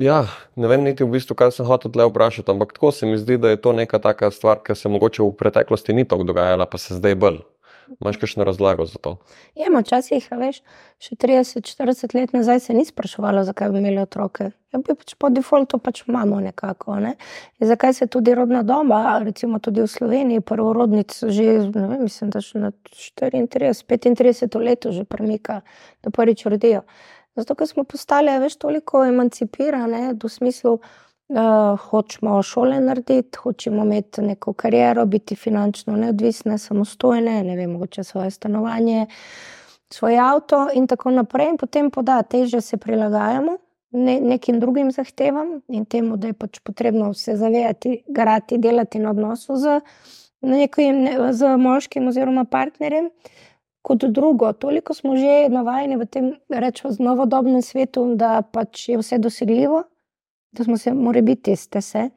[0.00, 0.26] Ja,
[0.56, 3.38] ne vem niti v bistvu, kaj sem hotel tle vprašati, ampak tako se mi zdi,
[3.38, 6.78] da je to neka taka stvar, ki se mogoče v preteklosti ni tako dogajala, pa
[6.82, 7.38] se zdaj bolj.
[8.00, 9.16] Imáš kakšno razlago za to?
[9.58, 10.60] Ja, včasih, veš,
[11.02, 14.50] še 30-40 let nazaj se ni spraševalo, zakaj bi imeli otroke.
[14.74, 16.98] Ja, bi pač po defaultu pač imamo nekako.
[17.04, 17.14] Ne?
[17.62, 22.42] Zakaj se tudi rodna doba, recimo tudi v Sloveniji, prvorodnic že, ne vem, mislim, da
[22.44, 25.60] še na 34-35 let že premika,
[26.02, 26.82] da prvič rodijo.
[27.34, 30.78] Zato, ker smo postali, veš, toliko emancipirane, v smislu,
[31.90, 38.30] hočemo šole narediti, hočemo imeti neko kariero, biti finančno neodvisne, samostojne, ne vem, mogoče svoje
[38.30, 39.06] stanovanje,
[39.90, 41.48] svoj avto in tako naprej.
[41.50, 43.56] In potem poda, teže se prilagajamo
[43.90, 49.10] ne, nekim drugim zahtevam in temu, da je pač potrebno se zavedati, garati, delati na
[49.10, 49.80] odnosu z,
[50.40, 53.10] nekim, ne, z moškim oziroma partnerjem.
[53.82, 59.18] Kot drugo, toliko smo že navajeni v tem rečemo, novodobnem svetu, da pač je vse
[59.18, 59.84] dosegljivo
[60.54, 62.08] da smo se, mora biti, ste se,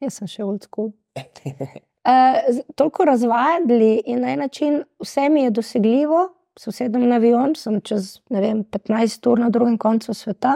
[0.00, 0.92] jaz sem še old school.
[2.00, 6.22] Uh, toliko razvadili in na en način vse mi je dosegljivo,
[6.58, 10.54] sosedem na avion, sem čez vem, 15 ur na drugem koncu sveta,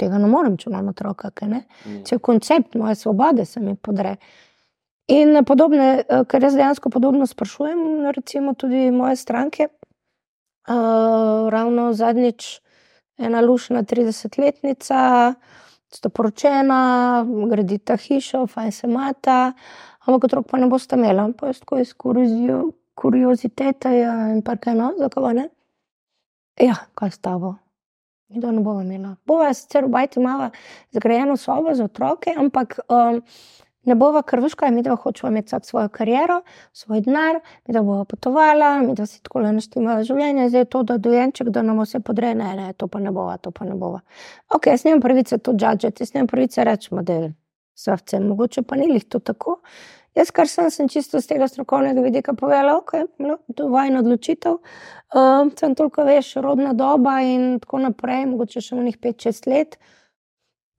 [0.00, 1.30] tega ne morem, če imam otroka.
[1.44, 2.00] Mm.
[2.08, 4.16] Če je koncept moje svobode, se mi podre.
[5.12, 9.68] In podobne, eh, kar jaz dejansko podobno sprašujem, recimo tudi moje stranke.
[10.66, 12.60] Uh, ravno zadnjič
[13.18, 15.34] ena lušna 30-letnica,
[15.96, 16.78] sta poročena,
[17.50, 19.38] gradita hišo, fajn se mata,
[20.06, 22.62] ampak otrok pa ne boste imeli, pa jaz tako izkorizijo
[22.96, 25.48] kuriozitete ja, in pa kaj no, zakaj ne?
[26.60, 27.56] Ja, kaj s tabo?
[28.28, 29.14] Mi to ne bomo imeli.
[29.26, 30.50] Bova sicer v bajti imala
[30.96, 33.20] zgrajeno sobo za otroke, ampak um,
[33.86, 36.40] ne bova krvuška, mi da hočemo imeti vsak svojo kariero,
[36.72, 40.70] svoj denar, mi da bova potovala, mi da si tako le naštimala življenje, zdaj je
[40.74, 43.64] to, da dojenček, da nam vse podre, ne, ne, to pa ne bova, to pa
[43.64, 44.00] ne bova.
[44.54, 47.20] Ok, jaz nimam pravice to džadžeti, jaz nimam pravice reči, da
[47.76, 49.60] vse, mogoče pa ni jih to tako.
[50.16, 54.00] Jaz, kar sem, sem čisto z tega strokovnega vidika povedala, ok, no, to je vajna
[54.00, 54.54] odločitev.
[55.12, 59.76] Um, sem toliko veš, rodna doba in tako naprej, mogoče še v njih 5-6 let.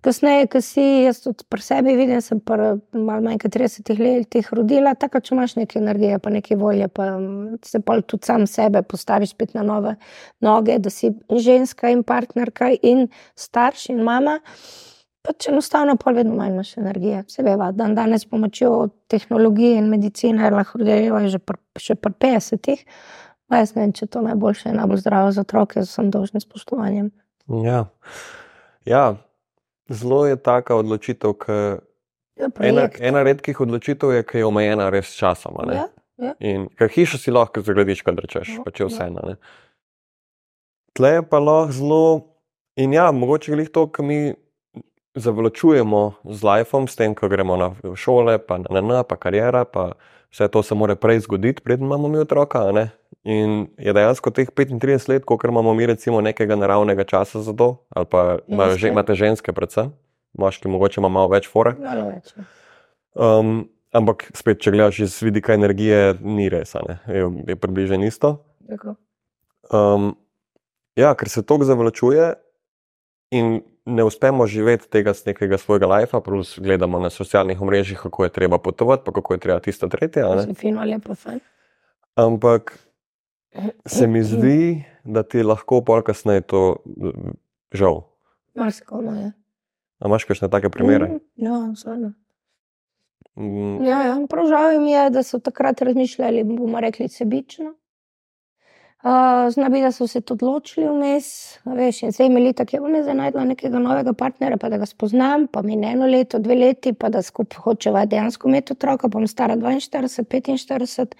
[0.07, 2.55] Kasneje, ko si jaz tudi pri sebi vidim, sem pa
[2.95, 7.09] malo manj kot 30 let rodila, tako če imaš nekaj energije, pa nekaj volje, pa
[7.67, 9.97] se pa tudi sam sebe postaviš spet na nove
[10.39, 14.37] noge, da si ženska in partnerka in starš in mama.
[15.27, 17.25] Pač enostavno pa vedno manj imaš energije.
[17.27, 22.15] Se veva, dan danes s pomočjo tehnologije in medicine lahko delajo že, pr, še pri
[22.15, 22.87] 50-ih.
[23.51, 27.11] Jaz ne vem, če to najboljše in najbolj zdravo za otroke, z vsem dolžnim spoštovanjem.
[27.67, 27.89] Ja.
[28.87, 29.05] ja,
[29.89, 31.57] zelo je taka odločitev, ki
[32.37, 35.57] je ena, ena redkih odločitev, je, ki je omejena res časom.
[35.71, 35.87] Ja,
[36.17, 36.33] ja.
[36.39, 39.37] In ker hišo si lahko zagradiš, kad rečeš, ja, pa če vse ena.
[40.97, 42.03] Tle je pa lahko zelo.
[42.77, 44.35] In ja, mogoče je to, kar mi
[45.17, 49.95] zavlačujemo z lifom, s tem, ko gremo na šole, pa na NN, pa karijera, pa
[50.29, 52.69] vse to se mora prej zgoditi, preden imamo mi otroka.
[53.27, 57.83] In je dejansko teh 35 let, koliko imamo mi recimo nekega naravnega časa za to,
[57.91, 58.39] ali pa
[58.79, 59.91] že, imate ženske, predvsem,
[60.39, 61.75] moški, mogoče ima malo več fore.
[61.83, 62.21] Ja.
[63.19, 68.47] Um, ampak spet, če gledaš iz vidika energije, ni res, je, je približno isto.
[69.75, 70.13] Um,
[70.95, 72.31] ja, ker se to zavlačuje
[73.35, 78.23] in ne uspemo živeti tega z nekega svojega lajfa, plus gledamo na socialnih mrežah, kako
[78.23, 80.23] je treba potovati, pa kako je treba tisto tretje.
[80.55, 81.11] Fino, lepo,
[82.15, 82.86] Ampak
[83.85, 86.61] se mi zdi, da ti lahko pol kasneje to
[87.71, 88.03] žal.
[88.55, 89.31] Marsikolo je.
[89.99, 91.07] A imaš kakšne take primere?
[91.07, 92.13] Mm, ja, vseeno.
[93.37, 93.85] Mm.
[93.85, 97.73] Ja, ja, prav žal mi je, da so takrat razmišljali, bomo rekli, sebično.
[99.03, 101.27] Uh, Znabi, da so se tudi odločili vmes,
[101.65, 105.45] veš, in zdaj imeli tako, da bom najdla nekega novega partnerja, pa da ga spoznam,
[105.47, 109.27] pa mi eno leto, dve leti, pa da skupaj hočeva dejansko imeti otroka, pa bom
[109.27, 111.13] stara 42, 45,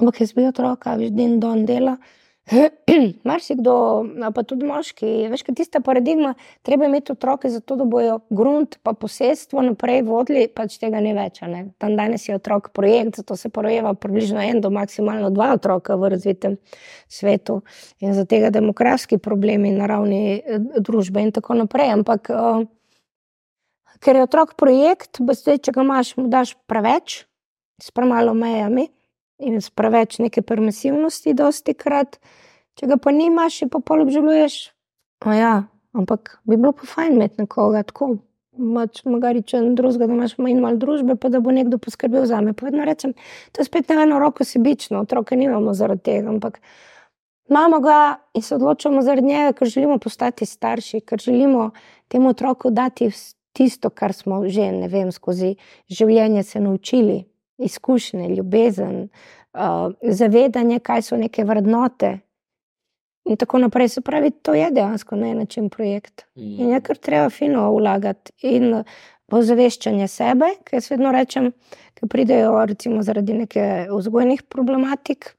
[0.00, 1.96] ampak jaz bi otroka, veš, din don dela.
[3.28, 3.74] Marsikdo,
[4.34, 6.32] pa tudi moški, veš, kaj tista paradigma,
[6.66, 11.38] treba imeti otroke, zato da bojo grunt, pa posestvo naprej vodili, pač tega ni več.
[11.78, 16.10] Tam danes je otrok projekt, zato se porojeva približno en do maksimalno dva otroka v
[16.16, 16.58] razvitem
[17.08, 17.60] svetu
[18.02, 21.94] in za tega demografski problemi na ravni eh, družbe in tako naprej.
[21.94, 22.64] Ampak, uh,
[24.02, 27.22] ker je otrok projekt, zdaj, če ga imaš, mu daš preveč,
[27.82, 28.88] s premalo mejami
[29.42, 32.18] in s preveč neke permisivnosti, dosti krat.
[32.78, 34.58] Če ga pa nimaš, pa pol obžaluješ.
[35.26, 35.64] Ja,
[35.94, 38.16] ampak bi bilo pa fajn imeti nekoga tako.
[38.52, 42.52] Mač, magari, če drugega, da imaš malo družbe, pa da bo nekdo poskrbel za me.
[42.52, 43.14] Povedno rečem,
[43.52, 46.60] to je spet na eno roko sebično, otroke nimamo zaradi tega, ampak
[47.48, 47.96] imamo ga
[48.36, 51.70] in se odločamo zaradi njega, ker želimo postati starši, ker želimo
[52.12, 53.08] temu otroku dati
[53.52, 55.54] tisto, kar smo že, ne vem, skozi
[55.88, 57.22] življenje se naučili
[57.62, 59.08] izkušnje, ljubezen,
[59.54, 62.18] uh, zavedanje, kaj so neke vrednote.
[63.24, 63.88] In tako naprej.
[63.88, 66.24] Se pravi, to je dejansko na način projekt.
[66.34, 68.82] In je kar treba fino vlagati in
[69.32, 71.52] ozaveščanje sebe, ker jaz vedno rečem,
[72.00, 75.32] da pridejo recimo zaradi neke vzgojnih problematik,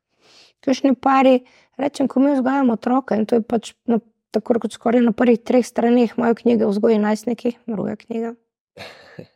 [0.65, 1.43] kakšni pari.
[1.77, 3.99] Rečem, ko mi vzgajamo otroka in to je pač na,
[4.31, 8.35] tako kot skoraj na prvih treh straneh moje knjige Vzgoj najstniki, druga knjiga.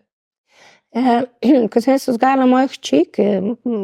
[0.97, 1.21] Eh,
[1.71, 3.27] ko sem se vzgajala moja hči, ki,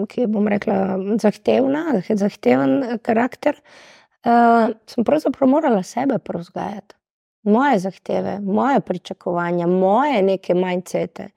[0.09, 3.59] ki je, bom rekla, zahtevna, zahteven karakter,
[4.25, 6.95] uh, sem pravzaprav morala sebe prevzgajati.
[7.43, 11.33] Moje zahteve, moje pričakovanja, moje neke majcete.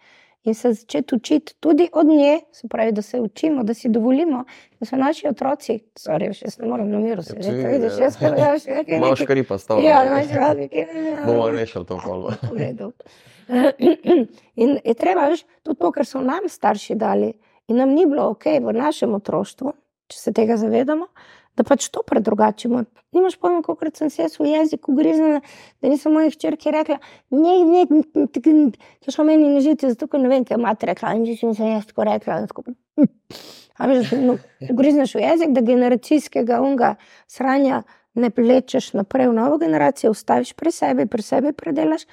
[0.46, 4.44] in se začeti učiti tudi od nje, se pravi, da se učimo, da si dovolimo,
[4.80, 8.04] da so naši otroci, sorry, še ne morem na miru, se ti, vidiš, ja.
[8.04, 9.00] jaz ja, še nekaj.
[9.00, 9.88] Imaš kar pa stavljen.
[9.88, 10.86] Ja, imaš razlike.
[11.26, 12.36] Bomo rešili to kolbo.
[12.52, 12.92] V redu.
[14.62, 17.32] In je treba, veš, tudi to, kar so nam starši dali,
[17.68, 19.72] in nam ni bilo ok v našem otroštvu,
[20.10, 21.08] če se tega zavedamo,
[21.56, 22.84] da pač to predrugačimo.
[23.16, 25.40] Nimaš pojma, koliko sem se jaz v jeziku griznila,
[25.80, 26.98] da nisem moji hčerki rekla,
[27.32, 27.84] ne, ne,
[29.00, 31.54] to šlo meni ne žiti, zato ker ne vem, kaj mati rekla, in že sem
[31.56, 32.42] se jaz tako rekla.
[32.50, 32.66] Tako,
[33.78, 34.36] a veš, no,
[34.68, 36.96] grizneš v jezik, da generacijskega unga
[37.30, 37.84] sranja
[38.16, 42.06] ne plečeš naprej v novo generacijo, ustaviš pri sebi, pri sebi predelaš.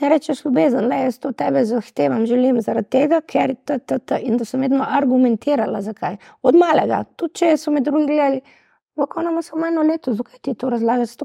[0.00, 4.18] In rečeš, ljubezen, le jaz to tebe zahtevam, želim zaradi tega, ker t, t, t,
[4.22, 6.16] in da sem vedno argumentirala, zakaj.
[6.42, 8.40] Od malega, tudi če so me drugi gledali,
[8.98, 11.16] kako nam samo eno leto, zakaj ti to razlagaš,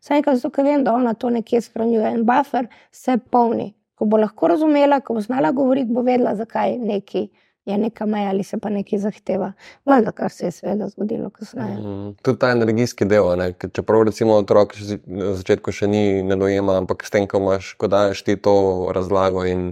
[0.00, 3.72] sem enkrat, zato ker vem, da ona to nekje shranjuje in buffer se polni.
[3.98, 7.28] Ko bo lahko razumela, ko bo znala govoriti, bo vedela, zakaj neki
[7.64, 9.52] je neka meja ali se pa nekaj zahteva.
[9.84, 11.76] Valjda, kar se je seveda zgodilo kasneje.
[11.80, 14.74] Mm, Tudi ta energijski del, ne, ker čeprav recimo otrok
[15.06, 18.54] na začetku še ni ne dojema, ampak s tem, ko imaš, ko daješ ti to
[18.94, 19.70] razlago in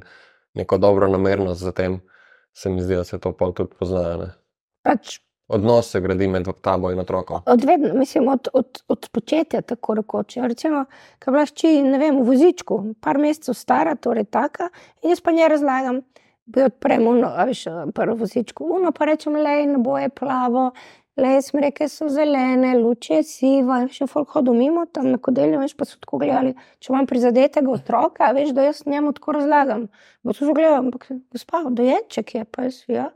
[0.54, 2.00] neko dobro namernost za tem,
[2.56, 4.16] se mi zdi, da se to pol tudi pozna.
[4.22, 4.30] Ne.
[4.86, 5.18] Pač
[5.50, 7.40] Odnos se gradi med tabo in otrokom.
[7.46, 10.36] Od, vedno, mislim, od, od, od početja, tako rekoč.
[10.36, 10.84] Ja, Recimo,
[11.18, 14.68] ko je bila hči, ne vem, v vozičku, par mesecev stara, torej taka,
[15.02, 15.98] in jaz pa njej razlagam,
[16.56, 17.64] odprem uno, a veš,
[17.94, 20.70] prvo vozičku, uno pa rečem, le, nebo je plavo,
[21.20, 25.60] le, smreke so zelene, luč je siva, in še folk hodil mimo tam na kodelju,
[25.62, 29.88] veš, pa so tako gledali, če imam prizadetega otroka, veš, da jaz njemu tako razlagam.
[30.24, 33.10] Bo to že gledal, ampak gospa, dojenček je, pa jaz, ja.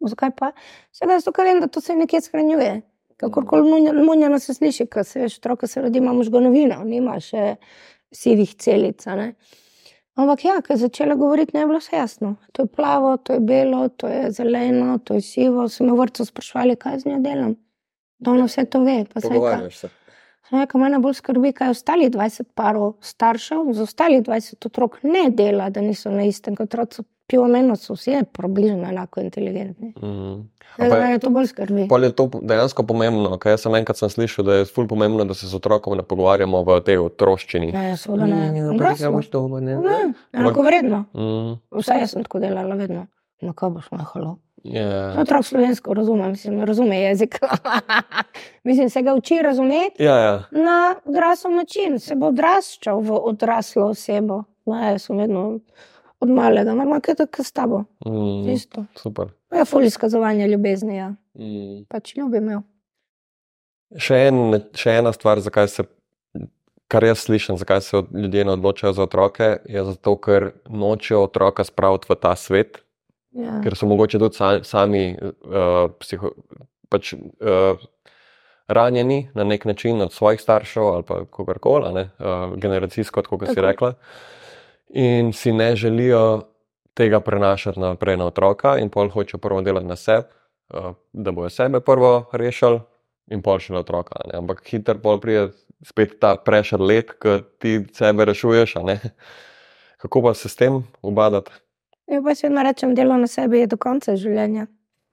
[0.00, 0.52] Zakaj pa?
[0.94, 2.82] Seveda, zato ker vem, da to se nekje shranjuje.
[3.18, 7.56] Kakorkoli munja- munjeno se sliši, ker se veš, otroka se rodi, ima možganovino, nima še
[8.14, 9.06] sivih celic.
[9.06, 9.32] ne.
[10.18, 12.34] Ampak ja, ko je začela govoriti, ne je bilo vse jasno.
[12.52, 15.68] To je plavo, to je belo, to je zeleno, to je sivo.
[15.68, 17.54] So me v vrtu sprašvali, kaj z njo delam.
[18.18, 19.04] Da ona vse to ve.
[19.14, 19.90] Pogovarjaš se.
[20.50, 25.70] rekla, mene bolj skrbi, kaj ostalih 20 parov staršev, z ostalih 20 otrok ne dela,
[25.70, 27.06] da niso na istem kot otroci.
[27.28, 29.92] Pivomeno so vsi približno enako inteligentni.
[29.96, 30.48] Mm.
[30.78, 31.88] Ja, Ampak- Mene to bolj skrbi.
[31.88, 35.24] Pol je to dejansko pomembno, ker jaz sem enkrat sem slišal, da je ful pomembno,
[35.24, 37.72] da se z otrokom ne pogovarjamo v tej otroščini.
[37.74, 38.40] Ja, seveda ne.
[38.52, 39.22] Mm, Odraslo.
[39.24, 39.76] to, ne.
[39.76, 39.98] Ne,
[40.32, 41.04] enako vredno.
[41.12, 43.06] Mm, Vsaj jaz sem tako delala vedno.
[43.40, 44.38] Na kaj boš mahalo?
[44.64, 45.14] ja.
[45.18, 47.38] Otrok slovensko razume, mislim, razume jezik.
[48.64, 50.42] mislim, se ga uči razumeti Ja, ja.
[50.52, 54.42] na odrasel način, se bo odraščal v odraslo osebo.
[54.66, 55.58] Ne, jaz sem vedno
[56.20, 57.84] od malega, normalno, kaj tako s tabo.
[58.06, 58.84] Mm, Isto.
[58.96, 59.30] super.
[59.54, 61.12] Ja, ful izkazovanje ljubezni, ja.
[61.38, 61.84] Mm.
[61.88, 62.62] Pač ljubim jo.
[63.96, 65.84] Še, en, še ena stvar, zakaj se,
[66.92, 71.64] kar jaz slišim, zakaj se ljudje ne odločajo za otroke, je zato, ker nočejo otroka
[71.64, 72.82] spraviti v ta svet,
[73.38, 73.58] Ja.
[73.62, 76.30] ker so mogoče tudi sa, sami uh, psiho,
[76.90, 77.76] pač, uh,
[78.72, 83.60] ranjeni na nek način od svojih staršev ali pa kogarkoli, ne, uh, generacijsko, kot si
[83.60, 83.92] rekla,
[84.88, 86.42] in si ne želijo
[86.94, 90.26] tega prenašati naprej na otroka, in pol hočejo prvo delati na sebi,
[90.74, 92.80] uh, da bojo sebe prvo rešili,
[93.30, 94.18] in pol še na otroka.
[94.26, 94.38] Ne.
[94.40, 95.52] Ampak hiter pol pride
[95.86, 98.78] spet ta prešer let, ki ti sebe rešuješ.
[100.02, 101.52] Kako pa se s tem ubadati?
[102.08, 104.66] Ja, pa še vedno rečem, delo na sebi je do konca življenja.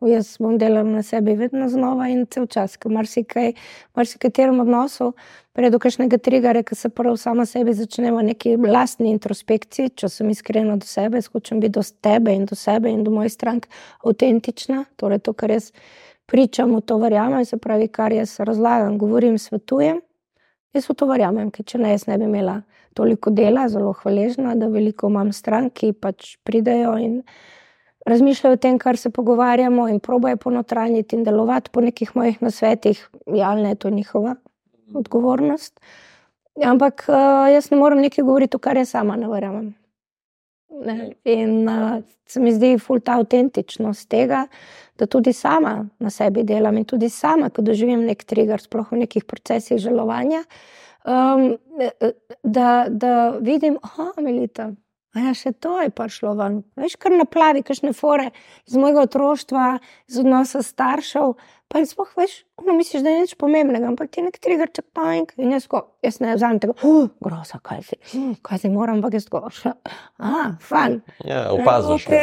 [0.03, 3.53] Jaz bom delal na sebi vedno znova in cel čas, ker marsikaj,
[3.95, 5.13] marsikaterem odnosu,
[5.55, 10.09] pride do kakšnega triggerja, ki se prvo sama sebi začne v neki lastni introspekciji, če
[10.11, 13.69] sem iskrena do sebe, hočem biti do tebe in do sebe in do mojih strank
[14.03, 15.71] avtentična, torej to, kar jaz
[16.27, 20.03] pričam, v to verjamem, se pravi, kar jaz razlagam, govorim, svetujem.
[20.75, 22.61] Jaz v to verjamem, ker če ne, jaz ne bi imela
[22.99, 27.21] toliko dela, zelo hvaležna, da veliko imam strank, ki pač pridejo in
[28.05, 33.09] razmišljajo o tem, kar se pogovarjamo, in probojajo ponotranjiti in delovati po nekih mojih nasvetih.
[33.27, 34.35] Ja, ali ne, to je njihova
[34.93, 35.79] odgovornost.
[36.63, 37.15] Ampak uh,
[37.53, 39.73] jaz ne morem nekaj govoriti, kar jaz sama ne verjamem.
[40.85, 41.11] Ne?
[41.23, 44.45] In uh, se mi zdi ful ta avtentičnost tega,
[44.97, 49.03] da tudi sama na sebi delam in tudi sama, ko doživim nek trigger, sploh v
[49.03, 50.43] nekih procesih žalovanja,
[51.03, 51.57] um,
[52.43, 54.71] da, da vidim, da je Melita.
[55.15, 56.59] A ja, še to je prišlo ven.
[56.75, 58.33] Veš, kar naplavi, kakšne fore
[58.67, 59.67] iz mojega otroštva,
[60.11, 61.37] iz odnosa staršev.
[61.71, 64.85] Pa jaz sploh veš, no, misliš, da je nič pomembnega, ampak ti nek trigger čak
[64.93, 65.31] pank.
[65.41, 68.99] In jaz, ko, jaz ne vzamem tega, uh, groza, kaj si, uh, kaj si moram,
[68.99, 69.49] ampak jaz tako,
[70.19, 70.99] ah, fan.
[71.25, 72.05] Ja, opaziš.
[72.11, 72.19] ne.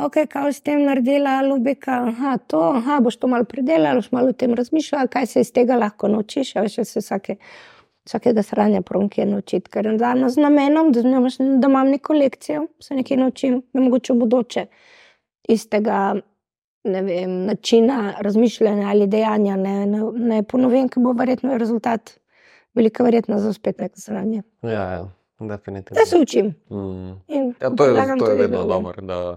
[0.00, 4.00] Ok, okay, kaj si s tem naredila, ljubika, aha, to, aha, boš to malo predelala,
[4.00, 6.56] boš malo o tem razmišljala, kaj se iz tega lahko naučiš.
[6.56, 7.38] Ja, veš, jaz se vsake
[8.04, 12.66] vsakega sranja promke naučiti, ker je danes z namenom, da, imaš, da imam neko lekcijo,
[12.80, 14.66] se nekaj naučim, da mogoče v bodoče
[15.48, 16.14] istega
[16.84, 22.18] ne vem, načina razmišljanja ali dejanja ne, ne, ne ponovim, ker bo verjetno rezultat
[22.74, 24.42] velika verjetnost za spet neko sranje.
[24.62, 25.08] Ja, ja,
[25.40, 26.00] definitivno.
[26.00, 26.54] Da se učim.
[26.70, 27.12] Mm.
[27.28, 29.02] In Ja, to je, to je vedno dobro.
[29.02, 29.36] Da...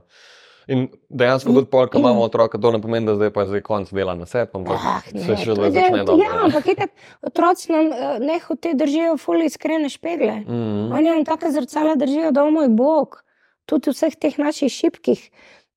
[0.68, 3.62] In dejansko, tudi pol, ko imamo otroka, to ne pomeni, da zdaj pa je zdaj
[3.62, 6.18] konc dela na sebi, ampak Ah, ne, se še je- začne dobro.
[6.18, 6.90] Ja, ampak itak,
[7.22, 10.40] otroci nam eh, nehote držijo fully iskrene špegle.
[10.42, 10.90] Mm.
[10.92, 13.22] Oni nam take zrcala držijo, da moj Bog,
[13.66, 15.30] tudi v vseh teh naših šibkih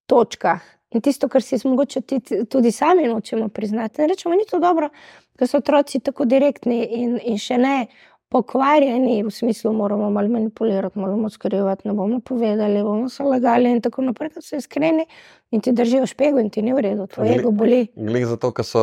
[0.07, 0.61] točkah.
[0.91, 2.01] In tisto, kar si mogoče
[2.49, 4.03] tudi sami nočemo priznati.
[4.03, 4.89] In rečemo, ni to dobro,
[5.37, 7.87] da so otroci tako direktni in, in še ne
[8.29, 13.81] pokvarjeni, v smislu, moramo malo manipulirati, moramo skrivati, ne bomo povedali, bomo se lagali in
[13.81, 15.07] tako naprej, da so iskreni
[15.51, 17.87] in ti držijo špego in ti ni v redu, tvoje ego boli.
[17.97, 18.83] Glej zato, ker so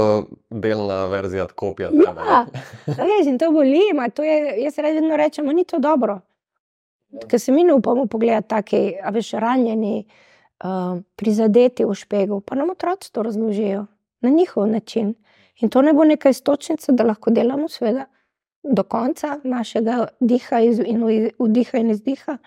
[0.49, 1.91] delna verzija kopija.
[1.93, 2.45] Ja,
[2.87, 3.83] veš, in to boli,
[4.15, 6.19] to je, jaz vedno rečem, ni to dobro.
[7.29, 10.07] Ker se mi ne upamo pogledati tako, a veš, ranjeni,
[10.63, 13.85] uh, prizadeti v špegu, pa nam otroci to razložijo
[14.21, 15.13] na njihov način.
[15.61, 18.05] In to ne bo neka istočnica, da lahko delamo, seveda,
[18.71, 21.03] do konca našega diha in
[21.39, 22.37] vdiha in izdiha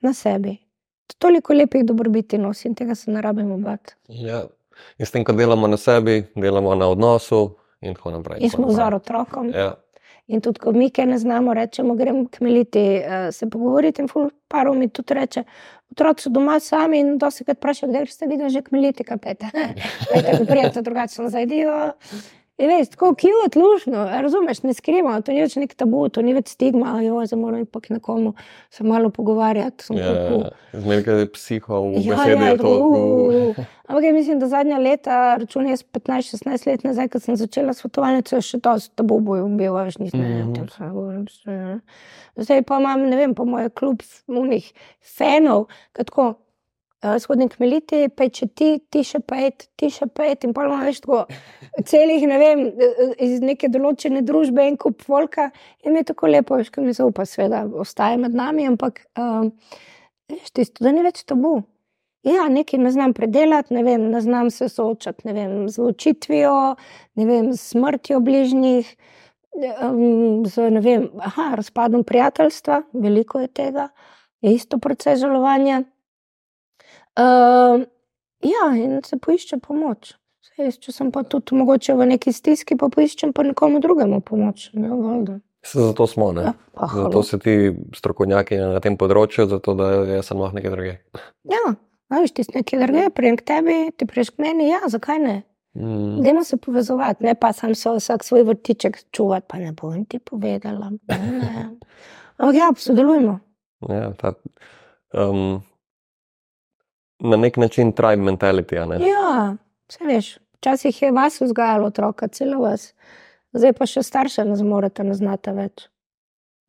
[0.00, 0.58] na sebi.
[1.18, 3.94] Toliko lepih dobrobiti nosi in tega se ne rabimo bati.
[4.08, 4.46] Ja.
[4.98, 8.40] In s tem, ko delamo na sebi, delamo na odnosu in tako naprej.
[8.40, 9.50] In smo vzor otrokom.
[9.54, 9.74] Ja.
[10.30, 14.02] In tudi, ko mi kaj ne znamo, rečemo, gremo kmeliti, uh, se pogovoriti.
[14.02, 15.42] In parov mi tudi reče,
[15.90, 19.50] otroci so doma sami in dosti krat vprašajo, kdaj ste videli že kmeliti, kaj pete.
[20.30, 21.92] Tako prijete, drugače zajdijo.
[22.60, 26.34] In veš, tako kjut, lušno, razumeš, ne skrivamo, to ni več nek tabu, to ni
[26.36, 28.34] več stigma, jo, zdaj moram ipak nekomu
[28.68, 29.86] se malo pogovarjati.
[29.96, 30.50] Ja, tako- ja.
[30.80, 32.74] Zmeraj, je psiho v Ja, besedi, ja, je to.
[32.76, 37.72] uh, Ampak jaz mislim, da zadnja leta, računam jaz 15-16 let nazaj, ko sem začela
[37.72, 41.80] svetovalnico, je še to tabu bojo bil, veš, nisem mm -hmm.
[42.36, 44.72] Zdaj pa imam, ne vem, po moj klub unih
[45.16, 46.04] fanov, ki
[47.00, 47.14] tako.
[47.14, 51.00] Uh, Shodnik kmeliti, peče ti, ti še pet, ti še pet, in pa imamo več
[51.00, 51.26] tako
[51.84, 55.50] celih, ne vem, eh, iz neke določene družbe en kup volka.
[55.84, 59.52] In mi je tako lepo, veš, ki mi zaupa, seveda, ostaje med nami, ampak um,
[60.28, 61.62] veš, tisto, da ni več tabu.
[62.22, 66.74] Ja, nekaj ne znam predelati, ne, vem, ne znam se soočati vem, z ločitvijo,
[67.16, 68.90] ne vem, s smrtjo bližnjih,
[69.88, 73.88] um, z vem, aha, razpadom prijateljstva, veliko je tega,
[74.44, 75.80] je isto proces žalovanja.
[77.18, 77.86] Um,
[78.46, 80.14] ja, in se poišče pomoč.
[80.60, 84.68] Jaz, če sem pa tudi mogoče v neki stiski, pa poiščem pa nekomu drugemu pomoč.
[84.76, 85.38] Ja, valjda.
[85.64, 86.50] Se zato smo, ne?
[86.50, 87.54] Ja, pa Zato si ti
[87.96, 91.22] strokovnjaki na tem področju, zato da jaz sem lahko nekaj drugega.
[91.52, 91.62] Ja,
[92.12, 95.36] veš, ti si nekaj drugega, prijem k tebi, ti priješ k meni, ja, zakaj ne?
[95.78, 96.22] Mm.
[96.24, 100.18] Dajmo se povezovati, ne pa sam so vsak svoj vrtiček čuvati, pa ne bom ti
[100.18, 100.90] povedala.
[101.08, 101.66] Ne, ne.
[102.40, 103.38] Ampak ja, sodelujmo.
[103.88, 104.32] Ja, ta,
[105.12, 105.60] um,
[107.20, 108.82] na nek način tribe mentality.
[108.82, 108.98] a ne?
[109.08, 109.56] Ja,
[109.88, 112.94] vse veš, včasih je vas vzgajalo otroka, celo vas.
[113.52, 115.88] Zdaj pa še starše ne zmorete, ne znate več.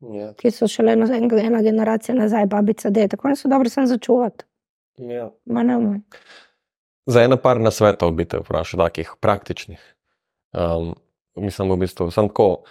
[0.02, 0.32] Ja.
[0.34, 1.06] Ki so šele ena,
[1.38, 4.44] ena generacija nazaj, babica, da tako oni so dobri sem začuvati.
[4.98, 5.30] Ja.
[5.46, 6.00] Ma ne moj.
[7.06, 9.82] Za eno par nasvetov bi te vprašal, takih praktičnih.
[10.52, 10.94] Um,
[11.38, 12.64] mislim, v bistvu, sem tako.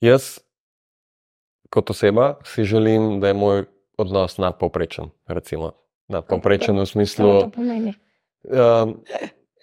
[0.00, 0.38] Jaz,
[1.72, 3.64] kot oseba, si želim, da je moj
[4.00, 5.12] odnos nadpovprečen.
[5.28, 5.72] Recimo,
[6.10, 7.50] nadpovprečen v smislu.
[8.50, 8.96] Um,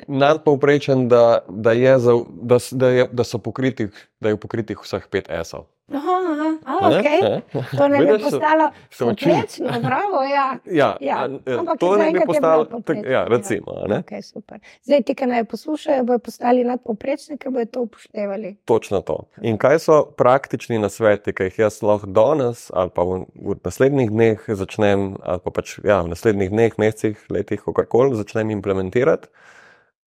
[0.08, 5.08] nadpovprečen, da, da, je za, da, da, je, da, so pokritih, da je pokritih vseh
[5.12, 5.68] pet S-ov.
[5.90, 7.00] Aha, aha, a, Ne?
[7.00, 7.20] okay.
[7.22, 7.42] Ne?
[7.78, 8.66] To ne bi Vidiš, se- postalo
[9.00, 10.58] poprečno, bravo, ja.
[10.66, 12.66] Ja, Ja, a, e, ampak to zaenkrat je postalo.
[12.82, 13.24] Tak, ja, ja.
[13.24, 13.72] recimo.
[13.74, 13.96] a Ne?
[13.98, 14.60] Okay, super.
[14.84, 18.56] Zdaj, ti, ki naj poslušajo, bodo postali nadpoprečni, ki bodo to upoštevali.
[18.66, 19.16] Točno to.
[19.42, 24.12] In kaj so praktični nasveti, ki jih jaz lahko danes ali pa v, v naslednjih
[24.12, 29.28] dneh začnem, ali pa pač ja, v naslednjih dneh, mesecih, letih, kakorkoli začnem implementirati,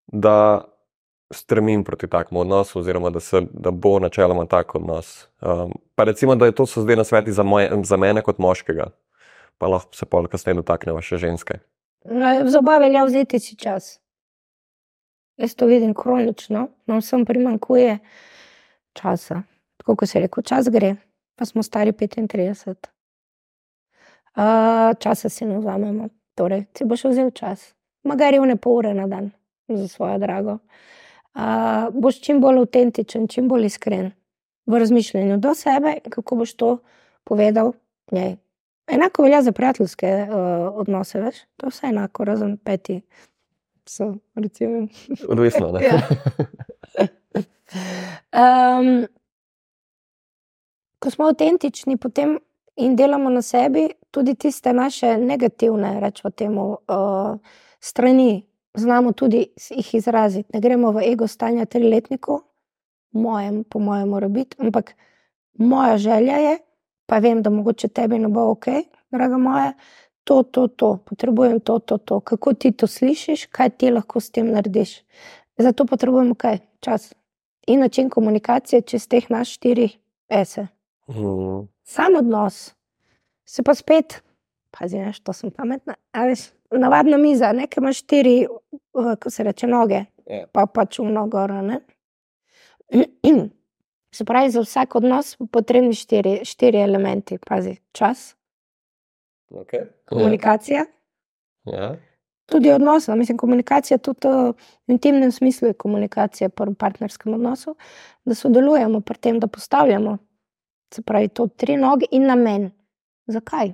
[0.06, 0.64] da
[1.30, 5.28] stremim proti takemu odnosu, oziroma da, se, da bo načeloma tak odnos.
[5.40, 8.90] Um, pa recimo, da je to so zdaj nasveti za, moje, za mene kot moškega,
[9.58, 11.60] pa lahko se pol kasneje dotaknemo še ženske.
[12.44, 14.00] Za oba velja vzeti si čas.
[15.36, 17.98] Jaz to vidim kronično, nam vsem primankuje
[18.92, 19.42] časa.
[19.80, 20.96] Tako kot se reče, čas gre,
[21.38, 22.90] pa smo stari 35.
[24.30, 27.72] Uh, časa si ne vzamemo, torej si boš vzel čas,
[28.04, 29.30] magari v ne pol ure na dan
[29.68, 30.58] za svojo drago.
[30.58, 30.99] Uh,
[31.92, 34.10] boš čim bolj avtentičen, čim bolj iskren
[34.66, 36.78] v razmišljanju do sebe, kako boš to
[37.24, 37.72] povedal
[38.12, 38.36] njej.
[38.90, 40.36] Enako velja za prijateljske uh,
[40.74, 41.36] odnose, veš?
[41.56, 43.00] to je vse enako, razen peti.
[43.86, 44.88] So, recimo.
[45.28, 45.78] Odvisno.
[45.80, 46.00] Ja.
[48.34, 49.06] Um,
[50.98, 52.38] ko smo avtentični potem
[52.76, 57.38] in delamo na sebi, tudi tiste naše negativne, rečemo temu, uh,
[57.80, 58.42] strani,
[58.74, 60.50] znamo tudi jih izraziti.
[60.54, 62.40] Ne gremo v ego stanje triletniku,
[63.12, 64.94] mojem, po mojem, mora biti, ampak
[65.58, 66.58] moja želja je,
[67.06, 68.66] pa vem, da mogoče tebi ne bo ok,
[69.10, 69.72] draga moja,
[70.24, 72.20] to, to, to, potrebujem to, to, to.
[72.20, 75.00] Kako ti to slišiš, kaj ti lahko s tem narediš.
[75.58, 76.58] Zato potrebujemo kaj?
[76.80, 77.12] Čas.
[77.66, 79.88] In način komunikacije čez teh naš štiri
[80.28, 80.66] ese.
[81.08, 81.66] Mm.
[81.82, 82.74] Sam odnos.
[83.44, 84.22] Se pa spet,
[84.70, 85.94] pazi, ne, to sem pametna.
[86.14, 88.46] Veš, navadna miza, nekaj imaš štiri,
[88.92, 90.40] uh, ko se reče noge, yeah.
[90.40, 90.46] Ja.
[90.52, 91.46] pa pač v mnogo.
[94.10, 97.36] Se pravi, za vsak odnos potrebni štiri, štiri elementi.
[97.38, 98.34] Pazi, čas,
[99.50, 99.86] okay.
[100.04, 100.84] komunikacija.
[101.64, 101.78] Yeah.
[101.78, 101.96] Ja.
[102.50, 104.54] Tudi odnos, no, mislim, komunikacija tudi v
[104.90, 107.76] intimnem smislu je komunikacija v partnerskem odnosu,
[108.24, 110.18] da sodelujemo pri tem, da postavljamo.
[110.94, 112.70] Se pravi, to tri noge in namen.
[113.30, 113.72] Zakaj?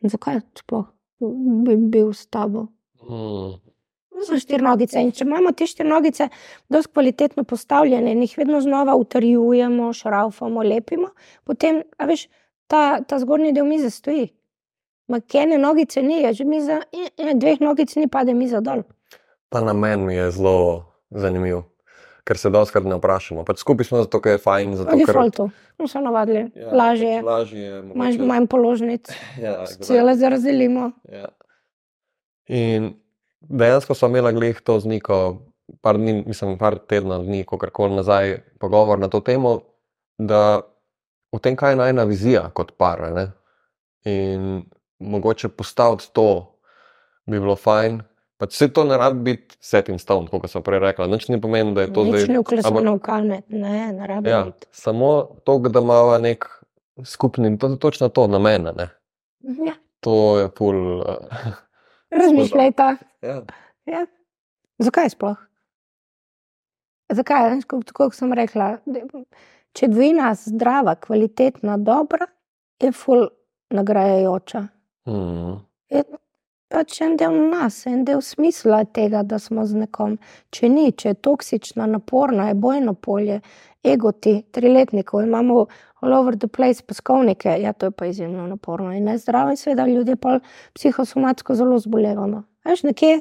[0.00, 2.66] Zakaj sploh bi bil s tabo?
[3.06, 3.56] Hmm.
[4.26, 5.00] So štiri nogice.
[5.02, 6.28] In če imamo te štiri nogice
[6.72, 11.12] dosti kvalitetno postavljene in jih vedno znova utrjujemo, šraufamo, lepimo,
[11.44, 12.26] potem, a veš,
[12.66, 14.30] ta, ta zgornji del mize stoji.
[15.12, 18.82] Makene nogice ni, je že miza, in, in dveh nogic ni, pade miza dol.
[19.52, 20.56] Ta namen mi je zelo
[21.10, 21.62] zanimiv,
[22.26, 23.44] ker se doskrat ne vprašamo.
[23.46, 24.76] Pač skupaj smo zato, ker je fajn.
[24.80, 25.06] Zato, ker...
[25.06, 25.48] Defaultu,
[25.78, 27.22] no, so navadili, ja, lažje je.
[27.22, 27.82] Lažje je.
[27.94, 29.10] Imaš manj položnic,
[29.44, 30.90] ja, cele zarazdelimo.
[31.12, 31.30] Ja.
[32.50, 32.94] In
[33.40, 35.20] dejansko smo imeli glih to z neko,
[35.82, 39.60] par, dni, mislim, par tednov, dni, kako koli nazaj, pogovor na to temo,
[40.18, 40.62] da
[41.34, 43.02] v tem, kaj je najna vizija kot par.
[43.14, 43.26] Ne?
[44.06, 44.66] In
[44.98, 46.58] mogoče postaviti to,
[47.26, 48.00] bi bilo fajn.
[48.36, 51.08] Pač vse to ne rabi biti set in stone, kot sem prej rekla.
[51.08, 52.26] Nič ne pomeni, da je to zdaj.
[52.28, 54.68] Ne, uklesano v kalne, ne, ne rabi ja, biti.
[54.76, 56.44] Samo to, da ima nek
[57.04, 58.68] skupni, to je točno to, namen.
[59.40, 59.76] Ja.
[60.04, 60.76] To je pol.
[62.06, 62.84] Uh, Razmišljajte.
[63.26, 63.40] Ja.
[63.90, 64.04] Ja.
[64.78, 65.40] Zakaj sploh?
[67.12, 67.60] Zakaj?
[67.66, 68.76] Tako sem rekla,
[69.74, 72.28] če dvina zdrava, kvalitetna, dobra,
[72.82, 73.26] je ful
[73.74, 74.62] nagrajajoča.
[75.10, 75.58] Mm.
[75.90, 76.04] Je
[76.72, 80.16] pač en del nas, en del smisla tega, da smo z nekom.
[80.54, 83.40] Če ni, če je toksična, naporna, je bojno polje,
[83.86, 85.66] ego ti, triletnikov, imamo
[86.02, 89.86] all over the place peskovnike, ja, to je pa izjemno naporno in nezdravo, in seveda
[89.86, 90.38] ljudje pa
[90.74, 92.42] psihosomatsko zelo zbolevamo.
[92.66, 93.20] Veš, nekje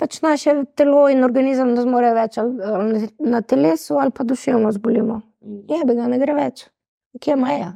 [0.00, 5.20] pač naše telo in organizem ne zmore več ali na telesu ali pa duševno zbolimo.
[5.40, 6.66] Je, bi ga ne gre več.
[7.20, 7.70] Kje je meja?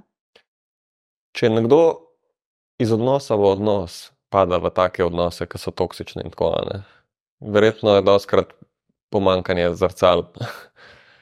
[1.34, 1.80] Če nekdo
[2.78, 6.82] iz odnosa v odnos pada v take odnose, ki so toksični in tako naprej,
[7.54, 8.54] verjetno je doskrat
[9.14, 10.26] pomankanje zrcal.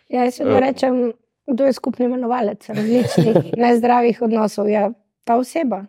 [0.08, 1.12] Ja, jaz ne rečem,
[1.48, 4.68] kdo je skupni imenovalec različnih nezdravih odnosov.
[4.72, 4.90] Ja,
[5.24, 5.84] ta oseba,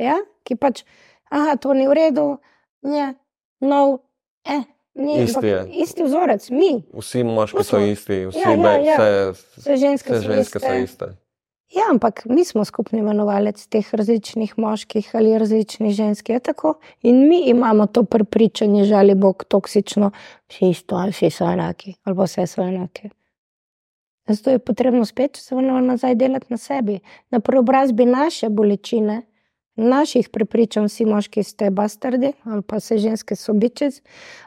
[0.00, 0.84] ja, ki pač,
[1.28, 2.26] ah, to ni v redu,
[2.82, 3.14] ne,
[3.60, 4.00] no,
[4.48, 4.64] eh.
[5.00, 6.82] Ni, isti, isti vzorec, mi.
[6.98, 8.96] Vsi moški so isti, vsi ja, ja, ja.
[8.98, 10.66] Vse, vse ženske, vse ženske so, iste.
[10.66, 11.08] so iste.
[11.70, 16.30] Ja, ampak mi smo skupni imenovalec teh različnih moških ali različnih žensk.
[17.02, 20.10] In mi imamo to prepričanje, žali Bog, toksično,
[20.48, 23.10] vsi isto, ali vsi so enaki, ali vse so enake.
[24.28, 29.22] Zato je potrebno spet se vrniti nazaj delati na sebi, na preobrazbi naše bolečine,
[29.76, 34.02] naših prepričanj, vsi moški ste bastardi ali pa se ženske so bičec,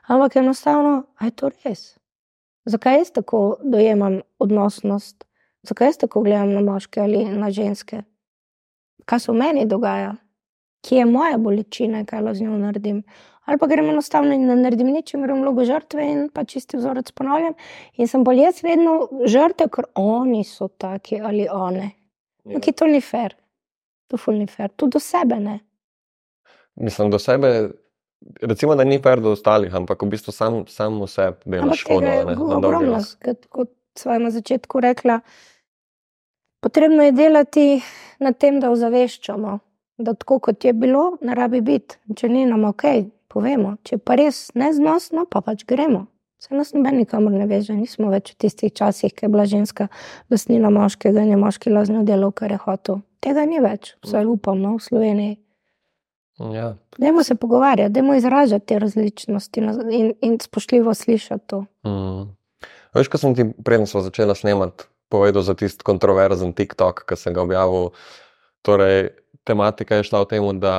[0.08, 1.98] ampak enostavno, aj to res.
[2.66, 5.24] Zakaj jaz tako dojemam odnosnost?
[5.64, 8.03] Zakaj jaz tako gledam na moške ali na ženske?
[9.06, 10.15] Kaj se v meni dogaja?
[10.84, 13.03] Kje je moja bolečina, kaj lahko z njo naredim?
[13.45, 17.11] ali pa gremo enostavno in ne naredim nič, gremo vlogo žrtve in pa čisti vzorec
[17.11, 17.53] ponavljam.
[17.99, 18.95] In sem bolj jaz vedno
[19.27, 21.91] žrtev, ker oni so taki ali one.
[22.45, 22.60] Ja.
[22.60, 23.35] Ki to ni fair,
[24.07, 25.60] to ful ni fair, tudi do sebe ne.
[26.76, 27.69] Mislim, do sebe.
[28.41, 32.11] Recimo, da ni fair do ostalih, ampak v bistvu sam, sam vse dela škodo.
[32.56, 33.02] Ogromno,
[33.52, 35.19] kot sem na začetku rekla,
[36.64, 37.68] potrebno je delati
[38.23, 39.57] na tem, da ozaveščamo,
[39.98, 41.99] da tako kot je bilo, ne rabi biti.
[42.15, 42.88] Če ni nam ok,
[43.27, 43.76] povemo.
[43.84, 46.07] Če pa res neznosno, pa pač gremo.
[46.44, 49.88] Se nas noben nikamor ne veže, nismo več v tistih časih, ki je bila ženska
[50.31, 52.99] lastnina moškega in je moški lažno delal, kar je hotel.
[53.23, 55.38] Tega ni več, vse upam, no, v Sloveniji.
[56.52, 56.73] Ja.
[56.99, 61.61] Dajmo se pogovarjati, dajmo izražati te različnosti in, in spoštljivo slišati to.
[61.88, 62.34] Mm.
[62.98, 67.45] Veš, ko sem ti predtem začela snemati, povedal za tisti kontroverzen TikTok, ki sem ga
[67.45, 67.91] objavil.
[68.65, 69.14] Torej,
[69.45, 70.76] tematika je šla v tem, da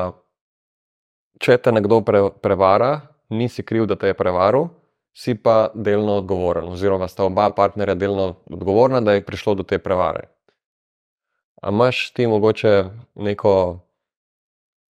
[1.38, 4.72] če te nekdo pre, prevara, nisi kriv, da te je prevaril,
[5.14, 9.78] si pa delno odgovoren, oziroma sta oba partnerja delno odgovorna, da je prišlo do te
[9.78, 10.26] prevare.
[11.62, 12.84] A imaš ti mogoče
[13.14, 13.54] neko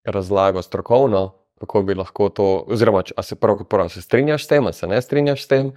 [0.04, 4.48] razlago strokovno, kako bi lahko to, oziroma če- se prav, kot prvo, se strinjaš s
[4.48, 5.72] tem, a se ne strinjaš s tem,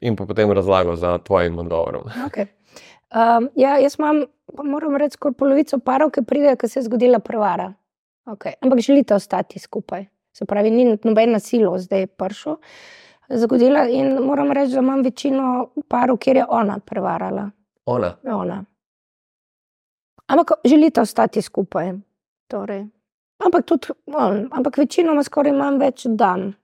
[0.00, 2.10] in pa potem razlago za tvojim odgovorom.
[2.26, 2.46] Okay.
[3.14, 4.24] Um, ja, jaz imam,
[4.64, 7.70] moram reči, skoraj polovico parov, ki pridejo, ker se je zgodila prevara.
[8.26, 8.56] Okay.
[8.60, 10.06] Ampak želite ostati skupaj.
[10.32, 12.56] Se pravi, ni noben nasilo zdaj prišel.
[13.28, 17.50] Zgodila in moram reči, da imam večino parov, kjer je ona prevarala.
[17.86, 18.16] Ona.
[18.24, 18.64] Ona.
[20.26, 21.92] Ampak želite ostati skupaj.
[22.48, 22.86] Torej.
[23.38, 26.54] Ampak tudi on, ampak večinoma skoraj imam več dan.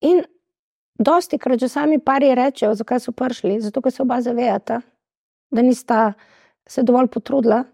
[0.00, 0.22] In
[0.98, 3.60] dosti krat že sami pari rečejo, zakaj so prišli.
[3.60, 4.80] Zato, ker se oba zavedata,
[5.50, 6.12] da nista
[6.66, 7.64] se dovolj potrudila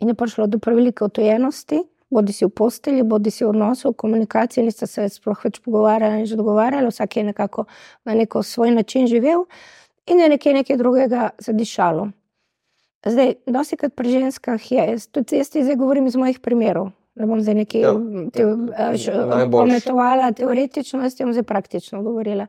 [0.00, 3.96] in je prišlo do prevelike otojenosti, bodi si v postelji, bodi si v odnosu, v
[3.96, 7.66] komunikaciji, nista se sploh več pogovarjali in že dogovarjali, vsak je nekako
[8.04, 9.44] na neko svoj način živel
[10.06, 12.08] in je nekje nekaj drugega zadišalo.
[13.06, 16.90] Zdaj, dosti krat pri ženskah je, tudi jaz ti zdaj govorim iz mojih primerov.
[17.18, 17.92] Ne bom zdaj nekaj Ja,
[18.32, 22.46] te, ja, ja, pometovala teoretično, jaz bom zdaj praktično govorila.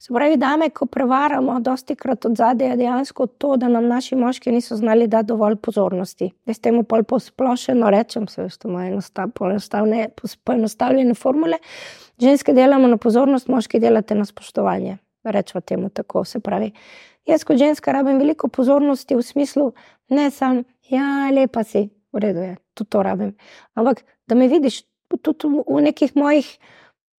[0.00, 4.16] Se pravi, dame, ko prevaramo, dosti krat od zadaj je dejansko to, da nam naši
[4.16, 6.30] moški niso znali dati dovolj pozornosti.
[6.48, 11.58] Jaz temu pol posplošeno rečem, se veš, to moje enostav- poenostavne- pos- poenostavljene formule.
[12.20, 14.98] Ženske delamo na pozornost, moški delate na spoštovanje.
[15.24, 16.24] Rečemo temu tako.
[16.24, 16.72] Se pravi,
[17.26, 19.72] jaz kot ženska rabim veliko pozornosti v smislu,
[20.08, 23.34] ne samo, ja, lepa si, v redu je, tudi to rabim.
[23.74, 24.82] Ampak da me vidiš
[25.22, 26.58] tudi v- nekih mojih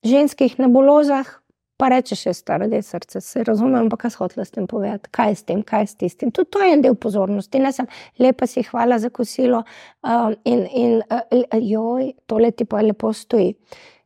[0.03, 1.41] ženskih nebulozah,
[1.77, 5.09] pa rečeš, je staro, da je srce, se razumem, pa kaj hočeš s tem povedati,
[5.09, 6.31] kaj je s tem, kaj je s tistim.
[6.31, 7.89] Tudi to je en del pozornosti, ne samo
[8.21, 9.63] lepa si, hvala za kosilo
[10.03, 13.55] um, in, in uh, joj, tole ti pa lepo stoji.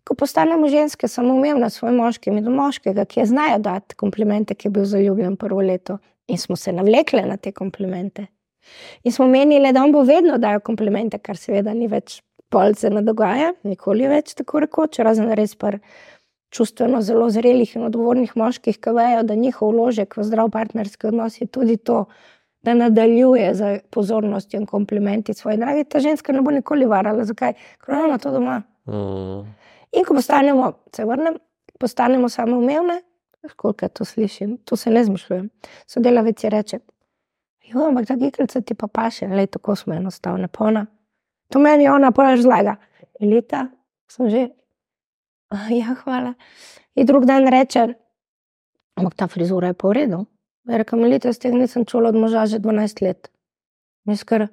[0.07, 4.55] Ko postanemo ženske, samoumevne s svojim moškim in do moškega, ki je znajo dati komplimente,
[4.55, 5.97] ki je bil zaljubljen prvo leto,
[6.27, 8.27] in smo se navlekle na te komplimente.
[9.03, 13.01] In smo menili, da on bo vedno dajal komplimente, kar seveda ni več polce ne
[13.05, 15.79] dogaja, nikoli več tako rekoč, razen res par
[16.55, 21.41] čustveno zelo zrelih in odgovornih moških, ki vejo, da njihov vložek v zdrav partnerski odnos
[21.41, 22.05] je tudi to,
[22.65, 25.83] da nadaljuje z pozornostjo in komplimenti svoje drage.
[25.83, 27.25] Ta ženska ne bo nikoli varala.
[27.25, 27.53] Zakaj?
[27.83, 28.61] Ker ona ima to doma.
[28.89, 29.43] Mm.
[29.95, 31.37] In ko postanemo, se vrnem,
[31.79, 33.01] postanemo samoumevne,
[33.55, 35.49] koliko to slišim, to se ne zmišljujem.
[35.87, 36.79] Sodelavec je reče,
[37.73, 40.85] jo, ampak ta gikelca ti pa paše, le tako smo enostavne, pona.
[41.53, 42.75] To meni ona pa razlaga.
[43.19, 43.67] Elita,
[44.07, 44.49] sem že.
[45.49, 46.33] "Ah, Ja, hvala.
[46.95, 47.93] In drug dan reče,
[48.95, 50.25] ampak ta frizura je pa v redu.
[50.67, 53.29] Ja, Rekam, elita, z tega nisem čula od moža že 12 let.
[54.05, 54.47] Mi skr.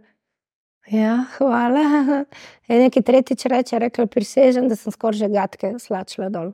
[0.91, 2.25] Ja, hvala.
[2.69, 6.53] In neki tretjič reče, rekla, prisežem, da sem skoraj že gadke slačila dol.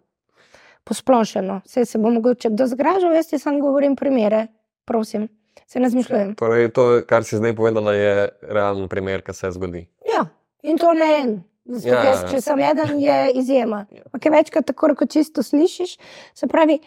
[0.84, 4.46] Posplošeno, vse se bo mogoče kdo zgražal, jaz ti samo govorim primere,
[4.84, 5.28] prosim,
[5.66, 6.34] se ne zmišljujem.
[6.38, 9.86] Torej, to, kar si zdaj povedala, je realen primer, ki se zgodi.
[10.08, 10.26] Ja,
[10.62, 11.38] in to ne en.
[11.68, 12.28] Zato, Ja, ja, jaz, ja.
[12.30, 13.82] če sem eden, je izjema.
[14.06, 15.98] Ampak je večkrat tako, kot čisto slišiš.
[16.34, 16.78] Se pravi,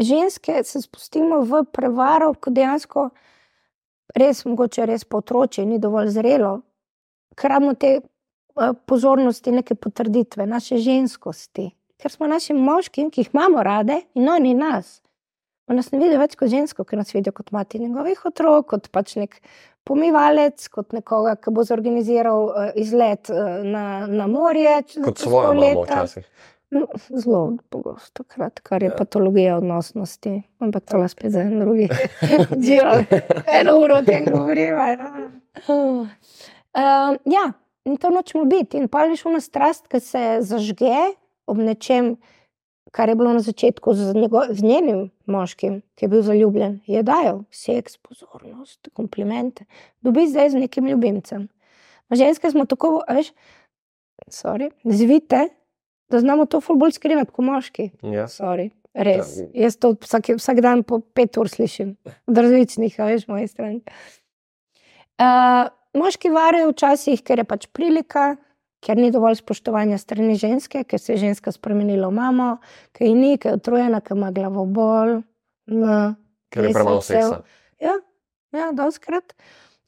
[0.00, 3.10] ženske se spustimo v prevaro, ko dejansko
[4.16, 6.54] res, mogoče res po otroči, ni dovolj zrelo,
[7.36, 11.68] ker imamo te eh, pozornosti, neke potrditve, naše ženskosti.
[12.00, 15.02] Ker smo našim moškim, ki jih imamo rade, in oni nas.
[15.68, 18.90] On nas ne vidi več kot žensko, ker nas vidijo kot mati njegovih otrok, kot
[18.92, 19.38] pač nek
[19.88, 24.76] pomivalec, kot nekoga, ki bo zorganiziral uh, izlet uh, na, na morje.
[25.04, 26.28] Kot svojo mamo včasih.
[26.74, 28.96] No, Zelo pogosto, krat, kar je Ja.
[28.96, 31.88] patologija odnosnosti, ampak to je spet za en drugi.
[32.66, 33.04] Živo,
[33.46, 34.96] eno uro o tem govoriva.
[35.68, 36.06] Uh,
[37.24, 37.52] ja,
[37.84, 38.76] in to nočemo biti.
[38.76, 41.14] In pa veš, ona strast, ki se zažge
[41.46, 42.16] ob nečem,
[42.94, 47.02] kar je bilo na začetku z, njego, z njenim moškim, ki je bil zaljubljen, je
[47.02, 49.66] dajal seks, pozornost, komplimente.
[50.00, 51.48] Dobi zdaj z nekim ljubimcem.
[52.08, 53.32] Ma Ženske smo tako, veš,
[54.30, 55.48] sorry, zvite,
[56.10, 57.88] da znamo to bolj skrivati kot moški.
[58.14, 58.28] Ja.
[58.30, 59.40] Sorry, res.
[59.40, 59.48] Ja.
[59.64, 61.96] Jaz to vsak, vsak dan po pet ur slišim,
[62.30, 63.82] od različnih, a veš, moje strani.
[65.18, 65.66] Uh,
[65.98, 68.36] moški varijo včasih, ker je pač prilika,
[68.84, 72.48] ker ni dovolj spoštovanja strani ženske, ker se je ženska spremenila v mamo,
[72.92, 75.22] ker ji ni, ker je utrujena, ker ima glavo bolj.
[75.72, 76.14] No,
[76.52, 77.42] Ker je premalo sem se- seksa.
[77.80, 77.94] Ja,
[78.52, 79.32] ja doskrat.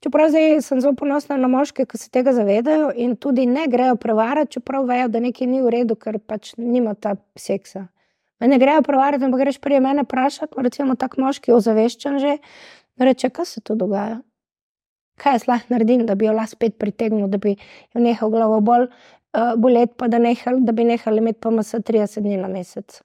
[0.01, 3.97] Čeprav zdaj sem zelo ponosna na moške, ki se tega zavedajo in tudi ne grejo
[3.97, 7.87] prevarati, čeprav vejo, da nekaj ni v redu, ker pač nima ta seksa.
[8.41, 12.39] Me Ne grejo prevarati, ampak greš prej mene vprašati, recimo tak moški ozaveščen že,
[13.01, 14.21] reče, kaj se tu dogaja.
[15.17, 18.61] Kaj jaz lahko naredim, da bi jo lahko spet pritegnil, da bi jo nehal glavo
[18.61, 23.01] bolj uh, boleti, pa da, nehal, da bi nehali imeti PMS 30 dni na mesec.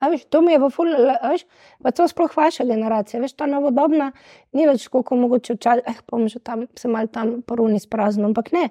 [0.00, 0.90] A veš, to mi je v ful,
[1.22, 1.46] veš,
[1.82, 4.10] pa to sploh vaša generacija, veš, ta novodobna
[4.52, 8.52] ni več koliko mogoče včasih, eh, bom že tam, se mal tam poruni sprazno, ampak
[8.52, 8.68] ne.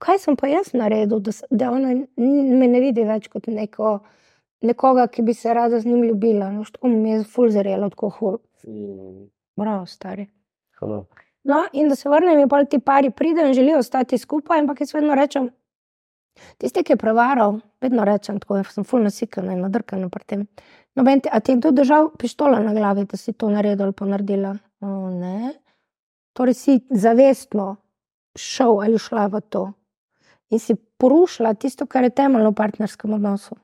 [0.00, 3.98] Kaj sem pa jaz naredil, da, da ona me ne vidi več kot neko,
[4.64, 6.50] nekoga, ki bi se rada z njim ljubila.
[6.52, 8.38] No, tako mi je ful zrelo, tako hul.
[9.56, 10.26] Bravo, stari.
[10.78, 11.04] Hvala.
[11.44, 14.80] No, in da se vrnem, in pol ti pari pridejo in želijo ostati skupaj, ampak
[14.80, 15.50] jaz vedno rečem,
[16.58, 20.46] tisti, ki je prevaral, vedno rečem, tako jaz sem ful nasikana in nadrkana pri tem.
[20.94, 23.92] Noben ti, a ti je kdo držal pištolo na glavi, da si to naredil ali
[23.92, 24.54] pa naredila?
[24.80, 25.52] O, ne.
[26.32, 27.76] Torej si zavestno
[28.36, 29.72] šel ali šla v to
[30.50, 33.56] in si porušila tisto, kar je temeljno v partnerskem odnosu.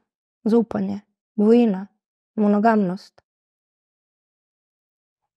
[0.45, 1.01] Zaupanje,
[1.37, 1.87] dvojina,
[2.37, 3.23] monogamnost.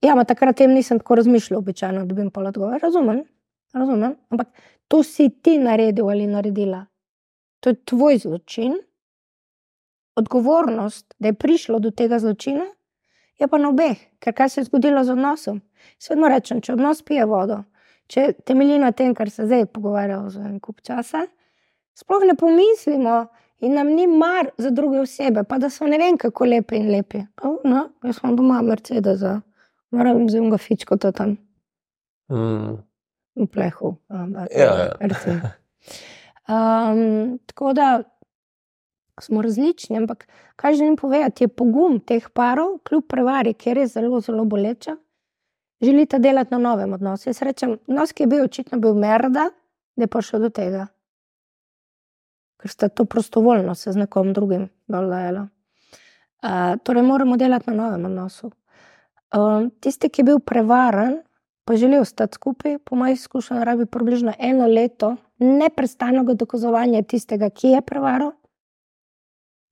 [0.04, 2.80] Ja, ma takrat tem nisem tako razmišljal, običajno dobim pol odgovor.
[2.82, 3.24] Razumem,
[3.74, 4.50] razumem, ampak
[4.88, 6.86] to si ti naredil ali naredila.
[7.60, 8.76] To je tvoj zločin.
[10.16, 12.66] Odgovornost, da je prišlo do tega zločina,
[13.40, 15.62] je pa na obeh, ker kaj se je zgodilo z odnosom.
[15.98, 17.64] Svedno rečem, če odnos pije vodo,
[18.08, 21.24] če temelji na tem, kar se zdaj pogovarjamo za en kup časa,
[21.98, 23.16] sploh ne pomislimo
[23.64, 26.92] in nam ni mar za druge osebe, pa da so ne vem kako lepe in
[26.92, 27.24] lepi.
[27.42, 29.40] O, no, jaz imam doma Mercedesa,
[29.94, 31.38] moram z unga fičko to tam
[32.32, 32.78] Mm,
[33.36, 33.98] v plehu.
[34.10, 34.92] ampak, Ja, ja.
[36.50, 38.04] Um, tako da
[39.22, 44.20] smo različni, ampak kaj želim povedati, je pogum teh parov, kljub prevari, ki je zelo,
[44.22, 44.96] zelo boleča,
[45.82, 47.30] želite delati na novem odnosu.
[47.30, 49.50] Jaz rečem, odnos, ki je bil očitno bil merda,
[49.96, 50.88] da je prišel do tega.
[52.62, 55.48] Ker sta to prostovoljno se z nekom drugim dodajala.
[56.44, 58.52] Uh, torej, moramo delati na novem odnosu.
[59.34, 61.18] Um, tisti, ki je bil prevaren,
[61.66, 67.74] pa želi ostati skupaj, po mojih izkušnjah, rabi približno eno leto neprestanega dokazovanja tistega, ki
[67.74, 68.32] je prevaral,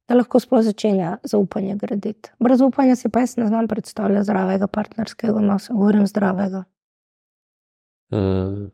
[0.09, 2.31] da lahko sploh začenja zaupanje graditi.
[2.39, 6.63] Brez zaupanja si pa jaz ne znam predstavljati zdravega partnerskega odnosa, govorim zdravega.
[8.11, 8.71] mm.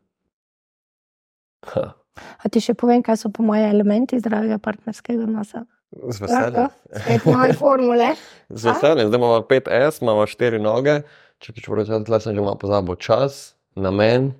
[1.66, 1.92] Ha,
[2.44, 5.64] A ti še povem, kaj so po moje elementi zdravega partnerskega odnosa?
[5.90, 6.68] Z veseljem.
[6.92, 8.08] Spet moje formule.
[8.50, 9.08] Z veseljem.
[9.08, 11.02] Zdaj imamo 5S, imamo 4 noge.
[11.38, 14.34] Če ti rečem, tle sem že malo pozabil čas, namen,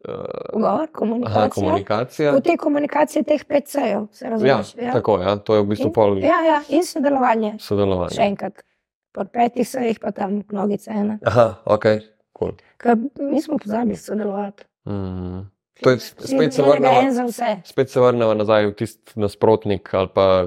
[0.00, 1.48] uh, Govor, aha, komunikacija.
[1.50, 2.32] komunikacija.
[2.32, 4.72] V tej komunikaciji teh pet sejev, se Ja, razumeš?
[4.92, 7.52] tako, ja, to je v bistvu In- pol Ja, ja, in sodelovanje.
[7.52, 8.22] Še sodelovanja.
[8.22, 8.64] enkrat.
[9.12, 11.18] Po petih sejih pa tam nogice ene.
[11.22, 11.84] Aha, ok,
[12.32, 12.56] cool.
[12.76, 14.64] Ker mi smo pozabili sodelovati.
[14.84, 15.44] Mm.
[15.82, 17.02] To je spet se vrnemo.
[17.64, 20.46] Spet se vrnemo nazaj v tisti nasprotnik ali pa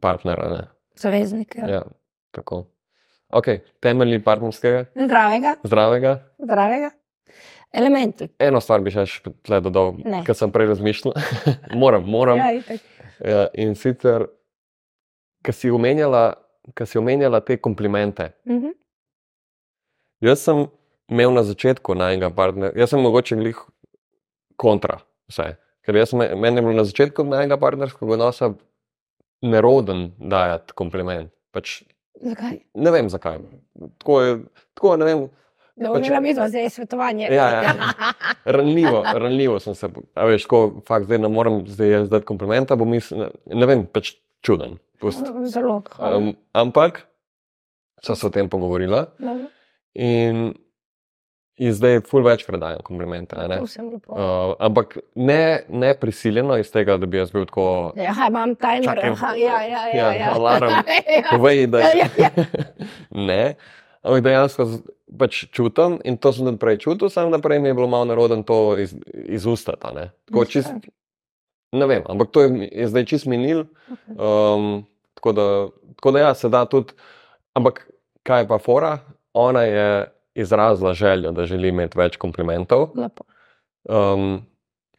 [0.00, 0.48] partnera.
[0.50, 0.64] Ne?
[0.96, 1.60] zaveznike.
[1.68, 1.82] Ja,
[2.30, 2.64] tako.
[3.28, 3.46] Ok,
[3.80, 6.12] temelji partnerskega, Zdravega, zdravega.
[6.38, 6.90] zdravega.
[7.72, 8.28] Elementi.
[8.38, 9.04] Eno stvar bi še
[9.44, 11.16] tle dodal, kar sem prej razmišljal.
[11.82, 12.38] moram, moram.
[12.40, 12.80] Ja, itak.
[13.20, 14.28] Ja, in sicer,
[15.44, 16.30] ker si omenjala,
[16.76, 18.30] ker si omenjala te komplimente.
[18.48, 18.72] Mhm.
[20.24, 20.62] Jaz sem
[21.12, 23.58] imel na začetku najnega partnerja, jaz sem mogoče glih
[24.56, 25.00] kontra
[25.30, 25.54] vse.
[25.86, 28.52] Ker jaz meni je bilo na začetku najnega partnerskega odnosa
[29.42, 31.30] neroden dajati kompliment.
[31.54, 31.82] Pač,
[32.20, 32.58] Zakaj?
[32.74, 33.38] ne vem zakaj.
[34.00, 34.38] Tako je,
[34.74, 35.26] tako, ne vem,
[35.76, 37.28] Dovolila mi smo zdaj svetovanje.
[37.30, 37.74] Ja, ja.
[38.44, 39.88] ranljivo, ranljivo sem se.
[40.14, 43.84] A veš, ko fakt zdaj ne morem zdaj jaz dati komplimenta, bo mislil, ne vem,
[43.84, 44.78] pač čuden.
[45.00, 45.28] Pust.
[45.52, 45.82] Zelo.
[46.00, 47.02] Um, ampak,
[48.00, 49.50] so se o tem pogovorila Dobro,
[49.92, 50.54] in,
[51.56, 53.36] in zdaj ful večkrat dajem komplimente.
[53.48, 53.60] ne.
[53.60, 57.92] Uh, ampak ne, ne prisiljeno iz tega, da bi jaz bil tako.
[57.96, 59.00] Ja, imam timer.
[59.12, 59.96] Aha, Ja, ja, ja.
[59.96, 60.34] Ja, ja.
[60.34, 60.70] alarm.
[61.16, 61.30] Ja.
[61.30, 62.30] Povej, da Ja, ja,
[63.28, 63.54] ne.
[64.02, 64.68] Ampak dejansko
[65.18, 68.78] pač čutim in to sem prej čutil, samo naprej mi je bilo malo narodno to
[68.78, 69.76] iz, iz usta.
[69.80, 70.10] ta, Ne?
[70.28, 70.72] Tako čist,
[71.72, 73.64] ne vem, ampak to je, je zdaj čist minil.
[74.14, 74.84] Um,
[75.14, 75.46] tako, da,
[75.96, 76.92] tako da ja, se da tudi.
[77.54, 77.86] Ampak
[78.22, 78.98] kaj je pa fora?
[79.32, 82.90] Ona je izrazila željo, da želi imeti več komplimentov.
[82.96, 83.24] Lepo.
[83.88, 84.42] Um,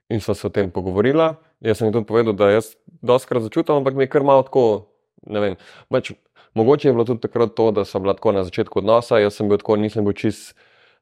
[0.09, 1.35] in sva se o tem pogovorila.
[1.61, 4.87] Jaz sem ji tudi povedal, da jaz doskrat začutim, ampak mi je kar malo tako.
[5.27, 5.55] vem,
[5.89, 6.11] Pač,
[6.55, 9.19] mogoče je bilo tudi takrat to, da sem bila tako na začetku odnosa.
[9.19, 10.53] Jaz sem bil tako, nisem bil čist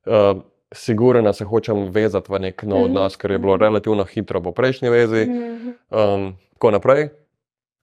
[0.06, 0.40] uh,
[0.74, 2.86] siguren, da se hočem vezati v nek nov Mhm.
[2.90, 5.26] odnos, ker je bilo relativno hitro po prejšnji vezi.
[5.26, 5.70] Mhm.
[5.92, 7.10] Um, tako naprej.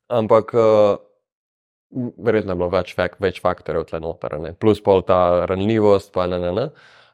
[0.08, 0.96] Ampak uh,
[1.92, 4.52] verjetno je bilo več, fak, več faktorjev tle noter, ne.
[4.58, 6.66] plus pol ta ranljivost, pa ne, ne, ne.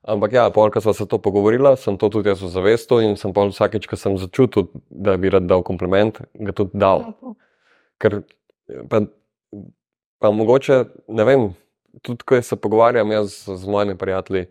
[0.09, 3.35] Ampak ja, pol, ko smo se to pogovorila, sem to tudi jaz ozavestil in sem
[3.37, 7.11] pol vsakeč, ko sem začutil, da bi rad dal kompliment, ga tudi dal.
[7.11, 7.35] Lepo.
[7.99, 8.21] Ker
[8.89, 9.03] pa,
[10.23, 10.85] pa mogoče,
[11.19, 11.49] ne vem,
[12.07, 14.47] tudi ko se pogovarjam jaz z, mojimi prijatelji,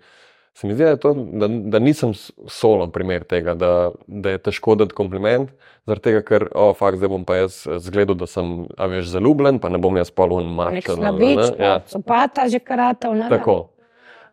[0.58, 3.70] Se mi zdi, da, to, da, da nisem s- solo primer tega, da,
[4.08, 5.52] da je težko dati kompliment,
[5.86, 9.60] zaradi tega, ker, o, fakt, zdaj bom pa jaz zgledal, da sem, a veš, zaljubljen,
[9.60, 10.98] pa ne bom jaz polun Nek mačen.
[10.98, 13.14] slabič, Ja, sopata že karatal.
[13.16, 13.28] ne.
[13.30, 13.68] tako.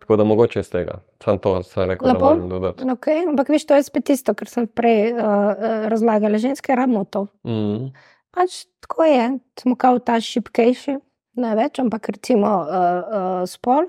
[0.00, 0.98] Tako da mogoče iz tega.
[1.18, 2.18] Sam to sem rekel, Lepo.
[2.18, 2.84] da moram dodati.
[2.86, 5.54] Okay, ampak veš, to je spet tisto, kar sem prej uh, uh,
[5.88, 6.36] razlagala.
[6.38, 7.26] Ženske rabimo to.
[7.42, 7.92] Mm.
[8.30, 9.22] Pač tako je,
[9.56, 10.96] smo kao ta šipkejši,
[11.36, 13.88] največ, ampak recimo uh, uh, spol.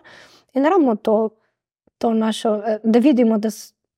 [0.53, 1.35] In rabimo to
[2.03, 3.49] našo, eh, da vidimo, da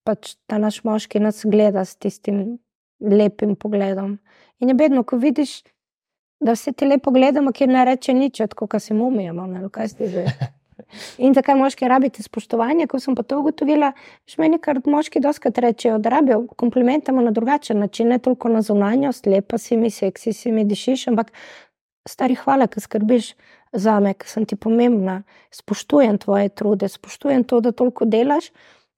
[0.03, 2.59] pač ta naš moški nas gleda s tistim
[2.99, 4.17] lepim pogledom.
[4.59, 5.63] In je bedno, ko vidiš,
[6.39, 9.47] da vse te lepo gledamo, kjer ne reče nič, tako kot se umijemo.
[11.17, 12.87] In zakaj moški rabite spoštovanje?
[12.87, 13.91] Ko sem pa to ugotovila,
[14.29, 18.61] že meni kar moški doskrat rečejo, da rabijo komplimentamo na drugačen način, ne toliko na
[18.61, 21.33] zunanjost, lepa si mi, seksi si mi, dišiš, ampak
[22.07, 23.33] stari hvala, ker skrbiš
[23.73, 25.21] za me, ker sem ti pomembna,
[25.51, 28.51] spoštujem tvoje trude, spoštujem to, da toliko delaš.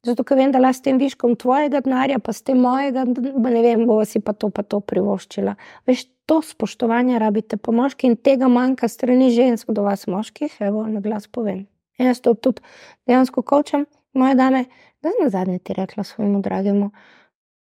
[0.06, 3.52] Zato, ker vem, da lahko s tem viškom tvojega denarja, pa s tem mojega, ba
[3.52, 5.58] ne vem, bo si pa to, pa to privoščila.
[5.90, 10.86] Veš, to spoštovanje rabite po moški in tega manjka strani žensk do vas moških, evo,
[10.88, 11.66] na glas povem.
[12.00, 12.64] Jaz to tudi
[13.10, 14.66] dejansko kočem, moje dame,
[15.02, 16.92] da sem na zadnje ti rekla svojemu dragemu,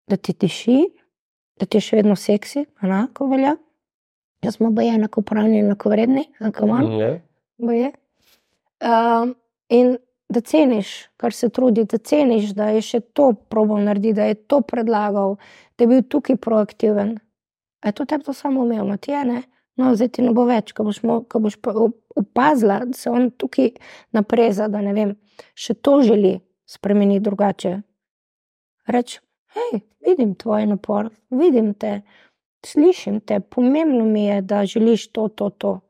[0.07, 0.79] da ti diši,
[1.59, 3.57] da ti je še vedno seksi, enako velja.
[4.43, 6.93] Jaz smo boje enakopravni, enakovredni, enako manj.
[7.01, 7.09] Je?
[7.59, 7.93] Boje.
[8.81, 9.35] Um,
[9.69, 9.97] in
[10.29, 14.35] da ceniš, kar se trudi, da ceniš, da je še to probal narediti, da je
[14.37, 15.37] to predlagal,
[15.77, 17.17] da je bil tukaj proaktiven.
[17.81, 19.43] A je to tebi to samo umevno, ti je ne?
[19.77, 22.93] No, zdaj ti ne bo več, ko boš, mo- ko boš pa op- opazila, da
[22.93, 23.71] se on tukaj
[24.13, 25.13] napreza, da ne vem,
[25.55, 26.37] še to želi
[26.67, 27.77] spremeniti drugače.
[28.87, 29.19] Reč,
[29.55, 32.01] hej, vidim tvoj napor, vidim te,
[32.67, 35.81] slišim te, pomembno mi je, da želiš to, to, to.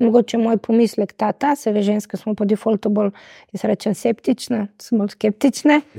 [0.00, 3.10] Mogoče moj pomislek ta, ta se ve, ženske smo po defaultu bolj,
[3.52, 5.80] jaz rečem, septične, smo bolj skeptične.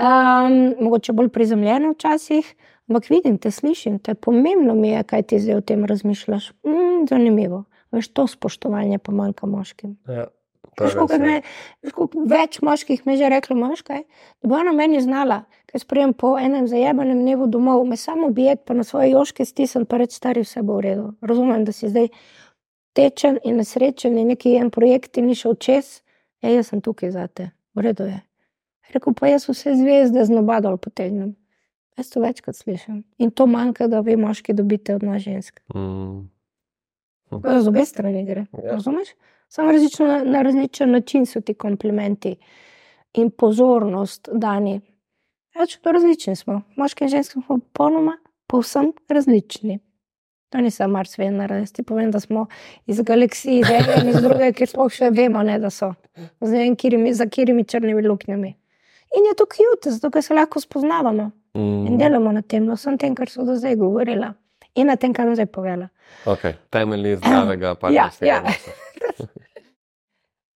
[0.00, 2.46] Um, mogoče bolj prizemljene včasih,
[2.88, 6.46] ampak vidim te, slišim te, pomembno mi je, kaj ti zdaj o tem razmišljaš.
[6.64, 7.64] Mm, zanimivo.
[7.92, 9.98] Veš, to spoštovanje pa manjka moškim.
[10.08, 10.30] Ja.
[10.80, 10.94] Veš,
[11.94, 14.04] koliko Več moških mi je že reklo, moš kaj,
[14.42, 18.62] da bo ona meni znala, kaj sprejem po enem zajebanem dnevu domov, me samo objeti,
[18.66, 21.06] pa na svoje joške stisniti, pa reči, stari, vse bo v redu.
[21.20, 22.08] Razumem, da si zdaj
[22.96, 26.00] tečen in nesrečen in neki en projekt ti ni šel čez,
[26.42, 28.20] ja, jaz sem tukaj za te, v redu je.
[28.94, 31.36] Rekel pa jaz vse zvezde z nobadol potegnem.
[31.98, 33.04] Jaz to večkrat slišim.
[33.18, 35.60] In to manjka, da vi moški dobite od nas žensk.
[35.74, 36.30] Mm.
[37.30, 38.46] Z obe strani gre.
[38.52, 38.72] Ja.
[38.72, 39.12] Razumeš?
[39.50, 42.36] Samo različno, na različen način so ti komplimenti
[43.14, 44.80] in pozornost dani.
[45.58, 46.60] Več to različni smo.
[46.76, 48.16] Moški in ženski smo popolnoma,
[48.46, 49.78] povsem različni.
[50.50, 51.56] To ni samo Mars, Venera.
[51.56, 52.46] Jaz ti povem, da smo
[52.86, 55.92] iz galaksij, iz ene in iz druge, ker sploh še vemo, ne, da so.
[56.40, 58.54] Z ne vem, kirimi, za katerimi črnimi luknjami.
[59.18, 61.98] In je to cute, zato ker se lahko spoznavamo in Mm.
[61.98, 64.34] delamo na tem, na vsem tem, kar so do zdaj govorila.
[64.74, 65.88] In na tem, kar bom zdaj povedala.
[66.24, 66.54] Okay.
[66.70, 68.26] Temelji zdravega partnerstva.
[68.26, 68.42] ja.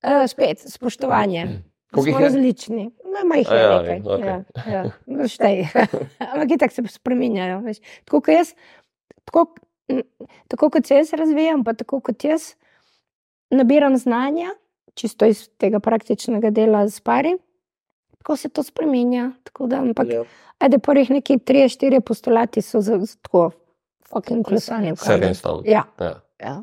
[0.04, 1.60] Uh, spet, spoštovanje.
[1.92, 2.24] Koliko jih Smo je?
[2.24, 4.00] različni, no, ima jih je ja, nekaj.
[4.14, 4.26] okej.
[4.26, 4.84] Ja, ja.
[5.06, 5.66] No, štej.
[6.32, 7.60] Ampak itak se spreminjajo.
[7.60, 7.76] Veš.
[8.04, 8.50] Tako jaz,
[9.24, 9.54] tako,
[10.48, 12.54] tako kot se jaz razvijam, pa tako kot jaz
[13.50, 14.50] nabiram znanja,
[14.94, 17.36] čisto iz tega praktičnega dela s pari,
[18.18, 19.30] tako se to spreminja.
[19.42, 20.24] Tako da, ampak, Ja.
[20.58, 23.50] ajde, prvih neki tri, štiri postulati so za, za tako,
[24.08, 24.96] fucking kolesanje.
[24.96, 25.70] Seven stone.
[25.70, 25.84] Ja.
[26.00, 26.20] Ja.
[26.40, 26.62] Ja.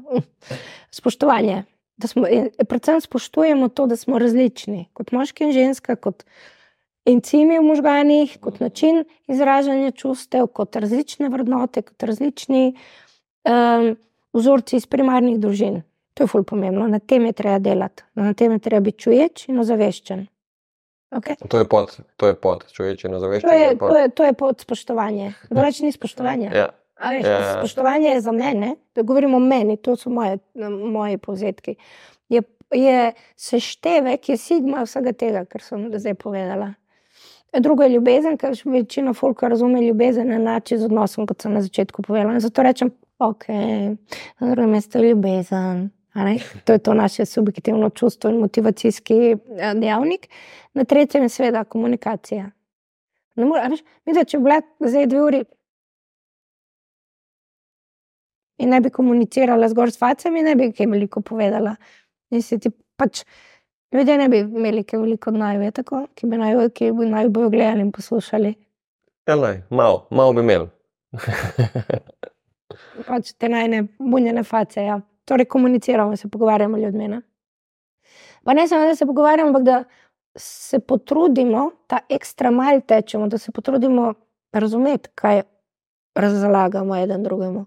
[0.92, 1.64] Spoštovanje.
[2.02, 6.24] Da Smo, in predvsem spoštujemo to, da smo različni, kot moški in ženska, kot
[7.06, 13.96] encimi v možganjih, kot način izražanja čustev, kot različne vrednote, kot različni um,
[14.34, 15.82] vzorci iz primarnih družin.
[16.14, 19.48] To je fulj pomembno, na tem je treba delati, na tem je treba biti čuječ
[19.50, 20.28] in ozaveščen.
[21.12, 21.36] Okay?
[21.48, 23.58] To je pod, to je pod, čuječe na To, zaveščanje.
[23.58, 25.34] je, to, je, to je pod spoštovanje.
[25.50, 26.52] Drugač ni spoštovanja.
[26.56, 26.70] Ja.
[27.10, 30.38] Veš, Ja, spoštovanje je za mene, da govorimo o meni, to so moje,
[30.92, 31.76] moje povzetki.
[32.30, 32.42] Je,
[32.72, 36.74] je seštevek, je sigma vsega tega, kar sem zdaj povedala.
[37.60, 42.02] Drugo je ljubezen, ker večina folka razume ljubezen enače z odnosom, kot sem na začetku
[42.02, 42.34] povedala.
[42.34, 43.48] In zato rečem, ok,
[44.40, 45.90] na drugem mestu je ljubezen.
[46.64, 50.28] To je to naše subjektivno čustvo in motivacijski eh, dejavnik.
[50.74, 52.52] Na tretjem je seveda komunikacija.
[53.36, 55.44] Ne more, a veš, mi, da če bi bila zdaj dve uri
[58.62, 61.76] in ne bi komunicirala zgolj s facami, ne bi kaj veliko povedala.
[62.32, 63.24] In se ti pač
[63.92, 67.50] ljudje ne bi imeli kaj veliko najve, tako, ki bi naj, ki bi naj bojo
[67.50, 68.54] gledali in poslušali.
[69.26, 70.68] Elej, malo, malo bi imel.
[73.08, 74.84] Pač te najne bunjene face.
[74.86, 75.00] Ja.
[75.26, 77.08] Torej komuniciramo, se pogovarjamo ljudmi.
[77.08, 77.22] Ne?
[78.44, 79.84] Pa ne samo, da se pogovarjamo, ampak da
[80.36, 84.14] se potrudimo, ta ekstra mal tečemo, da se potrudimo
[84.54, 85.42] razumeti, kaj
[86.16, 87.66] razlagamo eden drugemu.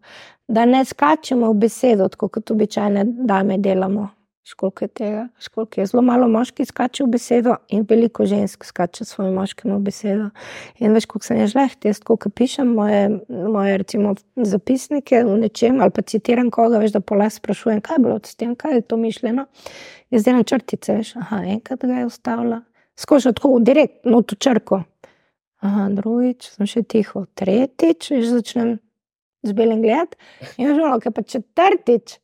[0.49, 4.09] Da ne skačemo v besedo, kot običajne dame delamo.
[4.45, 9.39] Školjke tega, školjke je zelo malo moški skače v besedo in veliko žensk skače svojim
[9.41, 10.27] moškim v besedo.
[10.85, 15.81] In veš, koliko sem jaz žleht, jaz ko pišem moje, moje recimo, zapisnike v nečem
[15.81, 18.83] ali pa citiram koga, veš, da pola sprašujem, kaj je bilo s tem, kaj je
[18.85, 19.47] to mišljeno.
[20.13, 22.61] Jaz delam črtice, veš, aha, enkrat ga je ustavila,
[23.01, 24.83] skozi tako, direkt, no to črko.
[25.65, 28.75] Aha, drugič, sem še tiho, tretjič, že začnem
[29.45, 30.19] z belim gledati.
[30.61, 32.19] In že ono, pa četrtič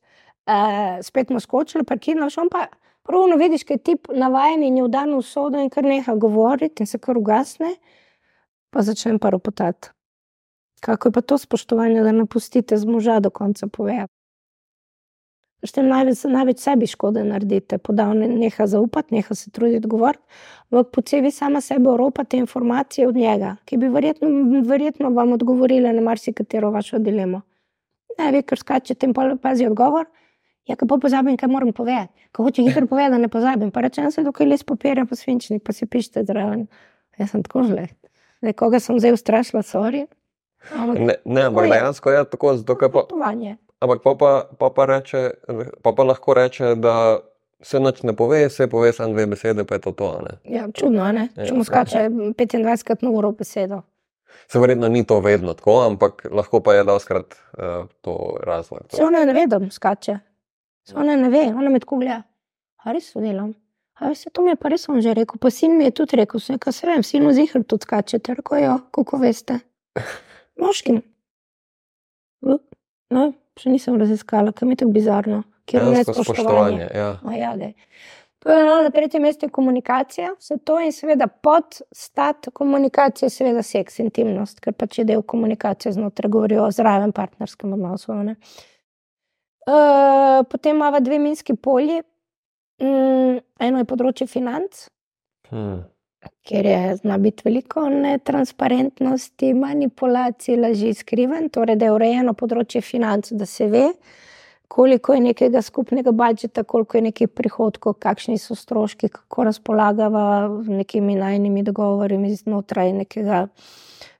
[0.45, 2.67] uh, spet mu skočili, parkirno šel, pa
[3.01, 6.89] pravno vidiš, kaj ti navajen in je vdan v sodo in kar neha govoriti in
[6.89, 7.73] se kar ugasne,
[8.69, 9.89] pa začnem pa ropotati.
[10.81, 14.20] Kako je pa to spoštovanje, da ne pustite z moža do konca povedati?
[15.61, 20.23] Tem največ, največ sebi škode naredite, podavne neha zaupati, neha se truditi govoriti,
[20.71, 24.29] ampak poceni sama sebe oropate informacije od njega, ki bi verjetno,
[24.65, 27.43] verjetno vam odgovorila na marsikatero vašo dilemo.
[28.17, 30.09] Ne, vi kar skačete in pazi odgovor,
[30.67, 32.27] Ja, kako pozabim, kaj moram povedati.
[32.31, 33.71] Ko hoče hitro povedati, da ne pozabim.
[33.71, 36.67] Pa rečem se, dokaj les papirja, pa svinčnik, pa si pišete zraven.
[37.17, 37.87] Jaz sem tako žle.
[38.41, 40.05] Nekoga sem zdaj ustrašila, sorry.
[40.77, 43.05] Ne, ne ampak dejansko je tako, zato je pa.
[43.81, 45.29] Ampak pa pa, pa, pa, reče,
[45.81, 47.19] pa pa lahko reče, da
[47.61, 50.09] se noč ne pove, se pove samo dve besede, pa je to to.
[50.21, 50.55] Ne?
[50.55, 51.29] Ja, čudno, ne?
[51.35, 52.03] Ja, Če mu skače
[52.37, 53.81] 25krat na uro besedo.
[54.51, 58.85] Se verjetno ni to vedno tako, ampak lahko pa je doskrat uh, to razlog.
[58.93, 60.19] Se ono ne vedem, skače.
[60.95, 62.21] Ona ne ve, ona me tako gleda.
[62.85, 63.53] A res so delam.
[64.01, 65.41] A veš, to mi je pa res on že rekel.
[65.41, 68.61] Pa sin mi je tudi rekel, kar se vem, sin v zihr tudi skače, tako
[68.61, 69.59] jo, kako veste.
[70.61, 71.01] Moškim.
[73.11, 73.31] No,
[73.61, 75.43] še nisem raziskala, kam je tako bizarno.
[75.69, 76.87] Kjer je spoštovanje.
[76.95, 77.11] Ja.
[77.37, 77.51] Ja,
[78.65, 83.99] no, na tretjem mestu je komunikacija, vse to in seveda pod stat komunikacije, seveda seks,
[84.01, 88.15] intimnost, ker pač je del komunikacije znotraj, govorijo o zdravem partnerskem odnosu.
[88.17, 88.33] Uh,
[89.67, 92.01] Eh, potem imamo dve minski polji,
[92.81, 94.87] um, eno je področje financ,
[95.51, 95.83] hmm.
[96.47, 103.31] Kjer je zna biti veliko netransparentnosti, manipulacij, laži, skriven, torej da je urejeno področje financ,
[103.31, 103.85] da se ve.
[104.71, 110.25] Koliko je nekega skupnega budžeta, koliko je nekih prihodkov, kakšni so stroški, kako razpolagava
[110.63, 113.71] z nekimi najnižjimi dogovori znotraj nekega uh,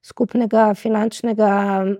[0.04, 1.52] skupnega finančnega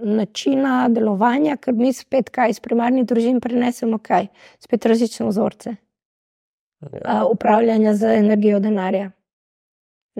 [0.02, 4.28] načina delovanja, ker mi spet kaj iz primarnih družin prenesemo, kaj
[4.60, 5.76] spet različne vzorce
[6.82, 7.24] ja.
[7.30, 9.12] upravljanja z energijo denarja.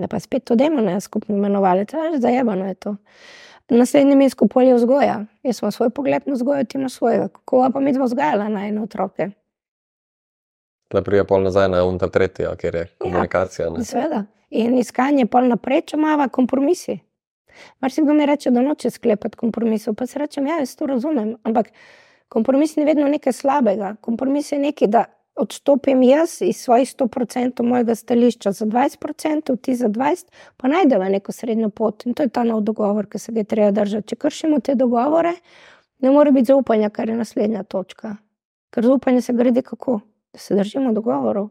[0.02, 2.96] Ne pa spet to demo, ne skupno imenovalec, zajemano je to.
[3.70, 5.26] Naslednji mi je skupaj vzgoja.
[5.44, 7.28] Jaz sem svoj pogled na vzgojo, ti na svojega.
[7.28, 9.30] Kako pa mi dva vzgajala na eno otroke?
[10.92, 13.68] Da prija pol nazaj na unta tretja, ker je ja, komunikacija.
[13.68, 14.24] Ja, Sveda.
[14.50, 16.98] In iskanje pol naprej, če imamo kompromisi.
[17.80, 20.90] Mar si kdo mi reče, da noče sklepati kompromisov, pa se rečem, ja, jaz to
[20.90, 21.38] razumem.
[21.48, 21.72] Ampak
[22.28, 23.96] kompromis ni vedno nekaj slabega.
[24.02, 25.06] Kompromis je nekaj, da
[25.42, 30.26] odstopim jaz iz svojih 100% mojega stališča za 20%, ti za 20%,
[30.58, 32.06] pa najdemo neko srednjo pot.
[32.06, 34.08] In to je ta nov dogovor, ki se ga treba držati.
[34.08, 35.34] Če kršimo te dogovore,
[36.00, 38.16] ne more biti zaupanja, kar je naslednja točka.
[38.72, 40.00] Ker zaupanje se gradi kako?
[40.34, 41.50] Da se držimo dogovorov.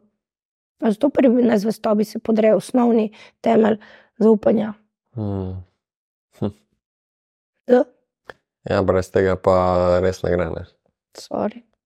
[0.81, 3.77] Zato pri nezvestobi se podreje osnovni temelj
[4.19, 4.73] zaupanja.
[5.15, 5.65] Hmm.
[7.71, 7.85] Ja.
[8.71, 9.55] ja, brez tega pa
[10.03, 10.49] res ne gre.
[10.51, 10.65] Ne.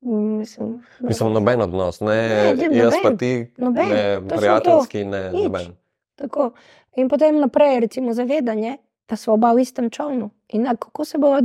[0.04, 3.88] Mislim, Mislim, noben odnos, ne, ne jaz pa ti, noben.
[3.88, 5.72] ne prijateljski, ne noben.
[6.14, 6.50] Tako.
[6.96, 8.76] In potem naprej, recimo, zavedanje,
[9.08, 10.30] da smo oba v istem čovnu.
[10.48, 11.40] In kako se bomo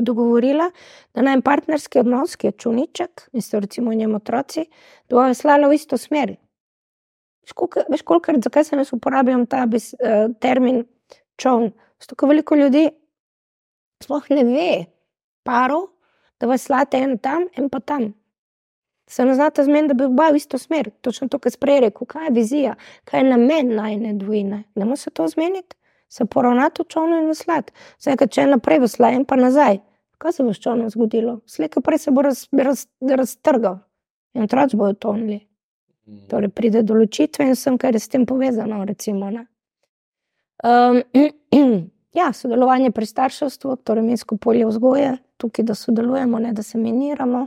[0.00, 0.70] dogovorila,
[1.14, 4.64] da naj partnerski odnos, ki je čuniček, in so recimo njemu otroci,
[5.08, 6.36] da bomo veslali v isto smer.
[7.90, 10.84] Veš, kolikrat, zakaj se nas uporabljam ta bis, uh, termin
[11.36, 11.72] čovn?
[12.00, 12.88] Zato veliko ljudi
[14.02, 14.84] sploh ne ve,
[15.42, 15.88] paro,
[16.40, 18.14] da vas slate en tam, en pa tam.
[19.10, 20.90] Se ne znate zmeniti, da bi oba v isto smer.
[21.00, 24.62] Točno to, kar sprej rekel, kaj je vizija, kaj je namen najne dvojine.
[24.74, 25.76] Ne morete se to zmeniti,
[26.08, 27.72] se poravnati v čovnu in veslat.
[27.98, 29.80] Zdaj, če je naprej vesla in pa nazaj,
[30.18, 31.40] kaj se bo s čovnom zgodilo?
[31.46, 33.80] Slejka prej se bo raz, raz, raztrgal
[34.34, 35.40] in otroci bodo tonili.
[36.06, 36.28] Mm.
[36.30, 38.84] Torej, pride do ločitve in vsem, kar je s tem povezano.
[38.84, 41.02] Recimo, um,
[42.20, 47.46] ja, sodelovanje pri starševstvu, torej minsko polje vzgoje, tukaj da sodelujemo, ne da se miniramo.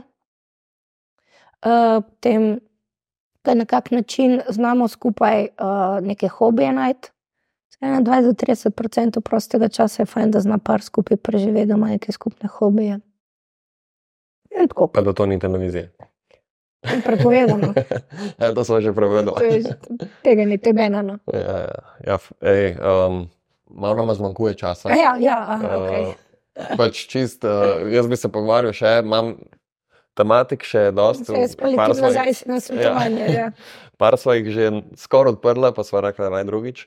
[1.60, 2.58] Potem, uh,
[3.44, 5.48] da na kak način znamo skupaj uh,
[6.02, 7.10] neke hobije najti.
[7.80, 13.00] 21-30% prostega časa je fajn, da zna par skupaj preživeti, da ima neke skupne hobije.
[14.94, 15.88] Pa da to ni televizija.
[17.04, 17.74] Prepovedano.
[18.40, 19.36] ja, to smo že prevedali.
[19.38, 19.76] To je že-
[20.22, 21.18] Tega ni tebe eno.
[21.32, 21.68] Ja, ja,
[22.06, 23.28] ja, ej, um,
[23.70, 24.88] malo nam zmanjkuje časa.
[24.88, 26.12] Ja, ja, aha, okay.
[26.54, 29.34] Pač čist, uh, jaz bi se pogovarjal še, imam
[30.14, 31.32] tematik še dosti.
[31.34, 33.24] Je spali par tudi jih- nazaj na svetovanje.
[33.34, 33.48] Ja.
[34.00, 36.86] Par smo jih že skoraj odprla, pa smo rekli naj drugič.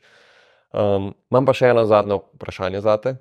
[0.76, 3.15] Um, imam pa še eno zadnje vprašanje za te.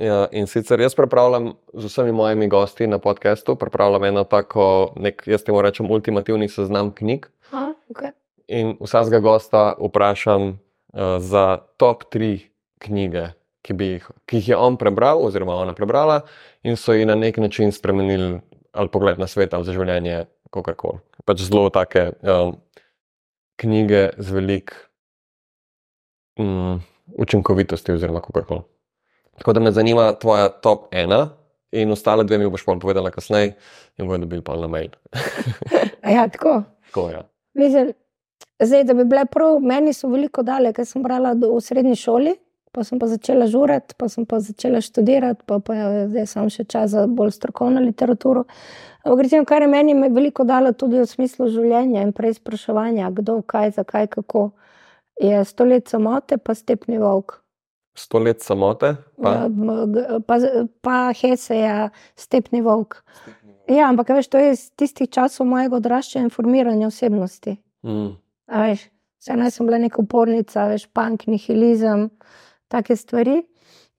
[0.00, 5.22] Ja, in sicer jaz pripravljam z vsemi mojimi gosti na podkastu, pripravljam eno tako, nek,
[5.30, 7.28] jaz temu rečem, ultimativni seznam knjig.
[7.52, 8.10] Aha, okay.
[8.48, 12.50] In vsakega gosta vprašam uh, za top tri
[12.82, 13.30] knjige,
[13.64, 16.20] ki, jih, ki jih je on prebral, oziroma ona prebrala,
[16.62, 18.40] in so ji na nek način spremenili
[18.74, 21.00] ali pogled na svet ali za življenje, kako koli.
[21.24, 22.56] Pač zelo take um,
[23.60, 24.74] knjige z velik
[26.38, 26.82] um,
[27.18, 28.64] učinkovitosti, oziroma kako koli.
[29.38, 31.28] Tako da me zanima tvoja top ena.
[31.74, 33.56] In ostale dve mi boš povedala kasneje,
[33.98, 34.94] in bojo dobili pa na mail.
[36.04, 36.62] Ja, tako.
[36.86, 37.22] Tako, ja.
[37.54, 37.92] Mislim,
[38.62, 41.96] zdaj, da bi bile prav, meni so veliko dale, ker sem brala do, v srednji
[41.96, 42.34] šoli,
[42.74, 46.50] pa sem pa začela žurati, pa sem pa začela študirati, pa, pa je zdaj sem
[46.50, 48.44] še čas za bolj strokovno literaturo.
[49.04, 53.38] Ampak recimo, kar je meni me veliko dalo tudi v smislu življenja in preizpraševanja, kdo,
[53.46, 54.48] kaj, zakaj, kako,
[55.20, 57.38] je sto let samote, pa stepni volk.
[57.94, 59.48] Sto let samote, pa Ja,
[60.26, 60.38] pa,
[60.82, 63.04] pa Heseja, stepni volk.
[63.70, 67.56] Ja, ampak veš, to je iz tistih časov mojega odraščanja in formiranja osebnosti.
[67.86, 68.10] mm,
[68.50, 68.88] A veš,
[69.22, 72.10] vse naj sem bila neka upornica, veš, punk, nihilizem,
[72.74, 73.38] take stvari.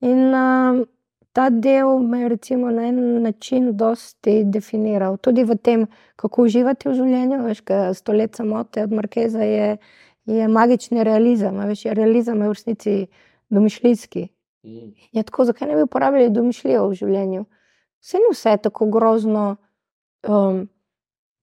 [0.04, 0.84] In um,
[1.34, 5.18] ta del me je recimo na en način dosti definiral.
[5.18, 7.42] Tudi v tem, kako uživati v življenju.
[7.48, 9.78] Veš, ker sto let samote od Markeza je,
[10.28, 11.60] je magični realizem.
[11.60, 12.96] a Veš, je realizem je v resnici
[13.50, 14.28] domišljijski.
[14.66, 14.94] mm.
[15.14, 17.46] Je tako, zakaj ne bi uporabljali domišljijo v življenju?
[18.02, 19.56] Vse ni vse tako grozno,
[20.30, 20.66] um,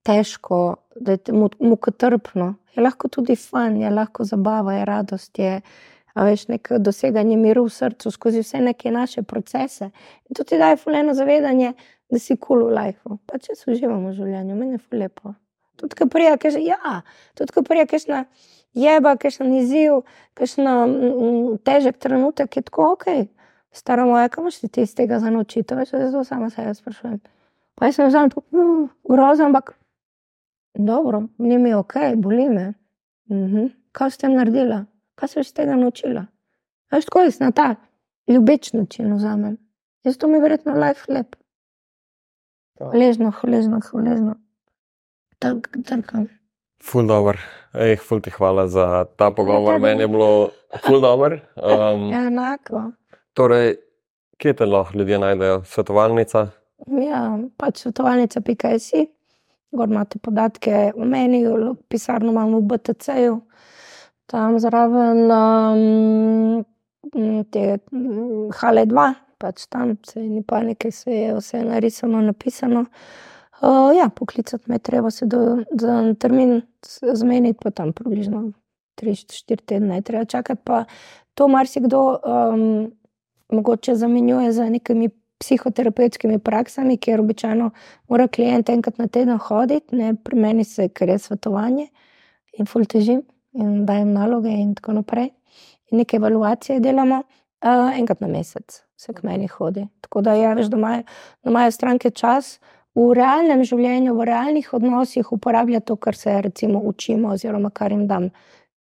[0.07, 2.55] težko, da je te mu- mukotrpno.
[2.75, 5.61] Je lahko tudi fun, je lahko zabava, je radost, je
[6.14, 9.90] veš, neko doseganje miru v srcu skozi vse neke naše procese.
[10.28, 11.72] In to ti daje fuleno zavedanje,
[12.10, 13.18] da si kul cool v lifeu.
[13.26, 15.34] Pa če se uživamo v življenju, meni je ful lepo.
[15.80, 17.01] Tudi, ko prija, kaže, ja,
[17.39, 18.24] tudi, ko prija, kakšna
[18.76, 20.02] jeba, kakšen izziv,
[20.39, 20.68] kakšen
[21.64, 23.06] težek trenutek, je tako ok.
[23.72, 25.74] Stara moja, kam si ti iz tega za naučiti?
[25.74, 27.20] Veš, zato sama sebe sprašujem.
[27.74, 29.72] Pa jaz sem že tako, uh, grozno, ampak
[30.74, 32.74] dobro, mi ok, boli me.
[33.30, 33.72] Mhm.
[33.93, 34.84] Kaj s tem naredila?
[35.14, 36.26] Kaj se iz tega naučila?
[36.93, 37.74] Veš, tako jaz na ta
[38.28, 39.56] ljubeč način vzamem.
[40.05, 41.36] Jaz to mi verjetno life lep.
[42.78, 44.34] Hvaležno, hvaležno, hvaležno.
[45.39, 46.26] Trk, trkam.
[46.82, 47.39] Ful dobr.
[47.74, 49.74] Ej, ful ti hvala za ta pogovor.
[49.74, 49.82] tebi.
[49.82, 50.51] Meni je bilo
[50.86, 51.39] ful dobr.
[51.56, 52.90] Um, Ja, enako.
[53.32, 53.76] torej,
[54.39, 55.62] kje te lahko ljudje najdejo?
[55.64, 56.48] Svetovalnica?
[56.86, 59.06] Ja, pač svetovalnica.si,
[59.72, 61.44] gor imate podatke o meni,
[61.89, 63.40] pisarno imamo v BTC-ju,
[64.33, 66.65] tam zraven um,
[67.15, 69.05] m, te m, Hale 2,
[69.39, 72.87] pač tam se ni panike, se je vse narisano, napisano.
[73.63, 76.63] Uh, ja, poklicati me treba se do, za termin
[77.13, 78.53] zmeniti, pa tam približno
[79.01, 80.63] 3-4 tedne treba čakati.
[80.65, 80.85] Pa
[81.35, 82.65] to marsikdo um,
[83.53, 85.11] mogoče zamenjuje z nekimi
[85.43, 87.71] psihoterapevtskimi praksami, kjer običajno
[88.09, 91.89] mora klient enkrat na teden hoditi, ne pri meni se, ker je svetovanje
[92.59, 93.23] in ful težim
[93.53, 95.31] in dajem naloge in tako naprej.
[95.91, 97.23] In neke evaluacije delamo,
[97.65, 99.87] uh, enkrat na mesec se k meni hodi.
[100.01, 101.03] Tako da ja, veš, da imajo,
[101.43, 102.59] da imajo stranke čas
[102.95, 108.07] v realnem življenju, v realnih odnosih uporablja to, kar se recimo učimo oziroma kar jim
[108.07, 108.31] dam.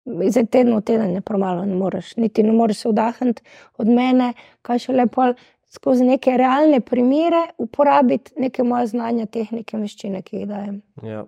[0.04, 3.42] Zdaj teden v teden je premalo, ne moreš, niti ne moreš se vdahniti
[3.78, 4.32] od mene,
[4.66, 5.28] kaj še lepo
[5.72, 10.80] skozi neke realne primere uporabiti neke moje znanja, tehnike, veščine, ki jih dajem.
[11.06, 11.24] Ja.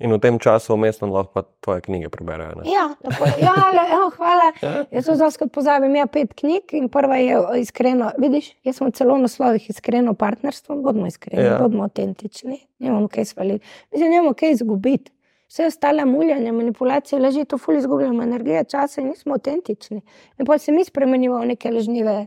[0.00, 2.54] In v tem času vmesno lahko pa tvoje knjige preberejo.
[2.56, 2.70] ne?
[2.72, 4.52] Ja, tako, ja, le, evo, hvala.
[4.62, 4.84] Ja.
[4.90, 8.10] Jaz sem zelo pozabim, ja, pet knjig in prva je iskreno.
[8.18, 11.52] Vidiš, jaz sem celo na slovih iskreno partnerstvo, bodimo iskreni, Ja.
[11.52, 11.58] ja.
[11.58, 13.66] bodimo avtentični, nimamo kaj svaliti.
[13.92, 15.12] Mislim, nimamo kaj izgubiti.
[15.48, 20.00] Vse ostale muljanje, manipulacije, leži, to ful izgubljamo energijo, časa in nismo avtentični.
[20.38, 22.26] In pa se mi spremenimo v neke lažnive.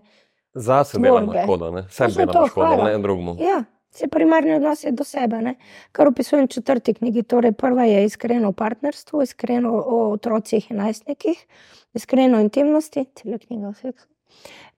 [0.54, 1.44] Zase delamo Tvorbe.
[1.44, 1.84] škodo, ne?
[1.90, 2.84] Sebi delamo škodo, hvala.
[2.84, 3.36] ne drugemu.
[3.40, 3.64] Ja,
[3.94, 5.56] vse primarni odnos je do sebe, ne?
[5.92, 7.24] kar opisujem v četrti knjigi.
[7.24, 11.46] Torej, prva je iskreno o partnerstvu, iskreno o otrocih in najstnikih,
[11.94, 14.08] iskreno o intimnosti, celo knjiga o seksu.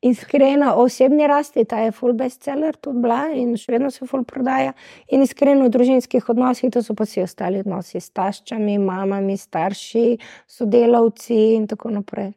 [0.01, 4.25] Iskreno o osebni rasti, ta je full bestseller, tudi bila in še vedno se full
[4.27, 4.73] prodaja.
[5.07, 10.19] In iskreno o družinskih odnosih, to so pa vsi ostali odnosi s taščami, mamami, starši,
[10.57, 12.33] sodelavci in tako naprej.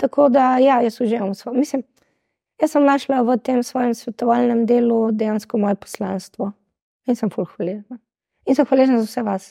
[0.00, 1.56] Tako da, ja, jaz uživam svoj.
[1.62, 1.82] Mislim,
[2.60, 6.52] jaz sem našla v tem svojem svetovalnem delu dejansko moje poslanstvo
[7.08, 7.98] in sem full hvaležna.
[8.46, 9.48] In sem hvaležna za vse vas,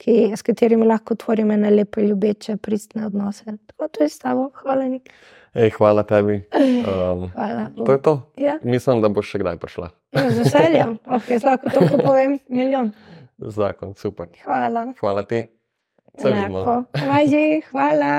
[0.00, 3.44] ki, s katerimi lahko tvorim ene lepe, ljubeče, pristne odnose.
[3.66, 4.50] Tako to je s tabo.
[4.62, 5.10] Hvala, Nik.
[5.56, 6.42] Ej, hvala tebi.
[6.52, 7.70] Um, Hvala.
[7.86, 8.14] to je to.
[8.36, 9.88] Ja, Mislim, da boš še kdaj prišla.
[10.12, 10.98] ja, z veseljem.
[11.16, 12.92] Okay, lahko to povem, milijon.
[13.40, 14.28] Zakon, super.
[14.44, 14.92] Hvala.
[15.00, 15.46] Hvala ti.
[16.20, 16.84] Se vidimo.
[17.72, 18.12] Hvala.